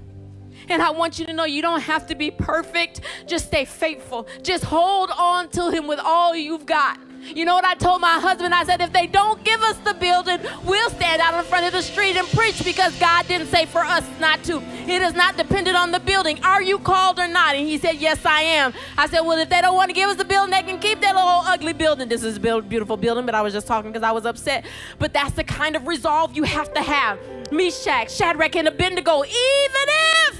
[0.69, 3.01] And I want you to know you don't have to be perfect.
[3.27, 4.29] Just stay faithful.
[4.43, 6.99] Just hold on to him with all you've got.
[7.35, 8.55] You know what I told my husband?
[8.55, 11.73] I said, if they don't give us the building, we'll stand out in front of
[11.73, 14.63] the street and preach because God didn't say for us not to.
[14.63, 16.43] It is not dependent on the building.
[16.43, 17.55] Are you called or not?
[17.55, 18.73] And he said, yes, I am.
[18.97, 21.01] I said, well, if they don't want to give us the building, they can keep
[21.01, 22.09] that little ugly building.
[22.09, 24.65] This is a beautiful building, but I was just talking because I was upset.
[24.99, 27.19] But that's the kind of resolve you have to have.
[27.53, 30.39] Meshach, Shadrach, and Abednego, even if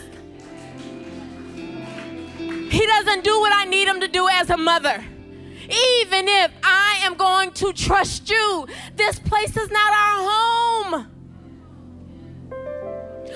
[2.71, 5.05] he doesn't do what I need him to do as a mother.
[5.69, 8.67] Even if I am going to trust you,
[8.97, 11.07] this place is not our home.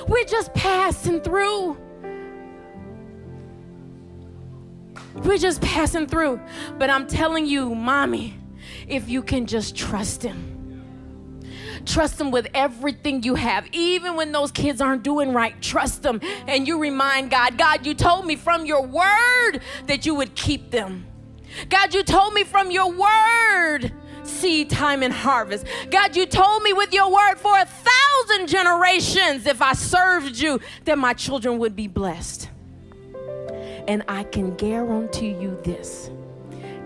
[0.09, 1.77] We're just passing through.
[5.17, 6.41] We're just passing through.
[6.79, 8.39] But I'm telling you, mommy,
[8.89, 10.49] if you can just trust him.
[11.85, 15.61] Trust them with everything you have, even when those kids aren't doing right.
[15.61, 16.21] Trust them.
[16.47, 20.71] And you remind God, God, you told me from your word that you would keep
[20.71, 21.07] them.
[21.69, 23.93] God, you told me from your word
[24.25, 25.67] seed time and harvest.
[25.91, 30.61] God, you told me with your word for a thousand generations, if I served you,
[30.85, 32.49] that my children would be blessed.
[33.89, 36.11] And I can guarantee you this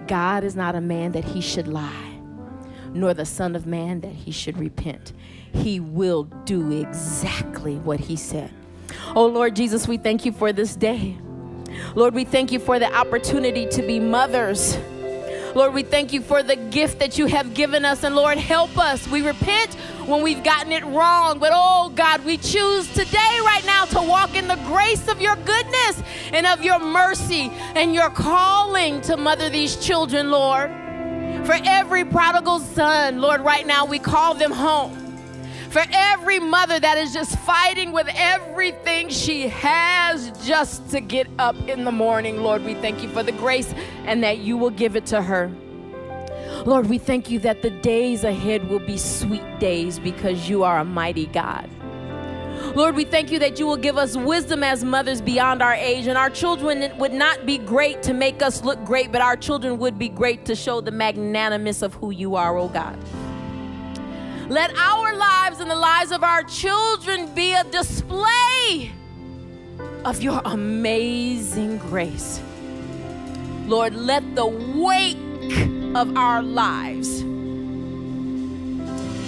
[0.06, 2.06] God is not a man that he should lie
[2.97, 5.12] nor the Son of Man that he should repent.
[5.52, 8.51] He will do exactly what he said.
[9.14, 11.16] Oh Lord Jesus, we thank you for this day.
[11.94, 14.76] Lord, we thank you for the opportunity to be mothers.
[15.55, 18.05] Lord, we thank you for the gift that you have given us.
[18.05, 19.09] And Lord, help us.
[19.09, 19.72] We repent
[20.05, 21.38] when we've gotten it wrong.
[21.38, 25.34] But oh God, we choose today, right now, to walk in the grace of your
[25.36, 26.02] goodness
[26.32, 30.70] and of your mercy and your calling to mother these children, Lord.
[31.47, 35.05] For every prodigal son, Lord, right now we call them home.
[35.70, 41.56] For every mother that is just fighting with everything she has just to get up
[41.68, 43.74] in the morning, Lord, we thank you for the grace
[44.05, 45.51] and that you will give it to her.
[46.64, 50.78] Lord, we thank you that the days ahead will be sweet days because you are
[50.78, 51.68] a mighty God.
[52.74, 56.06] Lord, we thank you that you will give us wisdom as mothers beyond our age,
[56.06, 59.78] and our children would not be great to make us look great, but our children
[59.78, 62.98] would be great to show the magnanimous of who you are, oh God.
[64.48, 68.93] Let our lives and the lives of our children be a display
[70.05, 72.40] of your amazing grace.
[73.66, 75.16] Lord, let the wake
[75.97, 77.23] of our lives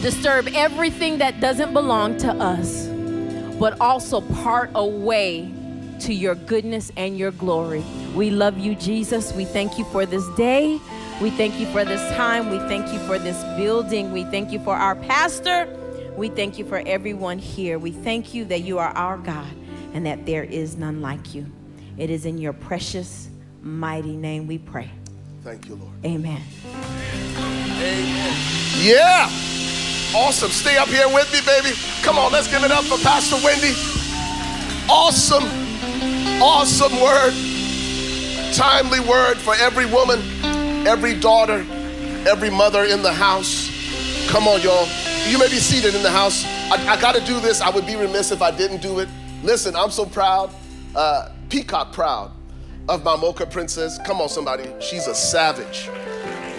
[0.03, 2.87] disturb everything that doesn't belong to us,
[3.59, 5.53] but also part away
[6.01, 7.85] to your goodness and your glory.
[8.15, 9.33] We love you, Jesus.
[9.33, 10.81] We thank you for this day.
[11.21, 12.51] We thank you for this time.
[12.51, 14.13] We thank you for this building.
[14.13, 15.69] We thank you for our pastor.
[16.17, 17.79] We thank you for everyone here.
[17.79, 19.53] We thank you that you are our God
[19.95, 21.47] and that there is none like you.
[21.97, 23.29] It is in your precious,
[23.63, 24.91] mighty name we pray.
[25.43, 25.93] Thank you, Lord.
[26.05, 26.43] Amen.
[26.67, 28.37] Amen.
[28.81, 29.29] Yeah.
[30.15, 30.51] Awesome.
[30.51, 31.77] Stay up here with me, baby.
[32.03, 33.75] Come on, let's give it up for Pastor Wendy.
[34.91, 35.45] Awesome,
[36.43, 37.35] awesome word.
[38.55, 40.21] Timely word for every woman,
[40.87, 41.65] every daughter,
[42.27, 43.71] every mother in the house.
[44.29, 44.89] Come on, y'all.
[45.29, 46.45] You may be seated in the house.
[46.45, 47.61] I, I got to do this.
[47.61, 49.09] I would be remiss if I didn't do it.
[49.43, 50.51] Listen, I'm so proud,
[50.95, 52.33] uh, peacock proud
[52.89, 53.99] of my Mocha princess.
[54.07, 54.71] Come on, somebody.
[54.81, 55.91] She's a savage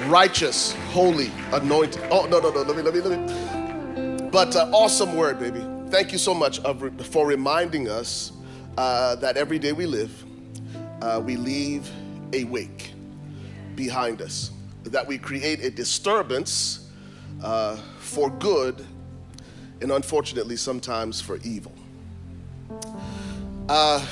[0.07, 2.01] righteous, holy, anointed.
[2.09, 4.29] Oh, no, no, no, let me, let me, let me.
[4.31, 5.63] But uh, awesome word, baby.
[5.89, 8.31] Thank you so much for reminding us
[8.79, 10.23] uh, that every day we live,
[11.01, 11.89] uh, we leave
[12.31, 12.93] a wake
[13.75, 14.51] behind us,
[14.83, 16.89] that we create a disturbance
[17.43, 18.85] uh, for good
[19.81, 21.73] and unfortunately sometimes for evil.
[23.67, 24.05] Uh,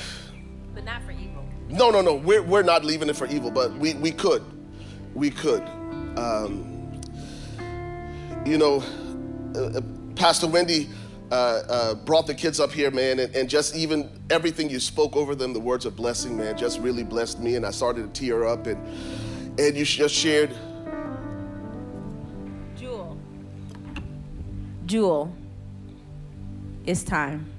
[0.74, 1.46] But not for evil.
[1.70, 2.16] no, no, no.
[2.16, 4.44] We're, we're not leaving it for evil, but we, we could.
[5.14, 5.62] We could.
[6.18, 7.00] Um,
[8.44, 8.82] you know,
[9.54, 9.80] uh, uh,
[10.14, 10.90] Pastor Wendy
[11.30, 15.16] uh, uh, brought the kids up here, man, and, and just even everything you spoke
[15.16, 17.56] over them, the words of blessing, man, just really blessed me.
[17.56, 18.78] And I started to tear up, and,
[19.58, 20.50] and you just shared.
[22.76, 23.18] Jewel.
[24.86, 25.34] Jewel.
[26.86, 27.50] It's time.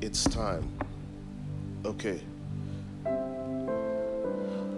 [0.00, 0.68] It's time.
[1.84, 2.20] Okay.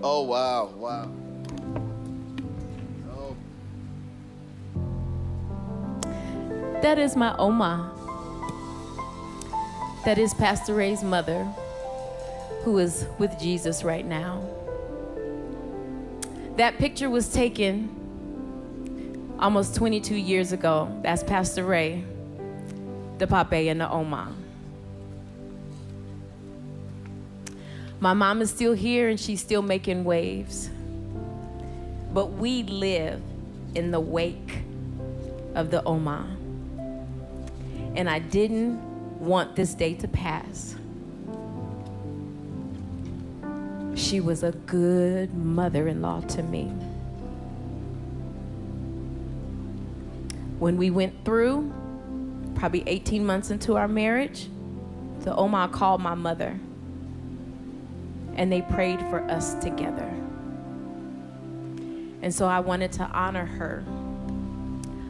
[0.04, 1.10] Oh, wow, wow.
[6.82, 7.92] That is my Oma.
[10.04, 11.44] That is Pastor Ray's mother,
[12.64, 14.42] who is with Jesus right now.
[16.56, 17.88] That picture was taken
[19.38, 20.92] almost 22 years ago.
[21.04, 22.04] That's Pastor Ray,
[23.18, 24.34] the Pape, and the Oma.
[28.00, 30.68] My mom is still here and she's still making waves.
[32.12, 33.22] But we live
[33.76, 34.64] in the wake
[35.54, 36.38] of the Oma.
[37.94, 38.81] And I didn't
[39.20, 40.77] want this day to pass.
[43.94, 46.64] She was a good mother in law to me.
[50.59, 51.73] When we went through,
[52.55, 54.48] probably 18 months into our marriage,
[55.20, 56.59] the Oma called my mother
[58.36, 60.09] and they prayed for us together.
[62.23, 63.85] And so I wanted to honor her,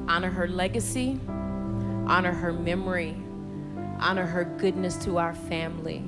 [0.09, 1.21] honor her legacy,
[2.07, 3.17] honor her memory,
[3.99, 6.03] honor her goodness to our family.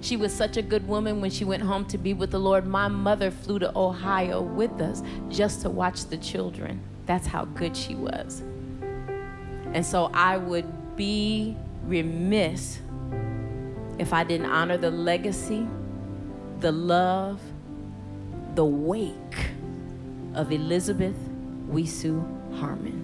[0.00, 2.66] She was such a good woman when she went home to be with the Lord.
[2.66, 6.82] My mother flew to Ohio with us just to watch the children.
[7.06, 8.42] That's how good she was.
[9.72, 12.80] And so I would be remiss
[13.98, 15.66] if I didn't honor the legacy,
[16.60, 17.40] the love,
[18.54, 19.48] the wake
[20.34, 21.16] of Elizabeth
[21.68, 23.03] Wisu Harmon.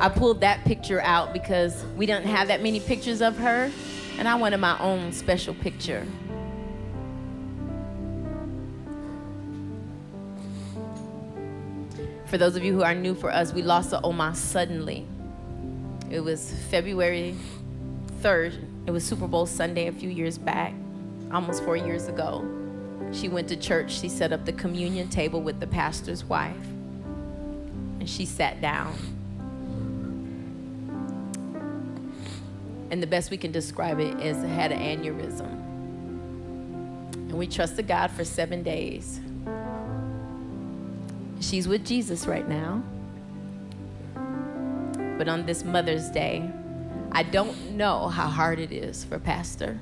[0.00, 3.70] I pulled that picture out because we didn't have that many pictures of her,
[4.16, 6.06] and I wanted my own special picture.
[12.24, 15.06] For those of you who are new for us, we lost the Oma suddenly.
[16.10, 17.36] It was February
[18.22, 18.58] 3rd.
[18.86, 20.72] It was Super Bowl Sunday a few years back,
[21.30, 22.42] almost four years ago.
[23.12, 23.92] She went to church.
[24.00, 26.56] She set up the communion table with the pastor's wife,
[27.98, 28.96] and she sat down.
[32.90, 35.50] And the best we can describe it is had an aneurysm.
[37.12, 39.20] And we trusted God for seven days.
[41.40, 42.82] She's with Jesus right now.
[45.16, 46.50] But on this Mother's Day,
[47.12, 49.78] I don't know how hard it is for Pastor.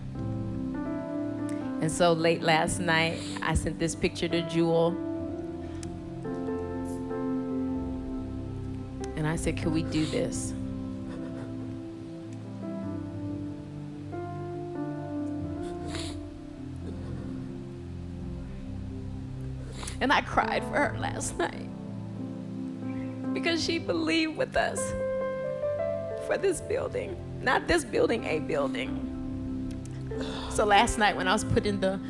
[1.81, 4.89] And so late last night, I sent this picture to Jewel.
[9.17, 10.53] And I said, Can we do this?
[20.09, 21.69] And I cried for her last night
[23.35, 24.81] because she believed with us
[26.27, 27.15] for this building.
[27.43, 29.05] Not this building, a building.
[30.49, 32.01] So last night when I was putting the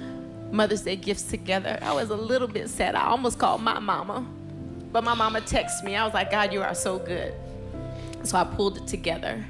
[0.53, 2.95] Mother's Day gifts together, I was a little bit sad.
[2.95, 4.25] I almost called my mama.
[4.93, 5.97] But my mama texted me.
[5.97, 7.35] I was like, God, you are so good.
[8.23, 9.45] So I pulled it together.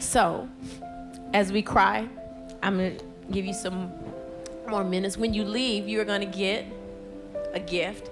[0.00, 0.48] So,
[1.34, 2.08] as we cry,
[2.62, 2.92] I'm gonna
[3.30, 3.92] give you some
[4.68, 5.18] more minutes.
[5.18, 6.64] When you leave, you're gonna get
[7.52, 8.10] a gift.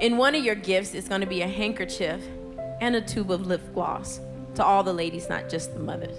[0.00, 2.22] In one of your gifts, it's gonna be a handkerchief
[2.80, 4.20] and a tube of lip gloss
[4.54, 6.16] to all the ladies, not just the mothers.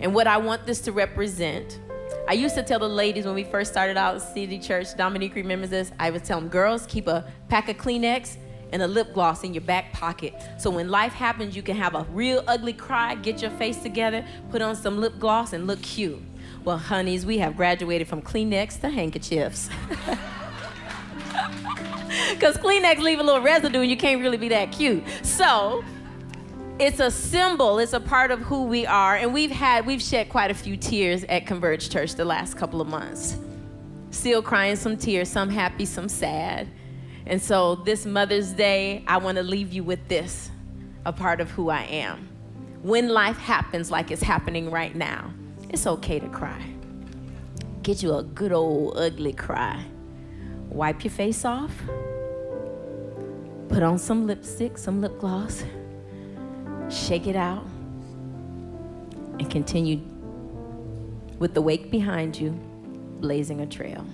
[0.00, 1.80] And what I want this to represent,
[2.28, 5.34] I used to tell the ladies when we first started out at City Church, Dominique
[5.34, 8.36] remembers this, I would tell them, girls, keep a pack of Kleenex
[8.72, 10.34] and a lip gloss in your back pocket.
[10.58, 14.24] So when life happens, you can have a real ugly cry, get your face together,
[14.50, 16.20] put on some lip gloss, and look cute.
[16.64, 19.68] Well, honeys, we have graduated from Kleenex to handkerchiefs.
[22.30, 25.02] Because Kleenex leave a little residue and you can't really be that cute.
[25.22, 25.84] So
[26.78, 29.16] it's a symbol, it's a part of who we are.
[29.16, 32.80] And we've had, we've shed quite a few tears at Converge Church the last couple
[32.80, 33.36] of months.
[34.10, 36.68] Still crying some tears, some happy, some sad.
[37.26, 40.50] And so this Mother's Day, I want to leave you with this
[41.04, 42.28] a part of who I am.
[42.82, 45.32] When life happens like it's happening right now,
[45.70, 46.62] it's okay to cry.
[47.82, 49.84] Get you a good old ugly cry.
[50.68, 51.72] Wipe your face off.
[53.68, 55.64] Put on some lipstick, some lip gloss.
[56.88, 57.64] Shake it out.
[59.38, 60.00] And continue
[61.38, 62.50] with the wake behind you,
[63.20, 64.06] blazing a trail.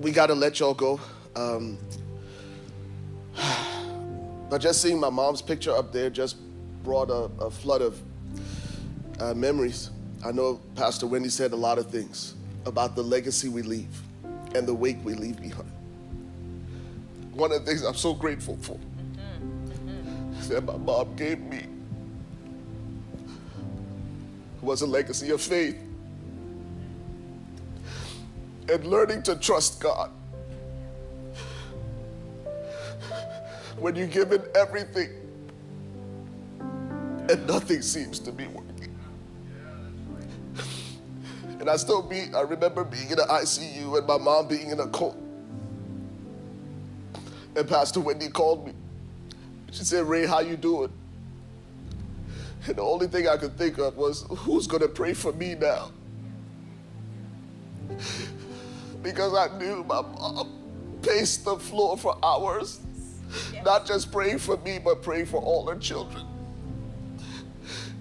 [0.00, 0.98] We got to let y'all go.
[1.36, 1.78] Um,
[4.50, 6.36] but just seeing my mom's picture up there just
[6.82, 8.00] brought a, a flood of
[9.20, 9.90] uh, memories.
[10.24, 14.00] I know Pastor Wendy said a lot of things about the legacy we leave
[14.54, 15.70] and the wake we leave behind.
[17.32, 18.78] One of the things I'm so grateful for
[20.48, 21.64] that my mom gave me
[24.62, 25.76] was a legacy of faith
[28.70, 30.10] and learning to trust God.
[33.78, 35.10] When you give in everything
[37.28, 38.94] and nothing seems to be working.
[41.58, 44.80] And I still be, I remember being in the ICU and my mom being in
[44.80, 45.16] a coma.
[47.56, 48.72] And Pastor Wendy called me.
[49.70, 50.92] She said, Ray, how you doing?
[52.66, 55.90] And the only thing I could think of was, who's gonna pray for me now?
[59.02, 62.80] Because I knew my mom paced the floor for hours,
[63.64, 66.26] not just praying for me, but praying for all her children.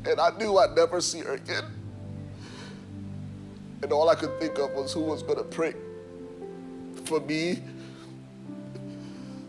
[0.05, 1.65] And I knew I'd never see her again.
[3.81, 5.73] And all I could think of was who was gonna pray
[7.05, 7.59] for me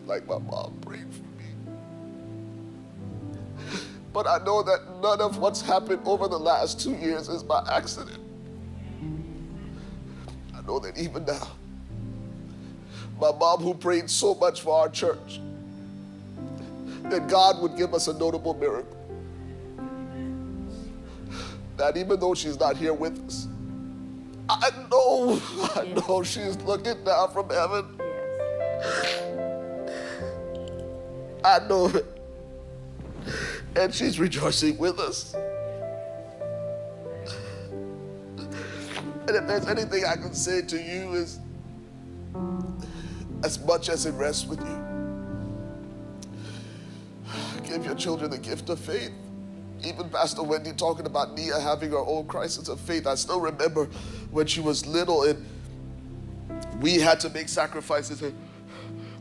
[0.06, 1.44] like my mom prayed for me.
[4.12, 7.64] But I know that none of what's happened over the last two years is by
[7.70, 8.20] accident.
[10.71, 11.49] Know that even now,
[13.21, 15.41] my mom, who prayed so much for our church,
[17.07, 18.97] that God would give us a notable miracle.
[21.77, 23.49] That even though she's not here with us,
[24.49, 25.43] I know,
[25.75, 27.87] I know she's looking down from heaven.
[31.43, 32.07] I know it.
[33.75, 35.35] And she's rejoicing with us.
[39.31, 41.39] And if there's anything I can say to you is
[43.44, 44.85] as much as it rests with you,
[47.62, 49.12] give your children the gift of faith.
[49.85, 53.07] Even Pastor Wendy talking about Nia having her own crisis of faith.
[53.07, 53.85] I still remember
[54.32, 55.47] when she was little and
[56.81, 58.23] we had to make sacrifices.
[58.23, 58.35] And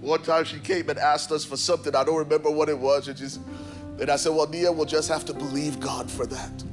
[0.01, 1.95] one time she came and asked us for something.
[1.95, 3.07] I don't remember what it was.
[3.09, 6.63] And, and I said, Well, Nia will just have to believe God for that.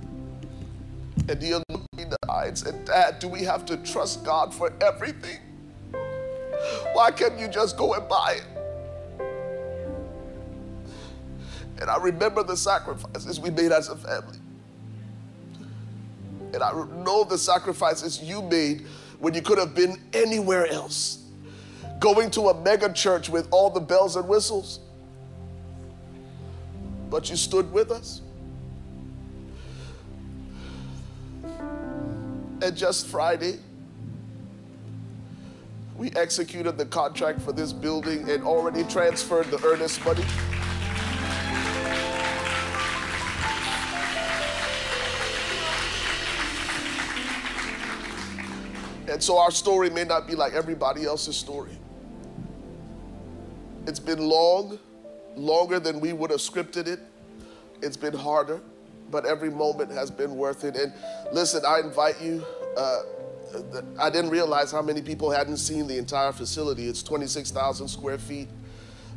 [1.28, 1.65] And Nia
[1.96, 5.38] looked me the eye and Dad, do we have to trust God for everything?
[6.92, 8.46] Why can't you just go and buy it?
[11.80, 14.38] And I remember the sacrifices we made as a family.
[16.54, 16.72] And I
[17.04, 18.86] know the sacrifices you made
[19.18, 21.24] when you could have been anywhere else.
[21.98, 24.80] Going to a mega church with all the bells and whistles.
[27.10, 28.22] But you stood with us.
[32.62, 33.58] And just Friday,
[35.96, 40.24] we executed the contract for this building and already transferred the earnest money.
[49.08, 51.78] And so our story may not be like everybody else's story.
[53.86, 54.78] It's been long,
[55.36, 57.00] longer than we would have scripted it.
[57.82, 58.60] It's been harder,
[59.10, 60.76] but every moment has been worth it.
[60.76, 60.92] And
[61.32, 62.44] listen, I invite you.
[62.76, 63.02] Uh,
[63.98, 66.88] I didn't realize how many people hadn't seen the entire facility.
[66.88, 68.48] It's 26,000 square feet,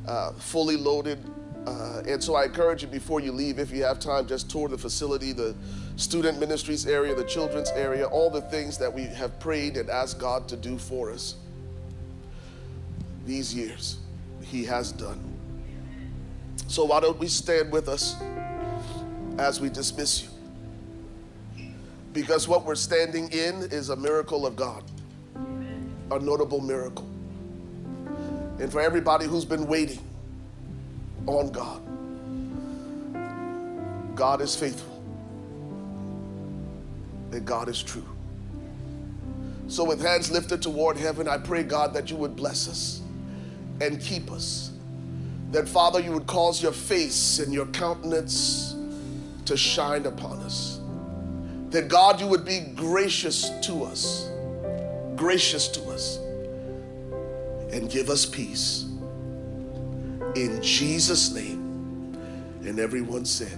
[0.08, 1.20] uh, fully loaded.
[1.66, 4.70] Uh, and so I encourage you before you leave, if you have time, just tour
[4.70, 5.56] the facility, the
[5.98, 10.20] student ministries area, the children's area, all the things that we have prayed and asked
[10.20, 11.36] God to do for us
[13.26, 13.98] these years.
[14.42, 15.22] He has done.
[16.68, 18.16] So why don't we stand with us
[19.40, 20.30] as we dismiss you?
[22.12, 24.84] Because what we're standing in is a miracle of God,
[26.12, 27.08] a notable miracle.
[28.60, 30.02] And for everybody who's been waiting
[31.26, 31.82] on God,
[34.16, 35.02] God is faithful
[37.32, 38.06] and God is true.
[39.68, 43.02] So, with hands lifted toward heaven, I pray, God, that you would bless us
[43.80, 44.72] and keep us.
[45.52, 48.76] That, Father, you would cause your face and your countenance
[49.50, 50.80] to shine upon us.
[51.72, 54.30] That, God, you would be gracious to us,
[55.16, 56.18] gracious to us,
[57.72, 58.86] and give us peace.
[60.36, 62.16] In Jesus' name.
[62.62, 63.58] And everyone said,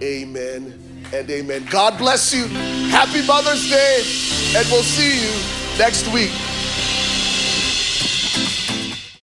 [0.00, 0.78] Amen
[1.12, 1.66] and amen.
[1.68, 2.46] God bless you.
[2.88, 4.04] Happy Mother's Day,
[4.56, 6.30] and we'll see you next week.